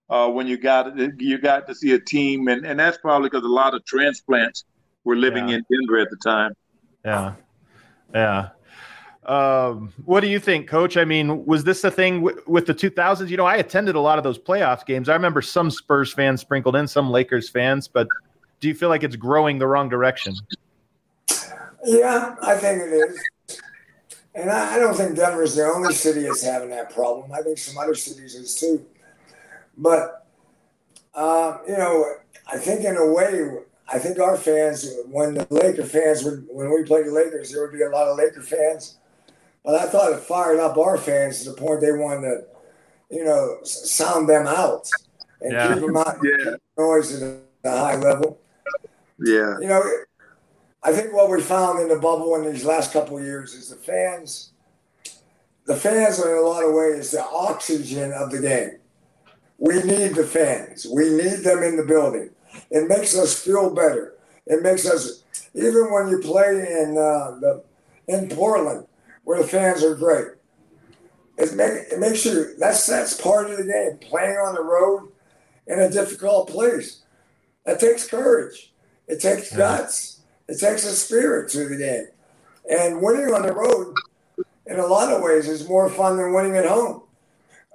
uh, 0.09 0.29
when 0.29 0.47
you 0.47 0.57
got 0.57 0.97
you 1.19 1.37
got 1.37 1.67
to 1.67 1.75
see 1.75 1.93
a 1.93 1.99
team, 1.99 2.47
and, 2.47 2.65
and 2.65 2.79
that's 2.79 2.97
probably 2.97 3.29
because 3.29 3.43
a 3.43 3.47
lot 3.47 3.73
of 3.73 3.85
transplants 3.85 4.65
were 5.03 5.15
living 5.15 5.49
yeah. 5.49 5.57
in 5.57 5.65
Denver 5.71 5.99
at 5.99 6.09
the 6.09 6.17
time. 6.17 6.53
Yeah, 7.05 7.33
yeah. 8.13 8.49
Um, 9.25 9.93
what 10.05 10.21
do 10.21 10.27
you 10.27 10.39
think, 10.39 10.67
Coach? 10.67 10.97
I 10.97 11.05
mean, 11.05 11.45
was 11.45 11.63
this 11.63 11.83
a 11.83 11.91
thing 11.91 12.23
w- 12.23 12.41
with 12.47 12.65
the 12.65 12.73
2000s? 12.73 13.29
You 13.29 13.37
know, 13.37 13.45
I 13.45 13.57
attended 13.57 13.95
a 13.95 13.99
lot 13.99 14.17
of 14.17 14.23
those 14.23 14.39
playoff 14.39 14.85
games. 14.87 15.07
I 15.07 15.13
remember 15.13 15.41
some 15.41 15.69
Spurs 15.69 16.11
fans 16.11 16.41
sprinkled 16.41 16.75
in, 16.75 16.87
some 16.87 17.11
Lakers 17.11 17.47
fans, 17.47 17.87
but 17.87 18.07
do 18.59 18.67
you 18.67 18.73
feel 18.73 18.89
like 18.89 19.03
it's 19.03 19.15
growing 19.15 19.59
the 19.59 19.67
wrong 19.67 19.87
direction? 19.87 20.33
Yeah, 21.85 22.35
I 22.41 22.55
think 22.55 22.81
it 22.81 22.91
is. 22.91 23.23
And 24.33 24.49
I, 24.49 24.75
I 24.75 24.79
don't 24.79 24.95
think 24.95 25.15
Denver 25.15 25.43
is 25.43 25.55
the 25.55 25.65
only 25.65 25.93
city 25.93 26.23
that's 26.23 26.43
having 26.43 26.69
that 26.69 26.93
problem. 26.93 27.31
I 27.31 27.41
think 27.41 27.57
some 27.57 27.77
other 27.77 27.95
cities 27.95 28.35
is 28.35 28.55
too. 28.55 28.85
But, 29.79 30.27
uh, 31.15 31.57
you 31.67 31.77
know, 31.77 32.05
I 32.45 32.57
think 32.57 32.83
in 32.85 32.97
a 32.97 33.11
way, 33.11 33.49
I 33.87 33.97
think 33.97 34.19
our 34.19 34.37
fans, 34.37 34.87
when 35.07 35.33
the 35.33 35.47
Laker 35.49 35.83
fans 35.85 36.23
would, 36.23 36.47
when 36.51 36.69
we 36.71 36.83
played 36.83 37.07
the 37.07 37.11
Lakers, 37.11 37.51
there 37.51 37.61
would 37.63 37.73
be 37.73 37.81
a 37.81 37.89
lot 37.89 38.07
of 38.07 38.17
Laker 38.17 38.41
fans 38.41 38.99
but 39.63 39.75
I 39.75 39.87
thought 39.87 40.13
it 40.13 40.19
fired 40.19 40.59
up 40.59 40.77
our 40.77 40.97
fans 40.97 41.43
to 41.43 41.51
the 41.51 41.57
point 41.57 41.81
they 41.81 41.91
wanted 41.91 42.21
to, 42.21 42.43
you 43.09 43.23
know, 43.25 43.57
sound 43.63 44.29
them 44.29 44.47
out 44.47 44.89
and 45.41 45.51
Yeah. 45.53 45.73
keep 45.73 45.85
them 45.85 45.97
out, 45.97 46.17
Yeah. 46.23 46.37
keep 46.37 46.45
the 46.45 46.59
noise 46.77 47.21
at 47.21 47.39
a 47.63 47.77
high 47.77 47.95
level. 47.95 48.39
Yeah. 49.19 49.59
You 49.59 49.67
know, 49.67 49.83
I 50.81 50.93
think 50.93 51.13
what 51.13 51.29
we 51.29 51.41
found 51.41 51.79
in 51.81 51.89
the 51.89 51.97
bubble 51.97 52.35
in 52.35 52.51
these 52.51 52.63
last 52.63 52.93
couple 52.93 53.17
of 53.17 53.23
years 53.23 53.53
is 53.53 53.69
the 53.69 53.75
fans. 53.75 54.53
The 55.65 55.75
fans 55.75 56.19
are 56.19 56.31
in 56.31 56.43
a 56.43 56.47
lot 56.47 56.63
of 56.63 56.73
ways 56.73 57.11
the 57.11 57.23
oxygen 57.23 58.13
of 58.13 58.31
the 58.31 58.39
game. 58.39 58.79
We 59.59 59.83
need 59.83 60.15
the 60.15 60.25
fans. 60.25 60.87
We 60.91 61.09
need 61.09 61.43
them 61.43 61.63
in 61.63 61.75
the 61.75 61.83
building. 61.83 62.29
It 62.71 62.87
makes 62.87 63.17
us 63.17 63.37
feel 63.37 63.73
better. 63.73 64.15
It 64.47 64.63
makes 64.63 64.89
us 64.89 65.23
even 65.53 65.91
when 65.91 66.09
you 66.09 66.19
play 66.19 66.49
in 66.49 66.97
uh, 66.97 67.39
the 67.39 67.63
in 68.07 68.29
Portland, 68.29 68.87
where 69.23 69.41
the 69.41 69.47
fans 69.47 69.83
are 69.83 69.95
great. 69.95 70.27
It, 71.37 71.55
make, 71.55 71.91
it 71.91 71.99
makes 71.99 72.25
you 72.25 72.55
that's 72.57 72.85
that's 72.85 73.19
part 73.19 73.49
of 73.49 73.57
the 73.57 73.63
game. 73.63 74.09
Playing 74.09 74.37
on 74.37 74.55
the 74.55 74.63
road 74.63 75.11
in 75.67 75.79
a 75.79 75.89
difficult 75.89 76.49
place. 76.49 77.03
It 77.65 77.79
takes 77.79 78.07
courage. 78.07 78.73
It 79.07 79.21
takes 79.21 79.55
guts. 79.55 80.21
It 80.47 80.59
takes 80.59 80.85
a 80.85 80.91
spirit 80.91 81.49
to 81.51 81.69
the 81.69 81.77
game. 81.77 82.07
And 82.69 83.01
winning 83.01 83.33
on 83.33 83.43
the 83.43 83.53
road, 83.53 83.95
in 84.65 84.79
a 84.79 84.85
lot 84.85 85.11
of 85.11 85.21
ways, 85.21 85.47
is 85.47 85.67
more 85.67 85.89
fun 85.89 86.17
than 86.17 86.33
winning 86.33 86.55
at 86.55 86.65
home. 86.65 87.03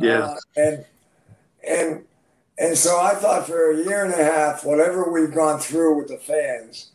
Yeah. 0.01 0.20
Uh, 0.20 0.37
and 0.57 0.85
and 1.67 2.05
and 2.59 2.79
so 2.79 3.01
I 3.01 3.15
thought 3.15 3.47
for 3.47 3.73
a 3.73 3.77
year 3.77 4.05
and 4.05 4.15
a 4.15 4.25
half, 4.25 4.65
whatever 4.65 5.11
we've 5.11 5.35
gone 5.35 5.59
through 5.59 5.97
with 5.99 6.09
the 6.09 6.19
fans, 6.19 6.93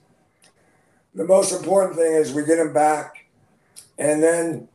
the 1.14 1.26
most 1.26 1.52
important 1.52 1.96
thing 1.96 2.14
is 2.14 2.34
we 2.34 2.46
get 2.46 2.58
them 2.58 2.74
back, 2.74 3.26
and 3.98 4.24
then 4.24 4.70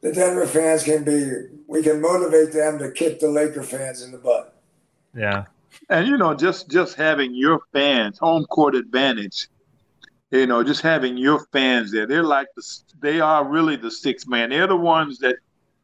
the 0.00 0.12
Denver 0.12 0.46
fans 0.46 0.82
can 0.82 1.04
be 1.04 1.30
we 1.66 1.82
can 1.82 2.00
motivate 2.00 2.52
them 2.52 2.78
to 2.78 2.90
kick 2.90 3.20
the 3.20 3.28
Laker 3.28 3.62
fans 3.62 4.02
in 4.02 4.12
the 4.12 4.18
butt. 4.18 4.60
Yeah. 5.14 5.44
And 5.88 6.06
you 6.06 6.16
know, 6.16 6.34
just 6.34 6.70
just 6.70 6.94
having 6.96 7.34
your 7.34 7.60
fans 7.72 8.18
home 8.18 8.44
court 8.46 8.74
advantage. 8.74 9.48
You 10.30 10.46
know, 10.46 10.62
just 10.62 10.80
having 10.80 11.16
your 11.16 11.44
fans 11.52 11.90
there. 11.90 12.06
They're 12.06 12.22
like 12.22 12.48
the 12.56 12.62
they 13.00 13.20
are 13.20 13.44
really 13.44 13.76
the 13.76 13.90
six 13.90 14.26
man. 14.26 14.50
They're 14.50 14.66
the 14.66 14.76
ones 14.76 15.18
that 15.18 15.36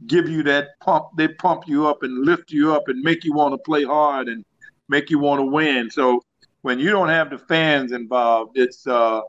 give 0.07 0.29
you 0.29 0.43
that 0.45 0.79
pump. 0.81 1.07
They 1.17 1.29
pump 1.29 1.67
you 1.67 1.87
up 1.87 2.03
and 2.03 2.25
lift 2.25 2.51
you 2.51 2.75
up 2.75 2.85
and 2.89 3.01
make 3.03 3.25
you 3.25 3.33
want 3.33 3.55
to 3.55 3.59
play 3.59 3.85
hard 3.85 4.29
and 4.29 4.45
make 4.89 5.11
you 5.11 5.19
want 5.19 5.41
to 5.41 5.47
win. 5.47 5.91
So 5.91 6.23
when 6.63 6.79
you 6.79 6.91
don't 6.91 7.09
have 7.09 7.31
the 7.31 7.39
fans 7.39 7.93
involved, 7.93 8.59
it's 8.59 8.87
uh, 8.87 9.21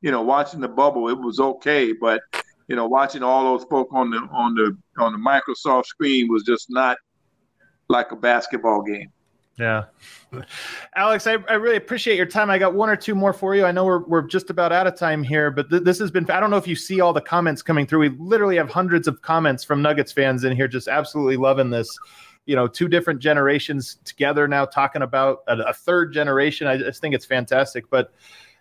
you 0.00 0.10
know, 0.10 0.22
watching 0.22 0.60
the 0.60 0.68
bubble, 0.68 1.08
it 1.08 1.18
was 1.18 1.40
okay, 1.40 1.92
but 1.92 2.20
you 2.68 2.76
know, 2.76 2.86
watching 2.86 3.22
all 3.22 3.44
those 3.44 3.64
folk 3.68 3.88
on 3.92 4.10
the 4.10 4.18
on 4.32 4.54
the 4.54 4.76
on 4.98 5.12
the 5.12 5.18
Microsoft 5.18 5.86
screen 5.86 6.28
was 6.28 6.42
just 6.44 6.66
not 6.70 6.98
like 7.88 8.12
a 8.12 8.16
basketball 8.16 8.82
game. 8.82 9.10
Yeah. 9.58 9.84
Alex, 10.94 11.26
I, 11.26 11.38
I 11.48 11.54
really 11.54 11.76
appreciate 11.76 12.16
your 12.16 12.26
time. 12.26 12.48
I 12.48 12.58
got 12.58 12.74
one 12.74 12.88
or 12.88 12.96
two 12.96 13.14
more 13.14 13.32
for 13.32 13.56
you. 13.56 13.64
I 13.64 13.72
know 13.72 13.84
we're, 13.84 14.04
we're 14.04 14.22
just 14.22 14.50
about 14.50 14.72
out 14.72 14.86
of 14.86 14.96
time 14.96 15.24
here, 15.24 15.50
but 15.50 15.68
th- 15.68 15.82
this 15.82 15.98
has 15.98 16.10
been, 16.10 16.30
I 16.30 16.38
don't 16.38 16.50
know 16.50 16.58
if 16.58 16.68
you 16.68 16.76
see 16.76 17.00
all 17.00 17.12
the 17.12 17.20
comments 17.20 17.60
coming 17.60 17.86
through. 17.86 18.00
We 18.00 18.08
literally 18.10 18.56
have 18.56 18.70
hundreds 18.70 19.08
of 19.08 19.20
comments 19.20 19.64
from 19.64 19.82
Nuggets 19.82 20.12
fans 20.12 20.44
in 20.44 20.54
here, 20.54 20.68
just 20.68 20.86
absolutely 20.86 21.36
loving 21.36 21.70
this. 21.70 21.88
You 22.46 22.56
know, 22.56 22.66
two 22.66 22.88
different 22.88 23.20
generations 23.20 23.98
together 24.04 24.46
now 24.48 24.64
talking 24.64 25.02
about 25.02 25.40
a, 25.48 25.58
a 25.58 25.72
third 25.72 26.14
generation. 26.14 26.66
I 26.66 26.78
just 26.78 27.00
think 27.00 27.14
it's 27.14 27.26
fantastic. 27.26 27.90
But 27.90 28.12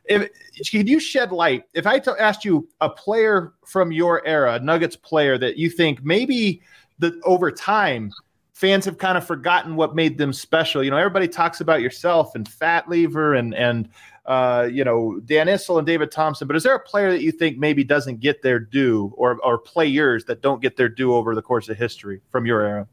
if 0.05 0.29
can 0.69 0.87
you 0.87 0.99
shed 0.99 1.31
light? 1.31 1.63
If 1.73 1.85
I 1.85 1.99
t- 1.99 2.11
asked 2.19 2.43
you 2.43 2.67
a 2.81 2.89
player 2.89 3.53
from 3.65 3.91
your 3.91 4.25
era, 4.25 4.59
Nuggets 4.59 4.95
player 4.95 5.37
that 5.37 5.57
you 5.57 5.69
think 5.69 6.03
maybe 6.03 6.61
the 6.99 7.19
over 7.23 7.51
time 7.51 8.11
fans 8.57 8.85
have 8.85 8.97
kind 8.97 9.19
of 9.19 9.27
forgotten 9.27 9.75
what 9.75 9.93
made 9.93 10.17
them 10.17 10.33
special. 10.33 10.83
You 10.83 10.89
know, 10.89 10.97
everybody 10.97 11.27
talks 11.27 11.61
about 11.61 11.81
yourself 11.81 12.33
and 12.33 12.47
Fat 12.47 12.89
Lever 12.89 13.35
and 13.35 13.53
and 13.53 13.87
uh, 14.25 14.67
you 14.71 14.83
know 14.83 15.19
Dan 15.25 15.47
Issel 15.47 15.77
and 15.77 15.85
David 15.85 16.11
Thompson, 16.11 16.47
but 16.47 16.55
is 16.55 16.63
there 16.63 16.73
a 16.73 16.79
player 16.79 17.11
that 17.11 17.21
you 17.21 17.31
think 17.31 17.59
maybe 17.59 17.83
doesn't 17.83 18.19
get 18.19 18.41
their 18.41 18.59
due, 18.59 19.13
or 19.15 19.37
or 19.43 19.59
players 19.59 20.25
that 20.25 20.41
don't 20.41 20.59
get 20.59 20.75
their 20.75 20.89
due 20.89 21.13
over 21.13 21.35
the 21.35 21.41
course 21.41 21.69
of 21.69 21.77
history 21.77 22.19
from 22.31 22.47
your 22.47 22.61
era? 22.61 22.87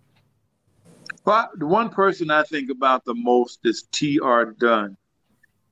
But 1.25 1.59
the 1.59 1.67
one 1.67 1.89
person 1.89 2.31
I 2.31 2.43
think 2.43 2.71
about 2.71 3.07
the 3.07 3.15
most 3.15 3.61
is 3.65 3.85
T.R. 3.91 4.53
Dunn 4.53 4.99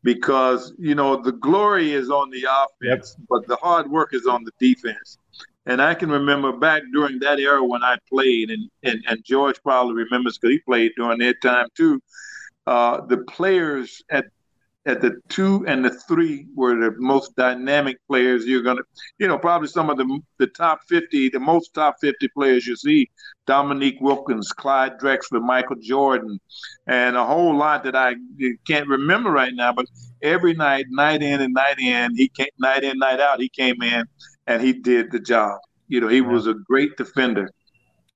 because, 0.03 0.73
you 0.79 0.95
know, 0.95 1.23
the 1.23 1.33
glory 1.33 1.93
is 1.93 2.09
on 2.09 2.31
the 2.31 2.47
offense, 2.51 3.17
but 3.29 3.47
the 3.47 3.57
hard 3.57 3.91
work 3.91 4.15
is 4.15 4.27
on 4.27 4.45
the 4.45 4.53
defense. 4.59 5.19
And 5.67 5.81
I 5.81 5.95
can 5.95 6.11
remember 6.11 6.53
back 6.53 6.83
during 6.93 7.21
that 7.21 7.39
era 7.39 7.65
when 7.65 7.85
I 7.85 7.97
played, 8.09 8.51
and, 8.51 8.69
and, 8.83 9.03
and 9.09 9.25
George 9.25 9.63
probably 9.63 9.95
remembers 9.95 10.39
because 10.39 10.55
he 10.55 10.59
played 10.61 10.93
during 10.97 11.19
that 11.21 11.41
time 11.41 11.69
too. 11.77 12.01
Uh, 12.67 13.05
the 13.07 13.19
players 13.19 14.03
at 14.11 14.27
at 14.85 15.01
the 15.01 15.21
two 15.29 15.65
and 15.69 15.85
the 15.85 15.91
three 16.09 16.47
were 16.57 16.75
the 16.75 16.93
most 16.99 17.37
dynamic 17.37 17.97
players 18.09 18.45
you're 18.45 18.63
gonna, 18.63 18.83
you 19.19 19.29
know, 19.29 19.39
probably 19.39 19.69
some 19.69 19.89
of 19.91 19.97
the 19.97 20.21
the 20.39 20.47
top 20.49 20.81
fifty, 20.89 21.29
the 21.29 21.39
most 21.39 21.73
top 21.75 21.97
fifty 22.01 22.27
players 22.29 22.67
you 22.67 22.75
see: 22.75 23.09
Dominique 23.47 24.01
Wilkins, 24.01 24.51
Clyde 24.51 24.99
Drexler, 24.99 25.41
Michael 25.41 25.77
Jordan, 25.77 26.41
and 26.89 27.17
a 27.17 27.25
whole 27.25 27.57
lot 27.57 27.85
that 27.85 27.95
I 27.95 28.15
can't 28.67 28.89
remember 28.89 29.31
right 29.31 29.55
now. 29.55 29.73
But 29.73 29.87
every 30.21 30.55
night, 30.55 30.87
night 30.91 31.23
in 31.23 31.41
and 31.41 31.55
night 31.55 31.79
in, 31.79 32.17
he 32.17 32.29
came 32.29 32.49
night 32.59 32.83
in, 32.83 32.99
night 32.99 33.21
out. 33.21 33.41
He 33.41 33.49
came 33.49 33.81
in 33.83 34.05
and 34.47 34.63
he 34.63 34.73
did 34.73 35.11
the 35.11 35.21
job. 35.21 35.59
You 35.89 36.01
know, 36.01 36.09
he 36.09 36.19
Yeah. 36.19 36.29
was 36.33 36.47
a 36.47 36.55
great 36.55 36.97
defender, 36.97 37.51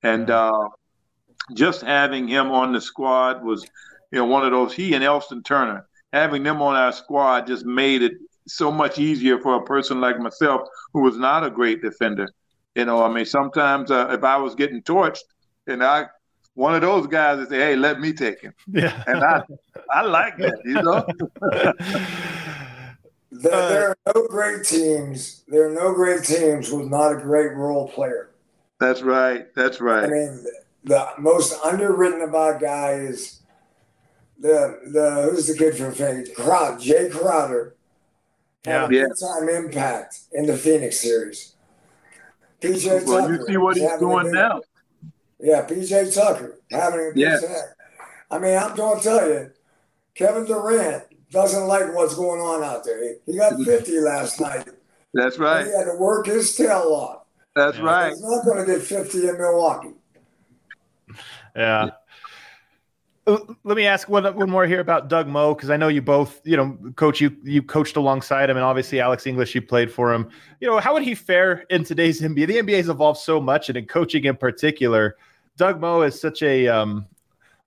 and 0.02 0.30
uh, 0.30 0.68
just 1.54 1.82
having 1.82 2.26
him 2.28 2.50
on 2.50 2.72
the 2.72 2.80
squad 2.80 3.44
was, 3.44 3.64
you 4.12 4.18
know, 4.18 4.24
one 4.26 4.44
of 4.44 4.50
those. 4.52 4.72
He 4.72 4.94
and 4.94 5.04
Elston 5.04 5.42
Turner 5.42 5.86
having 6.12 6.42
them 6.42 6.62
on 6.62 6.74
our 6.74 6.92
squad 6.92 7.46
just 7.46 7.66
made 7.66 8.02
it 8.02 8.12
so 8.48 8.70
much 8.70 8.98
easier 8.98 9.38
for 9.40 9.56
a 9.56 9.62
person 9.64 10.00
like 10.00 10.18
myself 10.20 10.62
who 10.94 11.02
was 11.02 11.18
not 11.18 11.44
a 11.44 11.50
great 11.50 11.82
defender. 11.82 12.28
You 12.74 12.84
know, 12.84 13.02
I 13.02 13.12
mean, 13.12 13.24
sometimes 13.26 13.90
uh, 13.90 14.08
if 14.10 14.22
I 14.24 14.36
was 14.36 14.54
getting 14.54 14.82
torched, 14.82 15.24
and 15.66 15.82
I 15.82 16.06
one 16.54 16.74
of 16.74 16.80
those 16.80 17.06
guys 17.06 17.38
that 17.38 17.48
say, 17.50 17.58
"Hey, 17.58 17.76
let 17.76 18.00
me 18.00 18.12
take 18.12 18.40
him," 18.40 18.52
Yeah. 18.68 19.02
and 19.06 19.22
I 19.22 19.40
I 19.90 20.02
like 20.02 20.36
that, 20.38 20.58
you 20.64 20.82
know. 20.82 21.04
There, 23.42 23.52
Uh, 23.54 23.68
there 23.68 23.88
are 23.90 23.96
no 24.14 24.26
great 24.28 24.64
teams. 24.64 25.42
There 25.48 25.68
are 25.68 25.74
no 25.74 25.92
great 25.94 26.24
teams 26.24 26.70
with 26.70 26.88
not 26.88 27.12
a 27.12 27.16
great 27.16 27.54
role 27.54 27.88
player. 27.88 28.30
That's 28.80 29.02
right. 29.02 29.46
That's 29.54 29.80
right. 29.80 30.04
I 30.04 30.08
mean, 30.08 30.44
the 30.84 31.06
most 31.18 31.58
underwritten 31.64 32.22
about 32.22 32.60
guy 32.60 32.92
is 32.92 33.40
the 34.38 34.78
the 34.92 35.28
who's 35.30 35.46
the 35.46 35.56
kid 35.56 35.76
from 35.76 35.92
Phoenix? 35.92 36.30
Crowd, 36.34 36.78
Jae 36.80 37.10
Crowder. 37.10 37.74
Had 38.64 38.90
Yeah. 38.92 39.06
time 39.20 39.48
impact 39.48 40.18
in 40.32 40.46
the 40.46 40.56
Phoenix 40.56 40.98
series. 41.00 41.54
PJ 42.60 43.04
Well, 43.06 43.30
you 43.30 43.38
Tucker 43.38 43.46
see 43.52 43.56
what 43.56 43.76
he's 43.76 43.92
doing 43.98 44.32
now. 44.32 44.60
Yeah, 45.38 45.62
PJ 45.66 46.10
Tucker 46.14 46.58
having 46.70 47.00
a 47.00 47.12
Yes. 47.14 47.44
I 48.30 48.38
mean, 48.38 48.58
I'm 48.58 48.74
going 48.74 48.98
to 48.98 49.04
tell 49.04 49.28
you, 49.28 49.50
Kevin 50.14 50.46
Durant 50.46 51.04
doesn't 51.30 51.66
like 51.66 51.94
what's 51.94 52.14
going 52.14 52.40
on 52.40 52.62
out 52.62 52.84
there. 52.84 53.02
He, 53.02 53.32
he 53.32 53.38
got 53.38 53.60
50 53.60 54.00
last 54.00 54.40
night. 54.40 54.68
That's 55.14 55.36
and 55.36 55.44
right. 55.44 55.66
He 55.66 55.72
had 55.72 55.84
to 55.84 55.96
work 55.98 56.26
his 56.26 56.54
tail 56.54 56.88
off. 56.92 57.22
That's 57.54 57.78
Yeah. 57.78 57.84
right. 57.84 58.10
He's 58.10 58.22
not 58.22 58.44
going 58.44 58.64
to 58.64 58.72
get 58.72 58.82
50 58.82 59.28
in 59.28 59.38
Milwaukee. 59.38 59.94
Yeah. 61.54 61.90
Uh, 63.26 63.38
Let 63.64 63.76
me 63.76 63.86
ask 63.86 64.08
one, 64.08 64.24
one 64.36 64.50
more 64.50 64.66
here 64.66 64.78
about 64.80 65.08
Doug 65.08 65.26
Moe 65.26 65.54
because 65.54 65.68
I 65.70 65.76
know 65.76 65.88
you 65.88 66.00
both, 66.00 66.40
you 66.44 66.56
know, 66.56 66.78
coach 66.94 67.20
you 67.20 67.36
you 67.42 67.60
coached 67.60 67.96
alongside 67.96 68.48
him, 68.50 68.56
and 68.56 68.64
obviously 68.64 69.00
Alex 69.00 69.26
English 69.26 69.52
you 69.54 69.62
played 69.62 69.90
for 69.90 70.12
him. 70.14 70.28
You 70.60 70.68
know, 70.68 70.78
how 70.78 70.92
would 70.94 71.02
he 71.02 71.14
fare 71.16 71.64
in 71.70 71.82
today's 71.82 72.20
NBA? 72.20 72.46
The 72.46 72.56
NBA 72.58 72.76
has 72.76 72.88
evolved 72.88 73.18
so 73.18 73.40
much, 73.40 73.68
and 73.68 73.76
in 73.76 73.86
coaching 73.86 74.24
in 74.24 74.36
particular, 74.36 75.16
Doug 75.56 75.80
Moe 75.80 76.02
is 76.02 76.20
such 76.20 76.42
a 76.44 76.68
um, 76.68 77.04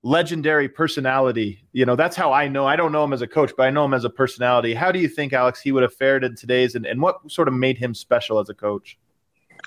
legendary 0.03 0.69
personality. 0.69 1.63
You 1.73 1.85
know, 1.85 1.95
that's 1.95 2.15
how 2.15 2.31
I 2.31 2.47
know. 2.47 2.65
I 2.65 2.75
don't 2.75 2.91
know 2.91 3.03
him 3.03 3.13
as 3.13 3.21
a 3.21 3.27
coach, 3.27 3.51
but 3.57 3.63
I 3.63 3.69
know 3.69 3.85
him 3.85 3.93
as 3.93 4.05
a 4.05 4.09
personality. 4.09 4.73
How 4.73 4.91
do 4.91 4.99
you 4.99 5.07
think, 5.07 5.33
Alex, 5.33 5.61
he 5.61 5.71
would 5.71 5.83
have 5.83 5.93
fared 5.93 6.23
in 6.23 6.35
today's, 6.35 6.75
and, 6.75 6.85
and 6.85 7.01
what 7.01 7.29
sort 7.29 7.47
of 7.47 7.53
made 7.53 7.77
him 7.77 7.93
special 7.93 8.39
as 8.39 8.49
a 8.49 8.53
coach? 8.53 8.97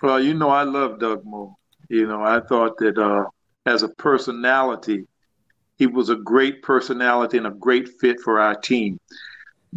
Well, 0.02 0.20
you 0.20 0.34
know, 0.34 0.48
I 0.48 0.62
love 0.62 0.98
Doug 0.98 1.24
Moe. 1.24 1.56
You 1.88 2.06
know, 2.06 2.22
I 2.22 2.40
thought 2.40 2.78
that 2.78 2.96
uh, 2.96 3.24
as 3.66 3.82
a 3.82 3.88
personality, 3.88 5.06
he 5.76 5.86
was 5.86 6.08
a 6.08 6.16
great 6.16 6.62
personality 6.62 7.38
and 7.38 7.46
a 7.46 7.50
great 7.50 7.88
fit 8.00 8.20
for 8.20 8.40
our 8.40 8.54
team 8.54 8.98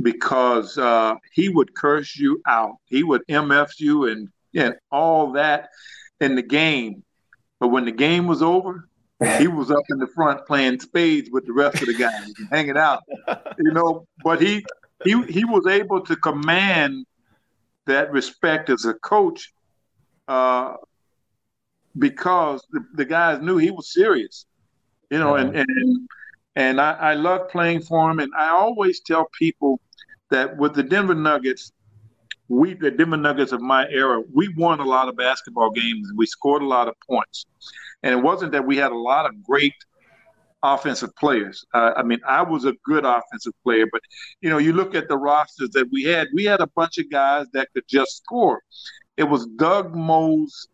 because 0.01 0.77
uh, 0.77 1.15
he 1.33 1.49
would 1.49 1.73
curse 1.73 2.15
you 2.15 2.41
out. 2.47 2.75
He 2.85 3.03
would 3.03 3.23
MF 3.27 3.79
you 3.79 4.07
and, 4.07 4.29
and 4.53 4.75
all 4.91 5.33
that 5.33 5.69
in 6.19 6.35
the 6.35 6.41
game. 6.41 7.03
But 7.59 7.69
when 7.69 7.85
the 7.85 7.91
game 7.91 8.27
was 8.27 8.41
over, 8.41 8.87
he 9.37 9.47
was 9.47 9.71
up 9.71 9.83
in 9.89 9.97
the 9.97 10.07
front 10.07 10.45
playing 10.45 10.79
spades 10.79 11.29
with 11.31 11.45
the 11.45 11.53
rest 11.53 11.81
of 11.81 11.87
the 11.87 11.93
guys, 11.93 12.33
hanging 12.51 12.77
out. 12.77 13.03
You 13.59 13.71
know, 13.71 14.07
but 14.23 14.41
he 14.41 14.65
he 15.03 15.21
he 15.23 15.45
was 15.45 15.67
able 15.67 16.01
to 16.01 16.15
command 16.15 17.05
that 17.85 18.11
respect 18.11 18.69
as 18.69 18.85
a 18.85 18.93
coach 18.95 19.53
uh, 20.27 20.73
because 21.97 22.65
the, 22.71 22.85
the 22.95 23.05
guys 23.05 23.41
knew 23.41 23.57
he 23.57 23.71
was 23.71 23.93
serious, 23.93 24.45
you 25.09 25.19
know, 25.19 25.35
and 25.35 25.55
and 25.55 26.09
and 26.55 26.81
I, 26.81 26.93
I 26.93 27.13
love 27.13 27.49
playing 27.49 27.81
for 27.81 28.09
him. 28.09 28.19
And 28.19 28.31
I 28.37 28.49
always 28.49 28.99
tell 29.01 29.27
people 29.37 29.79
that 30.29 30.57
with 30.57 30.73
the 30.73 30.83
Denver 30.83 31.15
Nuggets, 31.15 31.71
we 32.47 32.73
the 32.73 32.91
Denver 32.91 33.17
Nuggets 33.17 33.51
of 33.53 33.61
my 33.61 33.87
era, 33.89 34.21
we 34.33 34.53
won 34.55 34.79
a 34.81 34.85
lot 34.85 35.07
of 35.07 35.15
basketball 35.15 35.71
games. 35.71 36.11
We 36.15 36.25
scored 36.25 36.61
a 36.61 36.67
lot 36.67 36.87
of 36.87 36.95
points, 37.07 37.45
and 38.03 38.13
it 38.13 38.21
wasn't 38.21 38.51
that 38.51 38.65
we 38.65 38.77
had 38.77 38.91
a 38.91 38.97
lot 38.97 39.25
of 39.25 39.43
great 39.43 39.73
offensive 40.63 41.15
players. 41.15 41.65
Uh, 41.73 41.91
I 41.95 42.03
mean, 42.03 42.19
I 42.27 42.41
was 42.41 42.65
a 42.65 42.73
good 42.83 43.05
offensive 43.05 43.53
player, 43.63 43.85
but 43.91 44.01
you 44.41 44.49
know, 44.49 44.57
you 44.57 44.73
look 44.73 44.95
at 44.95 45.07
the 45.07 45.17
rosters 45.17 45.69
that 45.71 45.87
we 45.91 46.03
had. 46.03 46.27
We 46.33 46.45
had 46.45 46.61
a 46.61 46.67
bunch 46.67 46.97
of 46.97 47.09
guys 47.09 47.45
that 47.53 47.69
could 47.73 47.87
just 47.87 48.17
score. 48.17 48.61
It 49.17 49.23
was 49.23 49.45
Doug 49.45 49.95
Moe's 49.95 50.67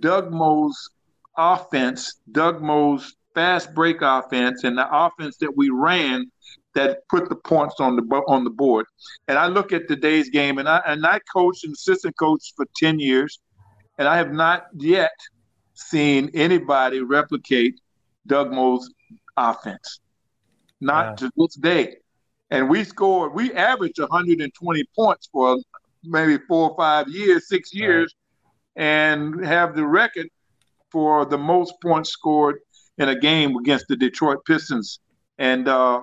Doug 0.00 0.32
Moe's 0.32 0.90
offense, 1.36 2.20
Doug 2.32 2.60
Moe's 2.62 3.14
fast 3.34 3.74
break 3.74 4.02
offense, 4.02 4.64
and 4.64 4.76
the 4.78 4.88
offense 4.90 5.36
that 5.38 5.56
we 5.56 5.70
ran 5.70 6.30
that 6.74 7.00
put 7.08 7.28
the 7.28 7.36
points 7.36 7.76
on 7.78 7.96
the 7.96 8.02
on 8.28 8.44
the 8.44 8.50
board. 8.50 8.86
And 9.28 9.38
I 9.38 9.46
look 9.46 9.72
at 9.72 9.88
today's 9.88 10.30
game, 10.30 10.58
and 10.58 10.68
I 10.68 10.82
and 10.86 11.04
I 11.06 11.20
coached 11.32 11.64
and 11.64 11.74
assistant 11.74 12.16
coach 12.18 12.52
for 12.56 12.66
ten 12.76 12.98
years, 12.98 13.40
and 13.98 14.08
I 14.08 14.16
have 14.16 14.32
not 14.32 14.66
yet 14.76 15.12
seen 15.74 16.30
anybody 16.34 17.00
replicate 17.00 17.80
Doug 18.26 18.52
Moe's 18.52 18.90
offense, 19.36 20.00
not 20.80 21.20
yeah. 21.20 21.28
to 21.28 21.30
this 21.36 21.54
day. 21.56 21.96
And 22.50 22.68
we 22.68 22.84
scored, 22.84 23.34
we 23.34 23.52
averaged 23.52 23.98
120 23.98 24.84
points 24.94 25.28
for 25.32 25.58
maybe 26.04 26.38
four 26.46 26.70
or 26.70 26.76
five 26.76 27.08
years, 27.08 27.48
six 27.48 27.74
years, 27.74 28.14
right. 28.76 28.84
and 28.84 29.44
have 29.44 29.74
the 29.74 29.84
record 29.86 30.28
for 30.90 31.24
the 31.24 31.38
most 31.38 31.74
points 31.82 32.10
scored 32.10 32.60
in 32.98 33.08
a 33.08 33.18
game 33.18 33.56
against 33.56 33.86
the 33.88 33.96
Detroit 33.96 34.44
Pistons. 34.46 35.00
And 35.38 35.66
uh, 35.66 36.02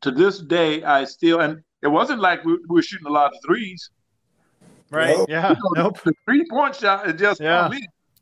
to 0.00 0.10
this 0.10 0.40
day, 0.40 0.82
I 0.82 1.04
still, 1.04 1.40
and 1.40 1.62
it 1.82 1.88
wasn't 1.88 2.20
like 2.20 2.44
we, 2.44 2.54
we 2.54 2.76
were 2.76 2.82
shooting 2.82 3.06
a 3.06 3.12
lot 3.12 3.32
of 3.32 3.38
threes. 3.46 3.90
Right. 4.90 5.16
Nope. 5.16 5.28
Yeah. 5.28 5.50
You 5.50 5.54
know, 5.54 5.82
nope. 5.84 6.02
The 6.02 6.12
three 6.24 6.44
point 6.50 6.74
shot 6.74 7.08
is 7.08 7.20
just, 7.20 7.40
yeah. 7.40 7.70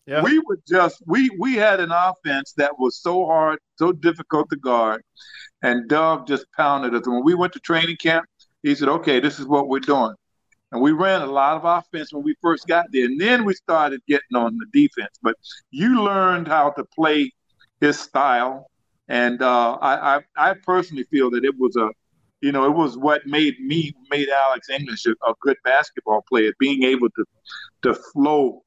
Yeah. 0.06 0.22
We 0.22 0.38
would 0.38 0.60
just 0.68 1.02
we 1.06 1.30
we 1.38 1.54
had 1.54 1.80
an 1.80 1.90
offense 1.90 2.52
that 2.56 2.78
was 2.78 3.00
so 3.00 3.26
hard, 3.26 3.58
so 3.76 3.90
difficult 3.90 4.48
to 4.50 4.56
guard, 4.56 5.02
and 5.62 5.88
Doug 5.88 6.28
just 6.28 6.46
pounded 6.56 6.94
us. 6.94 7.08
When 7.08 7.24
we 7.24 7.34
went 7.34 7.52
to 7.54 7.60
training 7.60 7.96
camp, 7.96 8.24
he 8.62 8.74
said, 8.76 8.88
"Okay, 8.88 9.18
this 9.18 9.40
is 9.40 9.46
what 9.46 9.68
we're 9.68 9.80
doing," 9.80 10.14
and 10.70 10.80
we 10.80 10.92
ran 10.92 11.22
a 11.22 11.26
lot 11.26 11.56
of 11.56 11.64
offense 11.64 12.12
when 12.12 12.22
we 12.22 12.36
first 12.40 12.68
got 12.68 12.86
there, 12.92 13.06
and 13.06 13.20
then 13.20 13.44
we 13.44 13.54
started 13.54 14.00
getting 14.06 14.36
on 14.36 14.56
the 14.58 14.66
defense. 14.72 15.18
But 15.22 15.34
you 15.70 16.00
learned 16.00 16.46
how 16.46 16.70
to 16.70 16.84
play 16.94 17.32
his 17.80 17.98
style, 17.98 18.70
and 19.08 19.42
uh, 19.42 19.72
I, 19.80 20.16
I 20.16 20.50
I 20.50 20.54
personally 20.64 21.04
feel 21.10 21.30
that 21.30 21.44
it 21.44 21.58
was 21.58 21.74
a 21.74 21.90
you 22.42 22.52
know, 22.52 22.64
it 22.64 22.74
was 22.74 22.96
what 22.96 23.26
made 23.26 23.58
me 23.60 23.92
made 24.10 24.28
Alex 24.28 24.68
English 24.68 25.06
a, 25.06 25.12
a, 25.28 25.34
good 25.40 25.56
basketball 25.64 26.22
player, 26.28 26.52
being 26.60 26.84
able 26.84 27.08
to 27.10 27.24
to 27.82 27.94
flow 27.94 28.62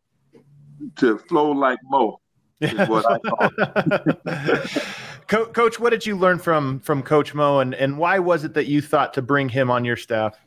to 0.97 1.17
flow 1.17 1.51
like 1.51 1.79
Moe. 1.83 2.19
Is 2.61 2.89
what 2.89 3.05
I 3.09 3.19
thought. 3.29 4.85
Co 5.27 5.45
Coach, 5.45 5.79
what 5.79 5.91
did 5.91 6.05
you 6.05 6.17
learn 6.17 6.39
from 6.39 6.79
from 6.79 7.03
Coach 7.03 7.33
Moe, 7.33 7.59
and 7.59 7.73
and 7.75 7.97
why 7.97 8.19
was 8.19 8.43
it 8.43 8.53
that 8.55 8.65
you 8.65 8.81
thought 8.81 9.13
to 9.13 9.21
bring 9.21 9.47
him 9.47 9.71
on 9.71 9.85
your 9.85 9.95
staff? 9.95 10.37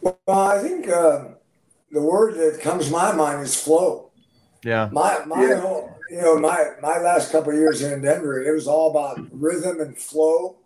Well, 0.00 0.18
I 0.28 0.62
think 0.62 0.88
uh, 0.88 1.24
the 1.90 2.02
word 2.02 2.34
that 2.34 2.60
comes 2.60 2.86
to 2.86 2.92
my 2.92 3.12
mind 3.12 3.42
is 3.42 3.60
flow. 3.60 4.10
Yeah. 4.62 4.88
My 4.92 5.24
my 5.26 5.42
yeah. 5.42 5.60
whole, 5.60 5.96
you 6.10 6.20
know 6.20 6.38
my 6.38 6.72
my 6.80 6.98
last 6.98 7.32
couple 7.32 7.52
of 7.52 7.58
years 7.58 7.80
here 7.80 7.94
in 7.94 8.02
Denver, 8.02 8.42
it 8.42 8.52
was 8.52 8.68
all 8.68 8.90
about 8.90 9.18
rhythm 9.32 9.80
and 9.80 9.96
flow 9.96 10.56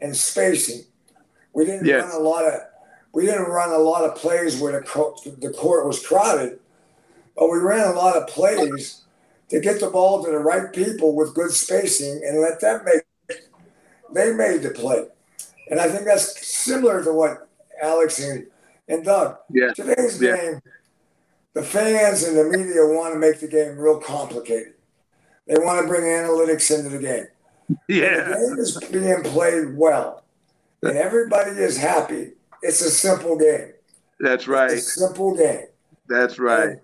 and 0.00 0.16
spacing. 0.16 0.84
We 1.52 1.64
didn't 1.64 1.86
yes. 1.86 2.04
run 2.04 2.12
a 2.20 2.24
lot 2.24 2.44
of 2.44 2.60
we 3.12 3.26
didn't 3.26 3.46
run 3.46 3.70
a 3.70 3.78
lot 3.78 4.04
of 4.04 4.16
plays 4.16 4.60
where 4.60 4.72
the 4.80 4.86
court, 4.86 5.20
the 5.40 5.50
court 5.50 5.86
was 5.86 6.04
crowded 6.04 6.58
but 7.36 7.50
we 7.50 7.58
ran 7.58 7.88
a 7.88 7.92
lot 7.92 8.16
of 8.16 8.26
plays 8.28 9.04
to 9.48 9.60
get 9.60 9.80
the 9.80 9.90
ball 9.90 10.24
to 10.24 10.30
the 10.30 10.38
right 10.38 10.72
people 10.72 11.14
with 11.14 11.34
good 11.34 11.50
spacing 11.50 12.22
and 12.24 12.40
let 12.40 12.60
them 12.60 12.84
make 12.84 13.02
they 14.12 14.32
made 14.32 14.62
the 14.62 14.70
play. 14.70 15.06
And 15.70 15.80
I 15.80 15.88
think 15.88 16.04
that's 16.04 16.46
similar 16.46 17.02
to 17.04 17.12
what 17.12 17.48
Alex 17.82 18.18
and, 18.18 18.46
and 18.88 19.04
Doug. 19.04 19.36
Yeah. 19.50 19.72
Today's 19.72 20.20
yeah. 20.20 20.36
game, 20.36 20.60
the 21.54 21.62
fans 21.62 22.24
and 22.24 22.36
the 22.36 22.44
media 22.44 22.86
want 22.86 23.14
to 23.14 23.18
make 23.18 23.40
the 23.40 23.48
game 23.48 23.78
real 23.78 24.00
complicated. 24.00 24.74
They 25.46 25.54
want 25.58 25.80
to 25.80 25.88
bring 25.88 26.02
analytics 26.02 26.76
into 26.76 26.90
the 26.90 26.98
game. 26.98 27.26
Yeah. 27.88 28.24
the 28.24 28.34
game 28.34 28.58
is 28.58 28.78
being 28.90 29.22
played 29.22 29.76
well. 29.76 30.24
And 30.82 30.96
everybody 30.96 31.50
is 31.50 31.76
happy. 31.76 32.32
It's 32.62 32.80
a 32.80 32.90
simple 32.90 33.38
game. 33.38 33.72
That's 34.18 34.48
right. 34.48 34.78
Simple 34.78 35.36
game. 35.36 35.66
That's 36.08 36.38
right. 36.38 36.70
And 36.70 36.80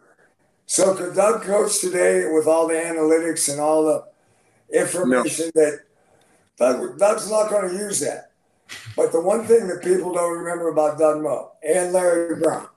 so 0.67 0.95
could 0.95 1.14
Doug 1.14 1.43
coach 1.43 1.81
today 1.81 2.27
with 2.31 2.47
all 2.47 2.67
the 2.69 2.75
analytics 2.75 3.51
and 3.51 3.61
all 3.61 3.85
the 3.85 4.05
information 4.77 5.51
no. 5.55 5.62
that 5.62 5.81
Doug, 6.59 6.99
Doug's 6.99 7.31
not 7.31 7.51
going 7.51 7.71
to 7.71 7.77
use 7.77 8.01
that. 8.01 8.33
But 8.97 9.12
the 9.12 9.21
one 9.21 9.45
thing 9.45 9.69
that 9.69 9.83
people 9.83 10.12
don't 10.12 10.39
remember 10.39 10.69
about 10.69 10.99
Doug 10.99 11.23
Moe 11.23 11.53
and 11.62 11.93
Larry 11.93 12.41
Brown, 12.41 12.69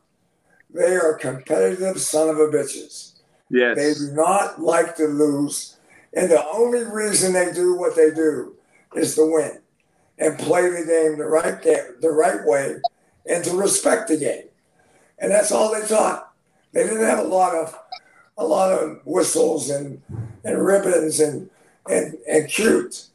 they 0.70 0.96
are 0.96 1.16
competitive 1.16 2.00
son 2.00 2.30
of 2.30 2.38
a 2.38 2.48
bitches. 2.48 3.20
Yes. 3.50 3.76
They 3.76 3.94
do 3.96 4.14
not 4.14 4.62
like 4.62 4.96
to 4.98 5.06
lose. 5.06 5.78
And 6.14 6.30
the 6.30 6.46
only 6.48 6.84
reason 6.84 7.34
they 7.34 7.52
do 7.52 7.76
what 7.76 7.96
they 7.96 8.12
do 8.12 8.56
is 8.96 9.16
to 9.16 9.32
win 9.32 9.60
and 10.20 10.38
play 10.38 10.70
the 10.70 10.86
game 10.86 11.18
the 11.18 11.26
right 11.26 11.60
game, 11.62 11.96
the 12.02 12.12
right 12.12 12.46
way 12.46 12.80
and 13.28 13.44
to 13.46 13.56
respect 13.56 14.10
the 14.10 14.18
game. 14.18 14.46
And 15.20 15.32
that's 15.32 15.52
all 15.52 15.74
they 15.74 15.88
taught. 15.88 16.29
They 16.72 16.84
didn't 16.84 17.04
have 17.04 17.20
a 17.20 17.24
lot 17.24 17.56
of 17.56 17.78
a 18.38 18.46
lot 18.46 18.72
of 18.72 19.02
whistles 19.06 19.70
and 19.70 20.02
and 20.44 20.66
ribbons 20.66 21.20
and 21.20 21.50
and 21.90 22.16
and 22.28 22.50
cute. 22.50 23.08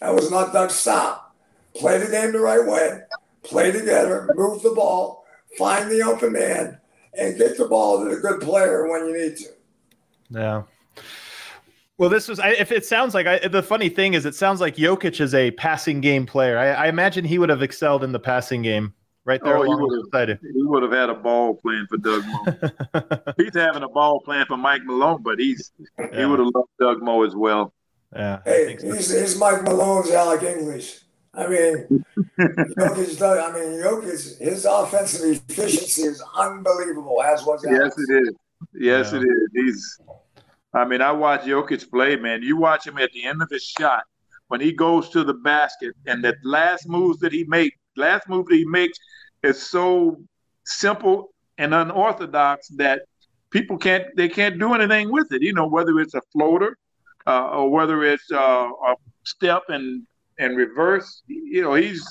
That 0.00 0.14
was 0.14 0.30
not 0.30 0.52
Doug's 0.52 0.74
stop. 0.74 1.34
Play 1.74 1.98
the 1.98 2.10
game 2.10 2.32
the 2.32 2.40
right 2.40 2.64
way. 2.64 3.00
Play 3.42 3.72
together. 3.72 4.28
Move 4.34 4.62
the 4.62 4.70
ball. 4.70 5.24
Find 5.58 5.90
the 5.90 6.02
open 6.02 6.32
man 6.32 6.78
and 7.18 7.38
get 7.38 7.56
the 7.56 7.66
ball 7.66 8.02
to 8.02 8.14
the 8.14 8.20
good 8.20 8.40
player 8.40 8.88
when 8.88 9.06
you 9.06 9.16
need 9.16 9.36
to. 9.36 9.44
Yeah. 10.30 10.62
Well, 11.96 12.10
this 12.10 12.26
was. 12.26 12.40
If 12.42 12.72
it 12.72 12.84
sounds 12.84 13.14
like 13.14 13.26
I, 13.26 13.46
the 13.46 13.62
funny 13.62 13.88
thing 13.88 14.14
is, 14.14 14.26
it 14.26 14.34
sounds 14.34 14.60
like 14.60 14.76
Jokic 14.76 15.20
is 15.20 15.32
a 15.32 15.52
passing 15.52 16.00
game 16.00 16.26
player. 16.26 16.58
I, 16.58 16.70
I 16.70 16.86
imagine 16.88 17.24
he 17.24 17.38
would 17.38 17.50
have 17.50 17.62
excelled 17.62 18.02
in 18.02 18.10
the 18.10 18.18
passing 18.18 18.62
game 18.62 18.92
right 19.24 19.40
there. 19.42 19.56
Oh, 19.56 19.62
he 19.62 19.74
would, 19.74 20.28
have, 20.28 20.38
he 20.40 20.62
would 20.62 20.82
have 20.82 20.92
had 20.92 21.10
a 21.10 21.14
ball 21.14 21.54
playing 21.54 21.86
for 21.88 21.96
Doug 21.98 22.24
Moe. 22.26 23.32
he's 23.36 23.54
having 23.54 23.82
a 23.82 23.88
ball 23.88 24.20
playing 24.20 24.46
for 24.46 24.56
Mike 24.56 24.84
Malone, 24.84 25.22
but 25.22 25.38
he's 25.38 25.72
yeah. 25.98 26.20
he 26.20 26.24
would 26.24 26.38
have 26.38 26.48
loved 26.54 26.70
Doug 26.78 27.02
Moe 27.02 27.22
as 27.24 27.34
well. 27.34 27.72
Yeah. 28.14 28.40
Hey, 28.44 28.76
so. 28.78 28.92
he's, 28.92 29.10
he's 29.10 29.38
Mike 29.38 29.62
Malone's 29.62 30.10
Alex 30.10 30.42
English. 30.44 31.00
I 31.36 31.48
mean, 31.48 32.04
Jokic, 32.38 33.20
I 33.20 33.52
mean, 33.52 33.82
Jokic, 33.82 34.38
his 34.38 34.64
offensive 34.64 35.42
efficiency 35.48 36.02
is 36.02 36.22
unbelievable, 36.36 37.22
as 37.22 37.44
was 37.44 37.64
Alex. 37.64 37.96
Yes, 37.98 38.08
it 38.08 38.22
is. 38.22 38.34
Yes, 38.72 39.12
yeah. 39.12 39.18
it 39.18 39.22
is. 39.22 39.48
He's. 39.52 40.00
I 40.72 40.84
mean, 40.84 41.02
I 41.02 41.12
watch 41.12 41.42
Jokic 41.42 41.90
play, 41.90 42.16
man. 42.16 42.42
You 42.42 42.56
watch 42.56 42.86
him 42.86 42.98
at 42.98 43.12
the 43.12 43.24
end 43.24 43.42
of 43.42 43.50
his 43.50 43.64
shot 43.64 44.04
when 44.48 44.60
he 44.60 44.72
goes 44.72 45.08
to 45.10 45.24
the 45.24 45.34
basket, 45.34 45.94
and 46.06 46.22
that 46.24 46.36
last 46.44 46.88
moves 46.88 47.18
that 47.20 47.32
he 47.32 47.44
makes, 47.44 47.76
last 47.96 48.28
move 48.28 48.46
that 48.46 48.56
he 48.56 48.64
makes 48.64 48.98
is 49.42 49.62
so 49.62 50.20
simple 50.64 51.32
and 51.58 51.74
unorthodox 51.74 52.68
that 52.68 53.02
people 53.50 53.78
can't 53.78 54.04
they 54.16 54.28
can't 54.28 54.58
do 54.58 54.74
anything 54.74 55.10
with 55.10 55.32
it. 55.32 55.42
You 55.42 55.52
know, 55.52 55.66
whether 55.66 55.98
it's 56.00 56.14
a 56.14 56.22
floater 56.32 56.76
uh, 57.26 57.48
or 57.50 57.70
whether 57.70 58.04
it's 58.04 58.30
uh, 58.30 58.36
a 58.36 58.94
step 59.24 59.62
and 59.68 60.06
and 60.38 60.56
reverse. 60.56 61.22
You 61.26 61.62
know, 61.62 61.74
he's 61.74 62.04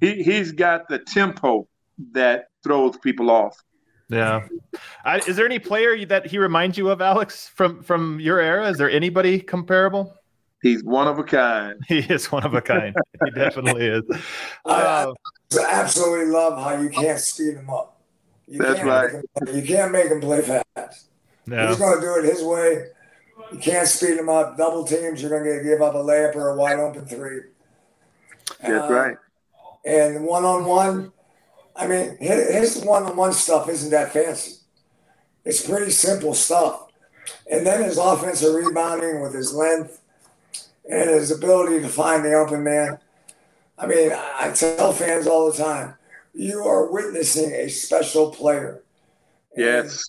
he 0.00 0.22
he's 0.22 0.52
got 0.52 0.88
the 0.88 0.98
tempo 0.98 1.66
that 2.12 2.48
throws 2.62 2.96
people 2.98 3.30
off. 3.30 3.56
Yeah. 4.08 4.46
I, 5.04 5.18
is 5.18 5.36
there 5.36 5.46
any 5.46 5.58
player 5.58 6.04
that 6.06 6.26
he 6.26 6.38
reminds 6.38 6.78
you 6.78 6.90
of, 6.90 7.00
Alex, 7.00 7.48
from 7.48 7.82
from 7.82 8.20
your 8.20 8.38
era? 8.40 8.68
Is 8.68 8.78
there 8.78 8.90
anybody 8.90 9.40
comparable? 9.40 10.14
He's 10.66 10.82
one 10.82 11.06
of 11.06 11.18
a 11.18 11.22
kind. 11.22 11.80
He 11.88 11.98
is 11.98 12.32
one 12.32 12.44
of 12.44 12.54
a 12.54 12.60
kind. 12.60 12.94
he 13.24 13.30
definitely 13.30 13.86
is. 13.86 14.02
Uh, 14.64 15.12
I 15.54 15.64
absolutely 15.70 16.26
love 16.26 16.58
how 16.58 16.80
you 16.80 16.88
can't 16.88 17.20
speed 17.20 17.54
him 17.54 17.70
up. 17.70 18.00
You 18.48 18.58
That's 18.58 18.82
right. 18.82 19.10
Him, 19.12 19.22
you 19.54 19.62
can't 19.62 19.92
make 19.92 20.10
him 20.10 20.20
play 20.20 20.42
fast. 20.42 21.06
Yeah. 21.46 21.68
He's 21.68 21.78
going 21.78 22.00
to 22.00 22.00
do 22.00 22.16
it 22.16 22.24
his 22.24 22.42
way. 22.42 22.86
You 23.52 23.58
can't 23.58 23.86
speed 23.86 24.16
him 24.16 24.28
up. 24.28 24.56
Double 24.56 24.84
teams, 24.84 25.22
you're 25.22 25.30
going 25.30 25.56
to 25.56 25.62
give 25.62 25.80
up 25.82 25.94
a 25.94 25.98
layup 25.98 26.34
or 26.34 26.48
a 26.48 26.56
wide 26.56 26.80
open 26.80 27.06
three. 27.06 27.42
That's 28.60 28.90
uh, 28.90 28.92
right. 28.92 29.16
And 29.84 30.24
one 30.24 30.44
on 30.44 30.64
one, 30.64 31.12
I 31.76 31.86
mean, 31.86 32.16
his 32.18 32.82
one 32.82 33.04
on 33.04 33.16
one 33.16 33.32
stuff 33.32 33.68
isn't 33.68 33.90
that 33.90 34.12
fancy. 34.12 34.56
It's 35.44 35.64
pretty 35.64 35.92
simple 35.92 36.34
stuff. 36.34 36.88
And 37.48 37.64
then 37.64 37.84
his 37.84 37.98
offensive 37.98 38.52
rebounding 38.52 39.20
with 39.20 39.32
his 39.32 39.54
length 39.54 40.00
and 40.90 41.10
his 41.10 41.30
ability 41.30 41.80
to 41.80 41.88
find 41.88 42.24
the 42.24 42.34
open 42.34 42.62
man. 42.62 42.98
I 43.78 43.86
mean, 43.86 44.12
I 44.12 44.52
tell 44.54 44.92
fans 44.92 45.26
all 45.26 45.50
the 45.50 45.56
time, 45.56 45.94
you 46.32 46.60
are 46.60 46.90
witnessing 46.90 47.52
a 47.52 47.68
special 47.68 48.30
player. 48.30 48.82
Yes. 49.56 50.08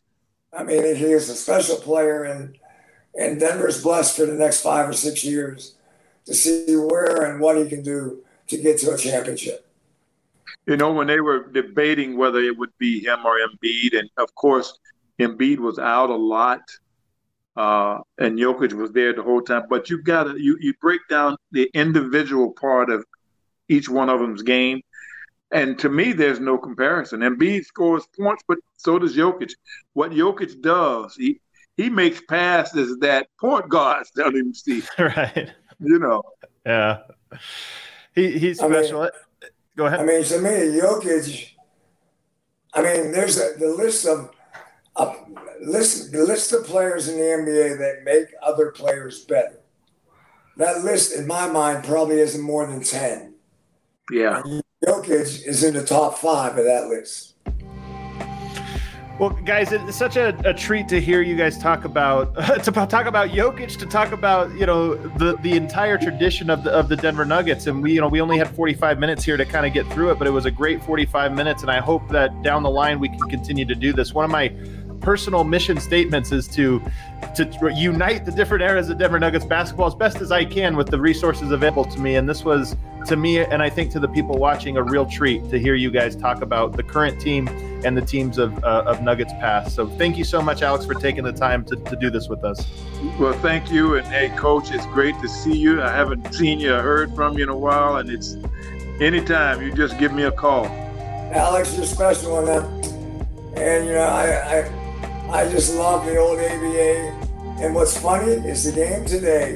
And, 0.54 0.62
I 0.62 0.64
mean, 0.64 0.96
he 0.96 1.06
is 1.06 1.30
a 1.30 1.36
special 1.36 1.78
player, 1.78 2.24
and 2.24 2.58
and 3.16 3.40
Denver's 3.40 3.82
blessed 3.82 4.16
for 4.16 4.26
the 4.26 4.34
next 4.34 4.62
five 4.62 4.88
or 4.88 4.94
six 4.94 5.24
years 5.24 5.76
to 6.26 6.34
see 6.34 6.76
where 6.76 7.24
and 7.24 7.40
what 7.40 7.58
he 7.58 7.68
can 7.68 7.82
do 7.82 8.24
to 8.48 8.58
get 8.58 8.80
to 8.80 8.94
a 8.94 8.98
championship. 8.98 9.68
You 10.66 10.78
know, 10.78 10.92
when 10.92 11.08
they 11.08 11.22
were 11.22 11.48
debating 11.48 12.18
whether 12.18 12.40
it 12.40 12.58
would 12.58 12.78
be 12.78 13.04
him 13.04 13.26
or 13.26 13.38
Embiid, 13.40 13.98
and 13.98 14.10
of 14.18 14.34
course, 14.36 14.78
Embiid 15.20 15.58
was 15.58 15.80
out 15.80 16.10
a 16.10 16.16
lot, 16.16 16.62
uh, 17.58 18.00
and 18.20 18.38
Jokic 18.38 18.74
was 18.74 18.92
there 18.92 19.14
the 19.14 19.24
whole 19.24 19.42
time. 19.42 19.64
But 19.70 19.90
you 19.90 20.02
got 20.02 20.26
to 20.26 20.40
you 20.40 20.58
you 20.62 20.74
break 20.80 21.02
down 21.10 21.36
the 21.52 21.70
individual 21.74 22.52
part 22.52 22.90
of 22.90 23.04
each 23.68 23.90
one 23.90 24.10
of 24.10 24.20
them's 24.20 24.44
game, 24.44 24.82
and 25.52 25.78
to 25.80 25.90
me, 25.90 26.14
there's 26.14 26.40
no 26.40 26.58
comparison. 26.58 27.22
Embiid 27.22 27.66
scores 27.66 28.08
points, 28.18 28.44
but 28.48 28.60
so 28.78 29.00
does 29.00 29.16
Jokic. 29.16 29.52
What 29.94 30.12
Jokic 30.12 30.62
does, 30.62 31.16
he 31.16 31.42
he 31.76 31.90
makes 31.90 32.22
passes 32.22 32.98
that 33.00 33.28
point 33.40 33.68
guards 33.70 34.12
don't 34.16 34.36
even 34.36 34.54
see. 34.54 34.84
right. 35.00 35.52
You 35.80 36.00
know. 36.00 36.24
Yeah. 36.66 37.00
He 38.14 38.38
he's 38.38 38.60
special. 38.60 39.02
I 39.02 39.04
mean, 39.04 39.12
Go 39.78 39.86
ahead. 39.86 40.00
I 40.00 40.06
mean, 40.06 40.24
to 40.24 40.40
me, 40.40 40.80
Jokic. 40.80 41.52
I 42.74 42.82
mean, 42.82 43.12
there's 43.12 43.38
a, 43.40 43.54
the 43.58 43.70
list 43.70 44.06
of 44.08 44.32
uh, 44.98 45.16
list 45.62 46.12
the 46.12 46.24
list 46.24 46.52
of 46.54 46.66
players 46.66 47.08
in 47.08 47.18
the 47.18 47.24
NBA 47.24 47.78
that 47.78 48.04
make 48.04 48.28
other 48.44 48.72
players 48.72 49.26
better. 49.26 49.60
That 50.58 50.84
list, 50.84 51.16
in 51.16 51.28
my 51.28 51.48
mind, 51.48 51.84
probably 51.84 52.20
isn't 52.20 52.42
more 52.42 52.66
than 52.66 52.84
ten. 52.84 53.36
Yeah. 54.12 54.42
And 54.44 54.64
Jokic 54.86 55.46
is 55.46 55.64
in 55.64 55.74
the 55.74 55.86
top 55.86 56.18
five 56.18 56.58
of 56.58 56.66
that 56.66 56.88
list. 56.88 57.36
Well, 59.20 59.32
guys, 59.32 59.72
it's 59.72 59.96
such 59.96 60.16
a, 60.16 60.38
a, 60.48 60.54
treat 60.54 60.88
to 60.90 61.02
hear 61.02 61.24
you 61.24 61.36
guys 61.36 61.58
talk 61.58 61.86
about 61.86 62.36
to 62.64 62.72
talk 62.72 63.08
about 63.08 63.30
Jokic, 63.30 63.76
to 63.78 63.86
talk 63.88 64.12
about 64.12 64.54
you 64.54 64.68
know 64.68 64.94
the 64.94 65.36
the 65.38 65.54
entire 65.54 65.98
tradition 65.98 66.52
of 66.52 66.64
the 66.64 66.72
of 66.72 66.88
the 66.88 66.96
Denver 66.96 67.26
Nuggets, 67.26 67.66
and 67.66 67.82
we 67.82 67.94
you 67.94 68.02
know 68.02 68.08
we 68.08 68.22
only 68.22 68.38
had 68.38 68.48
45 68.56 69.00
minutes 69.00 69.24
here 69.24 69.36
to 69.36 69.46
kind 69.46 69.66
of 69.66 69.74
get 69.74 69.88
through 69.88 70.12
it, 70.12 70.20
but 70.20 70.28
it 70.28 70.32
was 70.32 70.46
a 70.46 70.52
great 70.52 70.84
45 70.84 71.34
minutes, 71.34 71.64
and 71.64 71.72
I 71.72 71.80
hope 71.80 72.08
that 72.10 72.44
down 72.44 72.62
the 72.62 72.70
line 72.70 73.00
we 73.00 73.10
can 73.10 73.20
continue 73.22 73.66
to 73.66 73.74
do 73.74 73.92
this. 73.92 74.14
One 74.14 74.24
of 74.24 74.30
my 74.30 74.54
personal 75.02 75.44
mission 75.44 75.80
statements 75.80 76.32
is 76.32 76.48
to 76.50 76.82
to 77.36 77.72
unite 77.76 78.26
the 78.26 78.32
different 78.32 78.64
eras 78.64 78.90
of 78.90 78.98
Denver 78.98 79.20
Nuggets 79.20 79.46
basketball 79.46 79.88
as 79.88 79.96
best 79.96 80.22
as 80.22 80.32
I 80.32 80.46
can 80.46 80.76
with 80.76 80.88
the 80.88 81.00
resources 81.00 81.52
available 81.52 81.86
to 81.86 82.00
me. 82.00 82.16
And 82.16 82.28
this 82.28 82.44
was 82.44 82.76
to 83.08 83.16
me, 83.16 83.40
and 83.40 83.62
I 83.62 83.70
think 83.70 83.92
to 83.92 84.00
the 84.00 84.08
people 84.08 84.38
watching, 84.38 84.78
a 84.78 84.84
real 84.84 85.06
treat 85.06 85.50
to 85.50 85.60
hear 85.60 85.76
you 85.76 85.90
guys 85.92 86.16
talk 86.16 86.42
about 86.42 86.76
the 86.76 86.84
current 86.84 87.22
team 87.22 87.48
and 87.86 87.96
the 87.96 88.02
teams 88.02 88.38
of, 88.38 88.64
uh, 88.64 88.84
of 88.86 89.02
Nuggets 89.02 89.34
past. 89.34 89.76
So 89.76 89.88
thank 89.88 90.18
you 90.18 90.24
so 90.24 90.42
much, 90.42 90.62
Alex, 90.62 90.86
for 90.86 90.94
taking 90.94 91.24
the 91.24 91.32
time 91.32 91.64
to, 91.66 91.76
to 91.76 91.96
do 91.96 92.10
this 92.10 92.28
with 92.28 92.44
us. 92.44 92.68
Well, 93.20 93.34
thank 93.34 93.72
you. 93.72 93.96
And 93.96 94.08
hey, 94.08 94.30
coach, 94.30 94.72
it's 94.72 94.86
great 94.88 95.18
to 95.22 95.28
see 95.28 95.56
you. 95.56 95.82
I 95.82 95.90
haven't 95.90 96.34
seen 96.34 96.60
you 96.60 96.74
or 96.74 96.82
heard 96.82 97.16
from 97.16 97.38
you 97.38 97.44
in 97.44 97.50
a 97.50 97.58
while. 97.58 97.98
And 97.98 98.10
it's 98.10 98.36
anytime 99.00 99.62
you 99.62 99.74
just 99.74 99.98
give 99.98 100.12
me 100.12 100.24
a 100.24 100.32
call. 100.32 100.66
Alex, 101.34 101.78
you're 101.78 101.86
special 101.86 102.36
on 102.36 102.46
that. 102.46 102.64
And, 103.56 103.86
you 103.86 103.94
know, 103.94 104.02
I, 104.02 104.60
I, 104.60 104.87
I 105.30 105.50
just 105.50 105.76
love 105.76 106.06
the 106.06 106.18
old 106.18 106.40
ABA. 106.40 107.62
And 107.62 107.76
what's 107.76 107.98
funny 107.98 108.32
is 108.32 108.64
the 108.64 108.72
game 108.72 109.06
today 109.06 109.56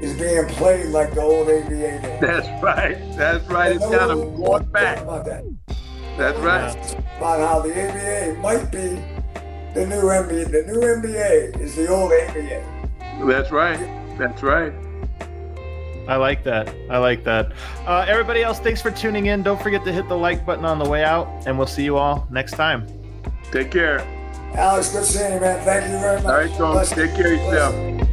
is 0.00 0.18
being 0.18 0.46
played 0.46 0.86
like 0.86 1.12
the 1.14 1.20
old 1.20 1.48
ABA 1.48 1.68
game. 1.68 2.20
That's 2.20 2.62
right. 2.62 2.96
That's 3.16 3.44
right. 3.46 3.76
It's 3.76 3.84
kind 3.84 4.10
of 4.10 4.36
going 4.36 4.64
back. 4.66 5.02
About 5.02 5.26
that. 5.26 5.44
That's 6.16 6.38
right. 6.38 6.94
About 7.18 7.40
how 7.40 7.60
the 7.60 7.72
ABA 7.72 8.40
might 8.40 8.70
be 8.70 9.02
the 9.74 9.86
new 9.86 10.02
NBA. 10.02 10.50
The 10.50 10.72
new 10.72 10.80
NBA 10.80 11.60
is 11.60 11.76
the 11.76 11.88
old 11.88 12.12
ABA. 12.12 13.26
That's 13.26 13.50
right. 13.50 13.78
That's 14.16 14.42
right. 14.42 14.72
I 16.08 16.16
like 16.16 16.42
that. 16.44 16.72
I 16.88 16.98
like 16.98 17.24
that. 17.24 17.52
Uh, 17.86 18.06
everybody 18.08 18.42
else, 18.42 18.60
thanks 18.60 18.80
for 18.80 18.90
tuning 18.90 19.26
in. 19.26 19.42
Don't 19.42 19.60
forget 19.60 19.84
to 19.84 19.92
hit 19.92 20.08
the 20.08 20.16
like 20.16 20.46
button 20.46 20.64
on 20.64 20.78
the 20.78 20.88
way 20.88 21.04
out, 21.04 21.28
and 21.46 21.58
we'll 21.58 21.66
see 21.66 21.84
you 21.84 21.98
all 21.98 22.26
next 22.30 22.52
time. 22.52 22.86
Take 23.50 23.70
care. 23.70 24.06
Alex, 24.56 24.90
good 24.92 25.04
seeing 25.04 25.34
you, 25.34 25.40
man. 25.40 25.62
Thank 25.64 25.90
you 25.92 25.98
very 25.98 26.22
much. 26.22 26.24
All 26.24 26.32
right, 26.32 26.52
Tom. 26.54 26.84
Take 26.86 27.14
care 27.14 27.34
of 27.34 27.40
yourself. 27.40 28.08